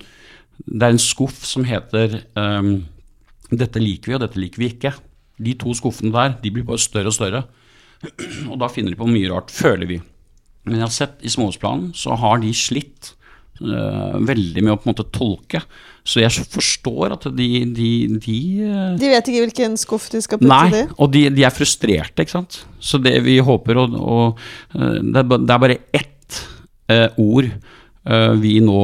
Det 0.62 0.84
er 0.84 0.92
en 0.92 1.00
skuff 1.00 1.40
som 1.48 1.64
heter 1.64 2.20
um, 2.36 2.84
'Dette 3.52 3.80
liker 3.80 4.10
vi, 4.10 4.14
og 4.16 4.22
dette 4.22 4.40
liker 4.40 4.60
vi 4.60 4.68
ikke'. 4.72 4.94
De 5.42 5.54
to 5.58 5.72
skuffene 5.74 6.12
der 6.12 6.36
de 6.42 6.52
blir 6.52 6.64
bare 6.64 6.80
større 6.80 7.10
og 7.10 7.16
større. 7.16 7.42
Og 8.50 8.56
da 8.58 8.68
finner 8.70 8.92
de 8.92 8.98
på 8.98 9.06
mye 9.06 9.30
rart, 9.30 9.50
føler 9.50 9.86
vi. 9.86 9.98
Men 10.66 10.78
jeg 10.78 10.84
har 10.84 10.94
sett 10.94 11.22
i 11.22 11.30
småhusplanen, 11.30 11.92
så 11.94 12.16
har 12.18 12.40
de 12.42 12.50
slitt 12.54 13.12
veldig 13.62 14.62
med 14.62 14.74
å 14.74 14.78
på 14.80 14.88
en 14.88 14.94
måte 14.94 15.08
tolke. 15.14 15.62
Så 16.02 16.18
jeg 16.18 16.46
forstår 16.50 17.14
at 17.14 17.28
de, 17.30 17.48
de, 17.70 17.90
de 18.18 18.38
eh, 18.66 18.94
De 18.98 19.10
vet 19.12 19.28
ikke 19.30 19.44
hvilken 19.44 19.76
skuff 19.78 20.08
de 20.10 20.22
skal 20.24 20.40
putte 20.40 20.50
Nei, 20.50 20.70
det 20.72 20.80
i. 20.88 20.94
og 20.96 21.12
de, 21.14 21.22
de 21.30 21.44
er 21.46 21.54
frustrerte, 21.54 22.24
ikke 22.24 22.34
sant. 22.34 22.58
Så 22.82 22.98
det 23.02 23.14
vi 23.22 23.36
håper, 23.42 23.78
å, 23.78 23.84
å 23.86 24.16
eh, 24.32 24.98
det, 24.98 25.22
er, 25.22 25.52
bare 25.62 25.78
ett 25.94 26.40
eh, 26.90 27.06
ord 27.22 27.46
eh, 27.46 28.32
vi 28.42 28.56
nå 28.66 28.80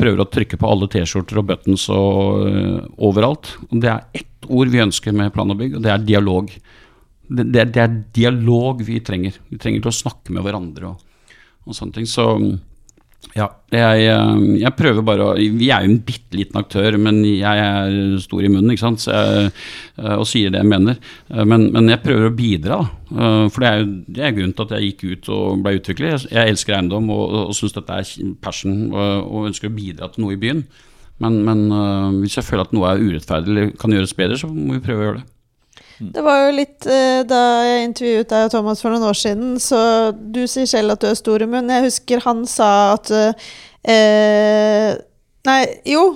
prøver 0.00 0.24
å 0.24 0.30
trykke 0.32 0.60
på 0.60 0.70
alle 0.72 0.88
T-skjorter 0.94 1.42
og 1.42 1.50
buttons 1.52 1.88
og 1.92 2.48
eh, 2.48 2.80
overalt. 3.04 3.58
Og 3.68 3.84
det 3.84 3.92
er 3.92 4.22
ett 4.24 4.48
ord 4.48 4.72
vi 4.72 4.84
ønsker 4.86 5.16
med 5.16 5.34
plan 5.36 5.52
og 5.52 5.60
bygg, 5.60 5.76
og 5.76 5.84
det 5.84 5.92
er 5.92 6.08
dialog. 6.08 6.48
Det, 7.28 7.44
det, 7.44 7.70
det 7.76 7.84
er 7.84 7.98
dialog 8.16 8.80
vi 8.88 9.02
trenger. 9.04 9.36
Vi 9.52 9.60
trenger 9.60 9.84
til 9.84 9.92
å 9.92 10.00
snakke 10.00 10.32
med 10.32 10.48
hverandre 10.48 10.94
og, 10.94 11.36
og 11.68 11.76
sånne 11.76 12.00
ting. 12.00 12.08
Så 12.08 12.30
Ja, 13.34 13.48
jeg, 13.74 14.04
eh, 14.06 14.42
jeg 14.60 14.76
prøver 14.78 15.02
bare 15.06 15.24
å 15.26 15.34
Vi 15.34 15.70
er 15.72 15.82
jo 15.82 15.90
en 15.90 16.02
bitte 16.06 16.38
liten 16.38 16.58
aktør, 16.60 16.94
men 17.02 17.18
jeg 17.26 17.42
er 17.42 18.18
stor 18.22 18.44
i 18.46 18.50
munnen, 18.52 18.70
ikke 18.74 18.84
sant, 18.84 19.06
jeg, 19.08 19.50
eh, 19.98 20.14
og 20.14 20.26
sier 20.30 20.52
det 20.54 20.60
jeg 20.60 20.70
mener. 20.70 21.00
Eh, 21.32 21.42
Men, 21.42 21.66
men 21.74 21.90
jeg 21.90 22.02
prøver 22.04 22.30
å 22.30 22.36
bidra, 22.36 22.78
da. 22.78 23.48
For 23.50 23.62
det 23.62 23.68
er 23.68 23.80
jo 23.80 23.90
det 24.14 24.22
er 24.24 24.32
grunnen 24.34 24.54
til 24.54 24.64
at 24.64 24.72
jeg 24.74 24.86
gikk 24.88 25.04
ut 25.04 25.28
og 25.34 25.60
ble 25.62 25.76
utvikler. 25.78 26.14
Jeg, 26.14 26.30
jeg 26.34 26.54
elsker 26.54 26.78
eiendom 26.78 27.10
og, 27.14 27.34
og, 27.44 27.52
syns 27.54 27.74
dette 27.76 27.98
er 28.00 28.32
passion 28.42 28.88
og, 28.92 29.28
og 29.28 29.50
ønsker 29.50 29.70
å 29.70 29.74
bidra 29.76 30.08
til 30.10 30.24
noe 30.24 30.34
i 30.34 30.40
byen. 30.40 30.64
Men, 31.22 31.36
men 31.46 31.68
hvis 32.22 32.40
jeg 32.40 32.46
føler 32.46 32.66
at 32.66 32.74
noe 32.74 32.90
er 32.90 33.02
urettferdig 33.02 33.52
eller 33.52 33.70
kan 33.78 33.94
gjøres 33.94 34.16
bedre, 34.18 34.38
så 34.40 34.50
må 34.50 34.74
vi 34.74 34.82
prøve 34.82 35.02
å 35.02 35.06
gjøre 35.08 35.20
det. 35.20 35.28
Det 35.98 36.22
var 36.24 36.40
jo 36.46 36.54
litt 36.56 36.86
eh, 36.90 37.22
Da 37.28 37.40
jeg 37.66 37.88
intervjuet 37.90 38.30
deg 38.32 38.48
og 38.48 38.54
Thomas 38.54 38.82
for 38.82 38.94
noen 38.94 39.06
år 39.06 39.18
siden, 39.18 39.56
så 39.62 39.78
du 40.12 40.42
sier 40.50 40.68
selv 40.70 40.96
at 40.96 41.02
du 41.04 41.08
er 41.10 41.18
stor 41.18 41.44
i 41.44 41.48
munnen. 41.48 41.72
Jeg 41.76 41.88
husker 41.88 42.24
han 42.26 42.44
sa 42.50 42.70
at 42.96 43.12
eh, 43.14 44.94
Nei, 45.44 45.60
jo. 45.88 46.06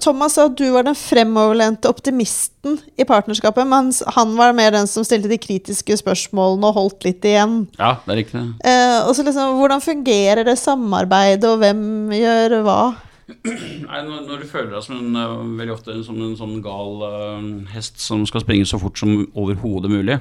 Thomas 0.00 0.36
sa 0.36 0.46
at 0.48 0.54
du 0.56 0.64
var 0.72 0.86
den 0.86 0.96
fremoverlente 0.96 1.90
optimisten 1.90 2.78
i 2.96 3.04
partnerskapet, 3.04 3.66
mens 3.68 4.00
han 4.16 4.32
var 4.38 4.54
mer 4.56 4.72
den 4.72 4.88
som 4.88 5.04
stilte 5.04 5.28
de 5.28 5.36
kritiske 5.40 5.98
spørsmålene 6.00 6.70
og 6.70 6.78
holdt 6.78 7.04
litt 7.04 7.26
igjen. 7.28 7.66
Ja, 7.76 7.98
det 8.06 8.14
er 8.14 8.20
riktig. 8.22 8.44
Eh, 8.64 8.98
og 9.04 9.12
så 9.16 9.26
liksom, 9.26 9.58
Hvordan 9.60 9.84
fungerer 9.84 10.48
det 10.48 10.56
samarbeidet, 10.60 11.44
og 11.50 11.60
hvem 11.60 12.14
gjør 12.16 12.60
hva? 12.64 12.80
Nei, 13.26 14.00
når, 14.06 14.38
du 14.38 14.46
føler 14.46 14.70
deg 14.70 14.84
som 14.86 15.00
en, 15.00 15.16
øh, 15.18 15.58
veldig 15.58 15.74
ofte 15.74 15.96
som 16.06 16.18
en 16.22 16.36
sånn 16.38 16.60
gal 16.62 17.00
uh, 17.02 17.46
hest 17.72 17.98
som 18.02 18.22
skal 18.28 18.44
springe 18.44 18.68
så 18.70 18.78
fort 18.78 19.00
som 19.00 19.24
overhodet 19.34 19.90
mulig, 19.90 20.20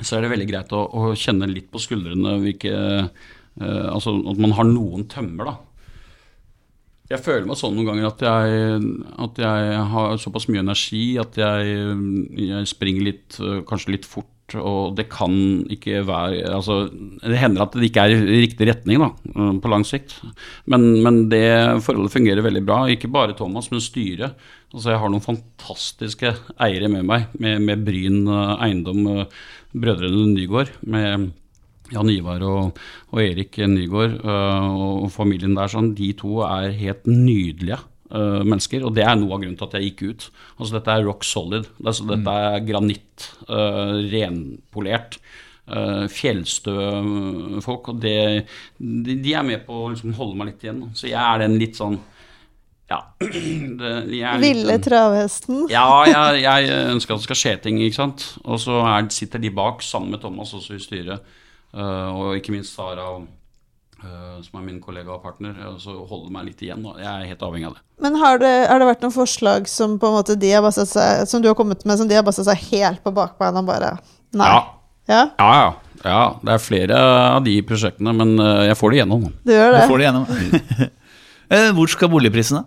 så 0.00 0.16
er 0.16 0.24
det 0.24 0.30
veldig 0.32 0.46
greit 0.48 0.72
å, 0.72 0.80
å 0.88 1.10
kjenne 1.18 1.50
litt 1.50 1.68
på 1.72 1.82
skuldrene 1.82 2.38
hvilke 2.44 2.72
uh, 2.78 3.10
Altså 3.58 4.12
at 4.30 4.38
man 4.38 4.52
har 4.54 4.68
noen 4.68 5.08
tømmer, 5.10 5.48
da. 5.48 5.56
Jeg 7.10 7.24
føler 7.24 7.48
meg 7.48 7.58
sånn 7.58 7.72
noen 7.74 7.88
ganger 7.88 8.06
at 8.06 8.20
jeg, 8.22 8.76
at 9.24 9.40
jeg 9.42 9.80
har 9.90 10.20
såpass 10.22 10.46
mye 10.46 10.62
energi 10.62 11.00
at 11.18 11.34
jeg, 11.40 11.72
jeg 12.38 12.68
springer 12.70 13.06
litt, 13.08 13.38
kanskje 13.66 13.96
litt 13.96 14.06
fort. 14.06 14.30
Og 14.56 14.94
det 14.96 15.08
kan 15.12 15.66
ikke 15.68 16.00
være 16.08 16.40
altså, 16.48 16.88
Det 17.20 17.36
hender 17.36 17.66
at 17.66 17.74
det 17.76 17.84
ikke 17.90 18.00
er 18.00 18.14
i 18.14 18.40
riktig 18.46 18.68
retning 18.70 19.02
da, 19.02 19.10
øh, 19.36 19.58
på 19.60 19.68
lang 19.68 19.84
sikt. 19.84 20.22
Men, 20.64 21.02
men 21.04 21.26
det 21.28 21.82
forholdet 21.84 22.14
fungerer 22.14 22.40
veldig 22.46 22.64
bra. 22.64 22.86
Ikke 22.88 23.12
bare 23.12 23.36
Thomas, 23.36 23.70
men 23.70 23.84
styret. 23.84 24.32
Altså, 24.72 24.94
jeg 24.94 25.02
har 25.02 25.12
noen 25.12 25.24
fantastiske 25.24 26.32
eiere 26.60 26.88
med 26.88 27.04
meg, 27.04 27.28
med, 27.34 27.60
med 27.60 27.84
Bryn 27.84 28.24
øh, 28.24 28.64
Eiendom, 28.64 29.04
øh, 29.18 29.44
brødrene 29.76 30.32
Nygård. 30.32 30.72
med 30.80 31.28
Jan 31.92 32.10
Ivar 32.12 32.42
og, 32.44 32.78
og 33.12 33.22
Erik 33.22 33.56
Nygaard 33.68 34.18
øh, 34.20 34.66
og 35.04 35.12
familien 35.12 35.56
der, 35.56 35.70
sånn, 35.72 35.94
de 35.96 36.12
to 36.18 36.42
er 36.44 36.74
helt 36.76 37.08
nydelige 37.08 37.80
øh, 38.12 38.44
mennesker. 38.44 38.84
Og 38.86 38.94
det 38.96 39.04
er 39.04 39.16
noe 39.16 39.34
av 39.34 39.40
grunnen 39.42 39.56
til 39.58 39.66
at 39.68 39.74
jeg 39.78 39.90
gikk 39.92 40.02
ut. 40.10 40.28
Altså 40.58 40.78
Dette 40.78 40.94
er 40.96 41.04
rock 41.08 41.24
solid. 41.24 41.66
Altså, 41.84 42.06
dette 42.08 42.38
er 42.52 42.60
granitt. 42.68 43.28
uh, 43.48 43.98
renpolert. 44.12 45.18
Uh, 45.68 46.06
Fjellstø-folk. 46.08 47.88
Og 47.92 47.98
det, 48.02 48.46
de, 48.78 49.16
de 49.22 49.34
er 49.36 49.42
med 49.44 49.64
på 49.66 49.74
å 49.84 49.90
liksom, 49.92 50.14
holde 50.18 50.36
meg 50.40 50.52
litt 50.52 50.64
igjen. 50.64 50.80
da. 50.84 50.88
Så 50.96 51.08
jeg 51.10 51.20
er 51.20 51.42
den 51.44 51.58
litt 51.60 51.76
sånn 51.78 51.98
Ja. 52.88 53.02
Det, 53.20 53.90
jeg 54.16 54.40
Ville 54.40 54.70
den- 54.72 54.80
travhesten? 54.86 55.66
ja, 55.68 55.84
jeg, 56.08 56.40
jeg 56.46 56.70
ønsker 56.94 57.12
at 57.14 57.20
det 57.20 57.26
skal 57.28 57.36
skje 57.42 57.56
ting, 57.66 57.80
ikke 57.84 57.98
sant. 58.00 58.24
Og 58.48 58.56
så 58.62 58.78
er, 58.88 59.10
sitter 59.12 59.42
de 59.42 59.50
bak 59.52 59.82
sammen 59.84 60.14
med 60.14 60.22
Thomas 60.22 60.54
også 60.56 60.78
i 60.78 60.80
styret. 60.80 61.20
uh, 61.76 62.08
og 62.16 62.38
ikke 62.38 62.54
minst 62.54 62.72
Sara, 62.78 63.04
og, 63.18 63.26
eh, 63.26 63.26
som 64.44 64.60
er 64.60 64.64
min 64.66 64.80
kollega 64.80 65.10
og 65.16 65.22
partner. 65.24 65.56
Og 65.72 65.80
så 65.82 65.94
holder 66.08 66.30
meg 66.34 66.48
litt 66.50 66.62
igjen. 66.62 66.84
Jeg 66.98 67.08
er 67.10 67.28
helt 67.32 67.42
avhengig 67.42 67.68
av 67.70 67.76
det. 67.78 67.82
Men 68.04 68.18
har 68.22 68.38
det, 68.38 68.52
har 68.70 68.78
det 68.78 68.86
vært 68.92 69.02
noen 69.02 69.14
forslag 69.14 69.66
som 69.70 69.96
på 69.98 70.10
en 70.10 70.16
måte 70.20 70.36
de 70.38 70.52
har 70.54 70.70
seg, 70.70 71.24
som 71.26 71.42
du 71.42 71.48
har 71.50 71.56
kommet 71.58 71.82
med, 71.88 71.98
som 71.98 72.08
de 72.10 72.14
har 72.18 72.26
basert 72.26 72.46
seg 72.46 72.62
helt 72.70 73.02
på 73.02 73.14
bakbeina 73.16 73.64
bare 73.66 73.96
Nei. 74.36 74.46
Ja. 74.46 74.58
Ja, 75.08 75.20
Ja, 75.40 75.52
ja. 75.56 75.68
ja, 76.04 76.22
det 76.44 76.52
er 76.52 76.60
flere 76.60 76.96
av 77.00 77.40
de 77.46 77.54
prosjektene, 77.64 78.12
men 78.12 78.34
eh, 78.44 78.66
jeg 78.68 78.76
får 78.78 78.92
det 78.92 78.98
gjennom. 79.00 79.22
du 79.40 79.52
gjør 79.54 79.72
det. 79.72 79.80
Du 79.80 79.92
får 79.94 79.98
det 80.02 80.08
gjennom? 80.10 80.90
Eh, 81.48 81.70
Hvor 81.72 81.88
skal 81.88 82.10
boligprisene 82.12 82.58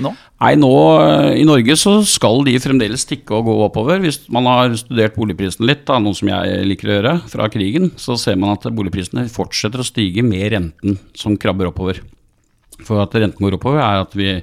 nå? 0.00 0.12
Nei, 0.42 0.52
nå 0.58 0.70
eh, 1.02 1.40
i 1.42 1.44
Norge 1.46 1.76
så 1.78 1.94
skal 2.08 2.42
de 2.46 2.54
fremdeles 2.62 3.04
tikke 3.08 3.36
og 3.36 3.48
gå 3.48 3.56
oppover. 3.66 4.00
Hvis 4.02 4.22
man 4.32 4.48
har 4.48 4.74
studert 4.78 5.16
boligprisene 5.18 5.68
litt, 5.68 5.84
da, 5.88 5.98
noe 6.02 6.16
som 6.16 6.30
jeg 6.32 6.64
liker 6.68 6.90
å 6.90 6.96
gjøre, 6.96 7.14
fra 7.32 7.48
krigen, 7.52 7.90
så 8.00 8.16
ser 8.20 8.38
man 8.40 8.54
at 8.56 8.66
boligprisene 8.72 9.26
fortsetter 9.32 9.82
å 9.82 9.86
stige 9.86 10.24
med 10.26 10.48
renten 10.56 10.98
som 11.18 11.36
krabber 11.40 11.70
oppover. 11.70 12.02
For 12.82 13.02
at 13.02 13.14
renten 13.14 13.44
går 13.44 13.58
oppover 13.58 13.82
er 13.82 14.04
at 14.06 14.16
vi 14.18 14.38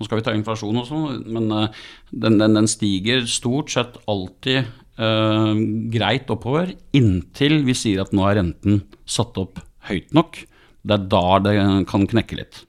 Nå 0.00 0.06
skal 0.06 0.18
vi 0.18 0.22
ta 0.26 0.32
inflasjon 0.34 0.78
og 0.80 0.86
sånn, 0.88 1.18
men 1.30 1.44
eh, 1.54 1.82
den, 2.10 2.38
den, 2.40 2.56
den 2.58 2.66
stiger 2.66 3.20
stort 3.30 3.70
sett 3.70 4.00
alltid 4.10 4.64
eh, 4.64 5.60
greit 5.94 6.32
oppover 6.32 6.72
inntil 6.96 7.60
vi 7.68 7.76
sier 7.78 8.02
at 8.02 8.10
nå 8.16 8.24
er 8.26 8.40
renten 8.40 8.80
satt 9.06 9.38
opp 9.38 9.60
høyt 9.86 10.10
nok. 10.16 10.40
Det 10.82 10.96
er 10.96 11.06
da 11.12 11.26
det 11.44 11.54
kan 11.92 12.08
knekke 12.10 12.40
litt. 12.40 12.64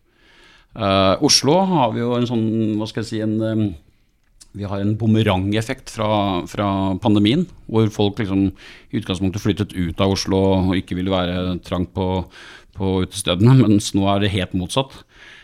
Eh, 0.73 1.15
Oslo 1.25 1.59
har 1.69 1.93
vi 1.93 2.01
jo 2.01 2.13
en 2.17 2.27
sånn, 2.29 2.45
hva 2.79 2.87
skal 2.89 3.03
jeg 3.03 3.09
si, 3.11 3.21
en 3.23 3.35
um, 3.41 3.65
vi 4.53 4.65
har 4.69 4.81
en 4.81 4.93
bumerangeffekt 4.97 5.89
fra, 5.93 6.07
fra 6.49 6.67
pandemien, 7.01 7.45
hvor 7.65 7.89
folk 7.93 8.19
liksom 8.21 8.47
i 8.93 8.99
utgangspunktet 8.99 9.41
flyttet 9.41 9.73
ut 9.73 10.01
av 10.01 10.13
Oslo 10.13 10.41
og 10.59 10.75
ikke 10.77 10.97
ville 10.99 11.13
være 11.13 11.57
trangt 11.65 11.93
på, 11.97 12.07
på 12.77 12.99
utestedene, 13.05 13.55
mens 13.63 13.93
nå 13.97 14.05
er 14.09 14.23
det 14.23 14.33
helt 14.35 14.53
motsatt. 14.57 14.99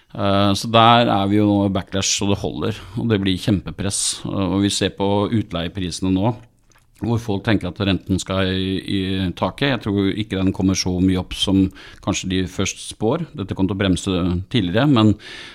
Uh, 0.09 0.53
Så 0.57 0.69
der 0.73 1.09
er 1.13 1.29
vi 1.29 1.37
jo 1.37 1.45
nå 1.49 1.69
backlash 1.73 2.17
så 2.17 2.29
det 2.29 2.41
holder, 2.41 2.77
og 2.97 3.09
det 3.11 3.21
blir 3.21 3.37
kjempepress. 3.37 4.23
Uh, 4.25 4.55
Og 4.55 4.63
vi 4.65 4.73
ser 4.73 4.95
på 4.97 5.29
utleieprisene 5.29 6.13
nå, 6.13 6.33
hvor 7.03 7.19
folk 7.21 7.45
tenker 7.45 7.69
at 7.69 7.79
renten 7.85 8.19
skal 8.21 8.49
i, 8.51 8.73
i 8.79 8.99
taket. 9.37 9.71
Jeg 9.71 9.81
tror 9.85 10.09
ikke 10.11 10.39
den 10.39 10.51
kommer 10.55 10.77
så 10.77 10.91
mye 11.03 11.21
opp 11.21 11.35
som 11.37 11.67
kanskje 12.03 12.31
de 12.33 12.41
først 12.51 12.81
spår. 12.89 13.25
Dette 13.39 13.55
kom 13.57 13.69
til 13.69 13.77
å 13.77 13.79
bremse 13.79 14.23
tidligere, 14.51 14.87
men, 14.91 15.13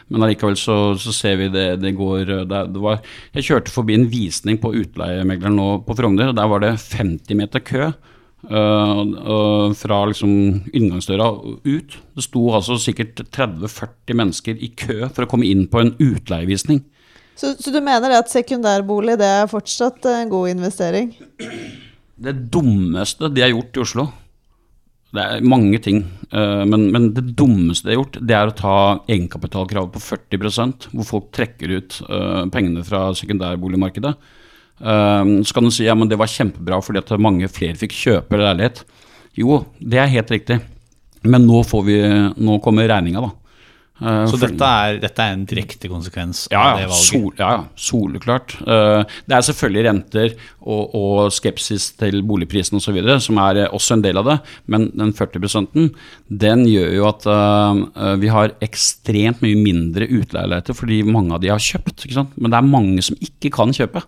men 0.09 0.24
allikevel 0.24 0.57
så, 0.61 0.78
så 1.01 1.14
ser 1.14 1.38
vi 1.42 1.51
det, 1.53 1.66
det 1.82 1.95
går 1.99 2.24
det, 2.49 2.64
det 2.72 2.82
var, 2.82 3.05
Jeg 3.36 3.49
kjørte 3.51 3.74
forbi 3.74 3.99
en 3.99 4.09
visning 4.11 4.61
på 4.62 4.72
utleiemegleren 4.80 5.59
nå 5.61 5.68
på 5.84 5.97
Frogner, 5.99 6.32
og 6.32 6.40
der 6.40 6.51
var 6.51 6.64
det 6.64 6.74
50 6.80 7.40
meter 7.40 7.64
kø. 7.64 7.92
Uh, 8.45 9.70
fra 9.72 10.03
liksom 10.11 10.32
inngangsdøra 10.76 11.30
ut. 11.64 11.95
Det 12.12 12.24
sto 12.26 12.42
altså 12.53 12.76
sikkert 12.76 13.22
30-40 13.32 14.18
mennesker 14.20 14.61
i 14.61 14.68
kø 14.76 15.07
for 15.09 15.24
å 15.24 15.30
komme 15.30 15.49
inn 15.49 15.64
på 15.72 15.80
en 15.80 15.95
utleievisning. 15.97 16.82
Så, 17.35 17.55
så 17.59 17.72
du 17.74 17.80
mener 17.82 18.14
at 18.14 18.30
sekundærbolig 18.30 19.16
det 19.18 19.30
er 19.41 19.51
fortsatt 19.51 20.07
en 20.11 20.30
god 20.30 20.53
investering? 20.53 21.11
Det 22.14 22.35
dummeste 22.55 23.30
de 23.35 23.43
har 23.43 23.51
gjort 23.51 23.74
i 23.74 23.82
Oslo 23.82 24.05
Det 25.14 25.22
er 25.22 25.47
mange 25.47 25.80
ting, 25.82 26.05
eh, 26.30 26.62
men, 26.68 26.87
men 26.95 27.09
det 27.14 27.35
dummeste 27.39 27.89
de 27.89 27.95
har 27.95 28.01
gjort, 28.01 28.20
det 28.22 28.37
er 28.39 28.51
å 28.51 28.57
ta 28.59 28.76
egenkapitalkravet 29.11 29.95
på 29.95 30.03
40% 30.03 30.89
hvor 30.93 31.11
folk 31.11 31.28
trekker 31.35 31.74
ut 31.74 31.99
eh, 32.07 32.41
pengene 32.55 32.82
fra 32.87 33.09
sekundærboligmarkedet. 33.18 34.14
Eh, 34.80 35.22
så 35.47 35.55
kan 35.55 35.66
du 35.66 35.74
si 35.74 35.87
ja, 35.87 35.95
det 35.95 36.18
var 36.18 36.30
kjempebra 36.30 36.80
fordi 36.82 37.03
at 37.03 37.14
mange 37.22 37.51
flere 37.51 37.78
fikk 37.78 37.95
kjøpe 37.95 38.43
leilighet. 38.43 38.82
Jo, 39.39 39.64
det 39.78 40.03
er 40.03 40.11
helt 40.14 40.30
riktig, 40.35 40.59
men 41.26 41.47
nå, 41.47 41.62
vi, 41.87 41.99
nå 42.39 42.59
kommer 42.62 42.91
regninga, 42.91 43.22
da. 43.22 43.43
Eh, 44.03 44.24
Så 44.26 44.38
dette 44.42 44.66
er, 44.66 44.97
dette 44.99 45.22
er 45.22 45.36
en 45.36 45.45
direkte 45.47 45.86
konsekvens 45.90 46.49
ja, 46.51 46.62
av 46.72 46.80
det 46.80 46.86
valget? 46.90 47.07
sol, 47.07 47.28
ja, 47.38 47.51
soleklart. 47.78 48.57
Eh, 48.66 49.05
det 49.30 49.36
er 49.36 49.45
selvfølgelig 49.47 49.84
renter 49.86 50.32
og, 50.66 50.97
og 50.99 51.34
skepsis 51.34 51.92
til 52.01 52.18
boligprisen 52.26 52.80
osv. 52.80 52.99
som 53.22 53.38
er 53.45 53.62
eh, 53.62 53.68
også 53.70 53.95
en 53.95 54.03
del 54.03 54.18
av 54.18 54.26
det, 54.32 54.36
men 54.66 54.88
den 54.99 55.12
40 55.14 55.92
den 56.45 56.64
gjør 56.66 56.90
jo 56.97 57.07
at 57.07 57.26
vi 58.18 58.28
har 58.32 58.55
ekstremt 58.64 59.42
mye 59.45 59.59
mindre 59.61 60.09
utleieleiligheter 60.09 60.76
fordi 60.76 61.03
mange 61.07 61.36
av 61.36 61.42
de 61.45 61.53
har 61.53 61.62
kjøpt. 61.62 62.05
Ikke 62.07 62.18
sant? 62.18 62.34
Men 62.36 62.51
det 62.51 62.59
er 62.59 62.72
mange 62.74 63.05
som 63.07 63.16
ikke 63.22 63.53
kan 63.55 63.72
kjøpe. 63.74 64.03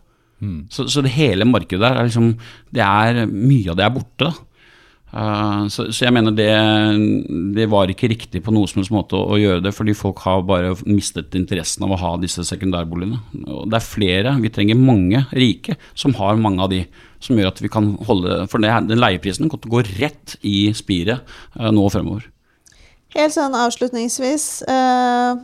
Så, 0.72 0.84
så 0.92 1.00
det 1.04 1.14
hele 1.14 1.46
markedet 1.48 1.80
der 1.80 1.96
er 1.96 2.08
liksom 2.10 2.34
det 2.74 2.82
er, 2.84 3.22
Mye 3.30 3.70
av 3.72 3.78
det 3.78 3.86
er 3.86 3.94
borte. 3.94 4.26
da. 4.26 4.34
Eh, 5.16 5.66
så, 5.72 5.86
så 5.94 6.06
jeg 6.06 6.14
mener 6.14 6.34
det, 6.36 6.50
det 7.56 7.66
var 7.72 7.90
ikke 7.90 8.10
riktig 8.12 8.42
på 8.44 8.52
noen 8.52 8.68
som 8.68 8.82
helst 8.82 8.92
måte 8.94 9.16
å, 9.16 9.24
å 9.32 9.40
gjøre 9.40 9.64
det, 9.64 9.72
fordi 9.76 9.96
folk 9.96 10.20
har 10.26 10.44
bare 10.46 10.74
mistet 10.84 11.36
interessen 11.38 11.86
av 11.86 11.94
å 11.94 12.00
ha 12.02 12.12
disse 12.20 12.44
sekundærboligene. 12.46 13.22
Og 13.46 13.66
det 13.72 13.80
er 13.80 13.86
flere, 13.86 14.36
vi 14.42 14.52
trenger 14.52 14.80
mange 14.80 15.24
rike 15.36 15.78
som 15.94 16.16
har 16.20 16.40
mange 16.40 16.64
av 16.64 16.72
de, 16.74 16.84
som 17.22 17.38
gjør 17.38 17.52
at 17.54 17.62
vi 17.64 17.72
kan 17.72 17.94
holde 18.06 18.42
For 18.52 18.60
det, 18.60 18.74
den 18.90 19.00
leieprisen 19.00 19.48
kommer 19.48 19.64
til 19.64 19.72
å 19.72 19.76
gå 19.78 19.84
rett 20.02 20.36
i 20.46 20.58
spiret 20.76 21.36
eh, 21.56 21.70
nå 21.72 21.88
fremover. 21.92 22.28
Helt 23.16 23.32
sånn 23.32 23.54
avslutningsvis 23.56 24.66
eh, 24.68 25.38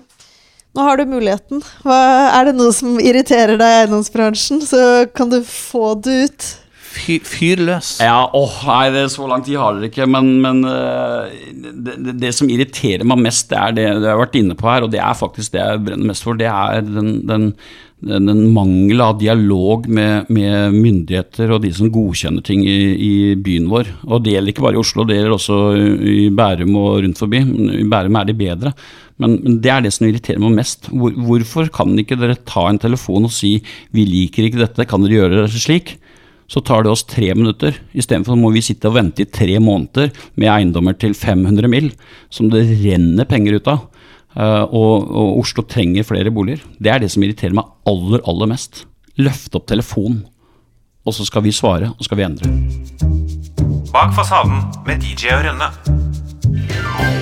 Nå 0.72 0.84
har 0.86 0.96
du 0.96 1.04
muligheten. 1.04 1.60
Hva, 1.84 1.96
er 2.32 2.48
det 2.48 2.54
noe 2.56 2.72
som 2.72 2.96
irriterer 2.96 3.58
deg 3.60 3.74
i 3.74 3.80
eiendomsbransjen, 3.82 4.62
så 4.64 5.04
kan 5.12 5.28
du 5.28 5.42
få 5.44 5.90
det 6.00 6.14
ut. 6.24 6.46
Fyr, 6.92 7.62
løs. 7.64 7.94
Ja, 8.04 8.26
åh, 8.36 8.56
nei, 8.68 8.90
det, 8.94 9.06
er 9.06 9.12
så 9.12 9.28
lang 9.30 9.44
tid 9.46 9.58
har 9.60 9.78
dere 9.78 9.88
ikke. 9.90 10.08
Men, 10.10 10.34
men 10.44 10.64
øh, 10.68 11.30
det, 11.52 11.96
det, 11.96 12.16
det 12.22 12.32
som 12.36 12.50
irriterer 12.52 13.06
meg 13.08 13.22
mest, 13.24 13.48
det 13.50 13.60
er 13.60 13.78
det 13.78 13.86
jeg 13.88 14.02
har 14.04 14.20
vært 14.20 14.36
inne 14.38 14.58
på 14.58 14.68
her, 14.68 14.84
og 14.86 14.92
det 14.92 15.00
er 15.02 15.16
faktisk 15.18 15.54
det 15.54 15.62
jeg 15.62 15.86
brenner 15.86 16.12
mest 16.12 16.26
for. 16.26 16.38
Det 16.38 16.50
er 16.50 16.84
den, 16.86 17.14
den, 17.28 17.48
den 18.02 18.42
mangel 18.54 19.04
av 19.04 19.16
dialog 19.20 19.86
med, 19.88 20.30
med 20.32 20.76
myndigheter 20.76 21.54
og 21.54 21.62
de 21.64 21.72
som 21.76 21.92
godkjenner 21.92 22.44
ting 22.46 22.64
i, 22.66 22.80
i 22.92 23.14
byen 23.38 23.70
vår. 23.72 23.94
Og 24.08 24.24
det 24.24 24.36
gjelder 24.36 24.54
ikke 24.54 24.66
bare 24.66 24.78
i 24.78 24.82
Oslo, 24.82 25.06
det 25.08 25.18
gjelder 25.18 25.38
også 25.38 25.62
i 26.12 26.26
Bærum 26.34 26.76
og 26.82 27.00
rundt 27.06 27.24
forbi. 27.24 27.42
I 27.82 27.88
Bærum 27.88 28.20
er 28.20 28.28
de 28.28 28.38
bedre. 28.44 28.74
Men, 29.22 29.38
men 29.44 29.58
det 29.62 29.70
er 29.70 29.84
det 29.84 29.92
som 29.94 30.08
irriterer 30.08 30.42
meg 30.42 30.56
mest. 30.58 30.88
Hvor, 30.90 31.14
hvorfor 31.28 31.68
kan 31.74 31.94
ikke 32.00 32.18
dere 32.20 32.38
ta 32.48 32.66
en 32.68 32.80
telefon 32.82 33.28
og 33.28 33.34
si 33.34 33.58
'vi 33.92 34.06
liker 34.08 34.48
ikke 34.48 34.64
dette, 34.64 34.88
kan 34.88 35.04
dere 35.04 35.20
gjøre 35.20 35.44
det 35.44 35.62
slik'? 35.62 35.96
Så 36.52 36.60
tar 36.60 36.84
det 36.84 36.92
oss 36.92 37.06
tre 37.08 37.30
minutter. 37.32 37.78
Istedenfor 37.96 38.36
må 38.36 38.50
vi 38.52 38.60
sitte 38.64 38.90
og 38.90 38.98
vente 38.98 39.24
i 39.24 39.30
tre 39.30 39.56
måneder 39.62 40.12
med 40.36 40.50
eiendommer 40.52 40.98
til 41.00 41.16
500 41.16 41.70
mill., 41.72 41.88
som 42.28 42.50
det 42.52 42.66
renner 42.82 43.28
penger 43.28 43.56
ut 43.56 43.72
av. 43.72 43.86
Uh, 44.36 44.64
og, 44.68 45.08
og, 45.08 45.40
Oslo 45.42 45.64
trenger 45.68 46.06
flere 46.08 46.32
boliger. 46.32 46.60
Det 46.80 46.92
er 46.92 47.00
det 47.00 47.10
som 47.12 47.24
irriterer 47.24 47.56
meg 47.56 47.68
aller, 47.88 48.20
aller 48.28 48.52
mest. 48.52 48.84
Løft 49.20 49.56
opp 49.56 49.68
telefonen, 49.68 50.22
og 51.04 51.16
så 51.16 51.26
skal 51.28 51.44
vi 51.44 51.56
svare, 51.56 51.92
og 51.96 52.04
skal 52.04 52.20
vi 52.20 52.28
endre. 52.28 52.52
Bak 53.92 54.14
fasaden 54.16 54.64
med 54.88 55.04
DJ 55.04 55.36
og 55.36 55.44
Rønne. 55.48 57.20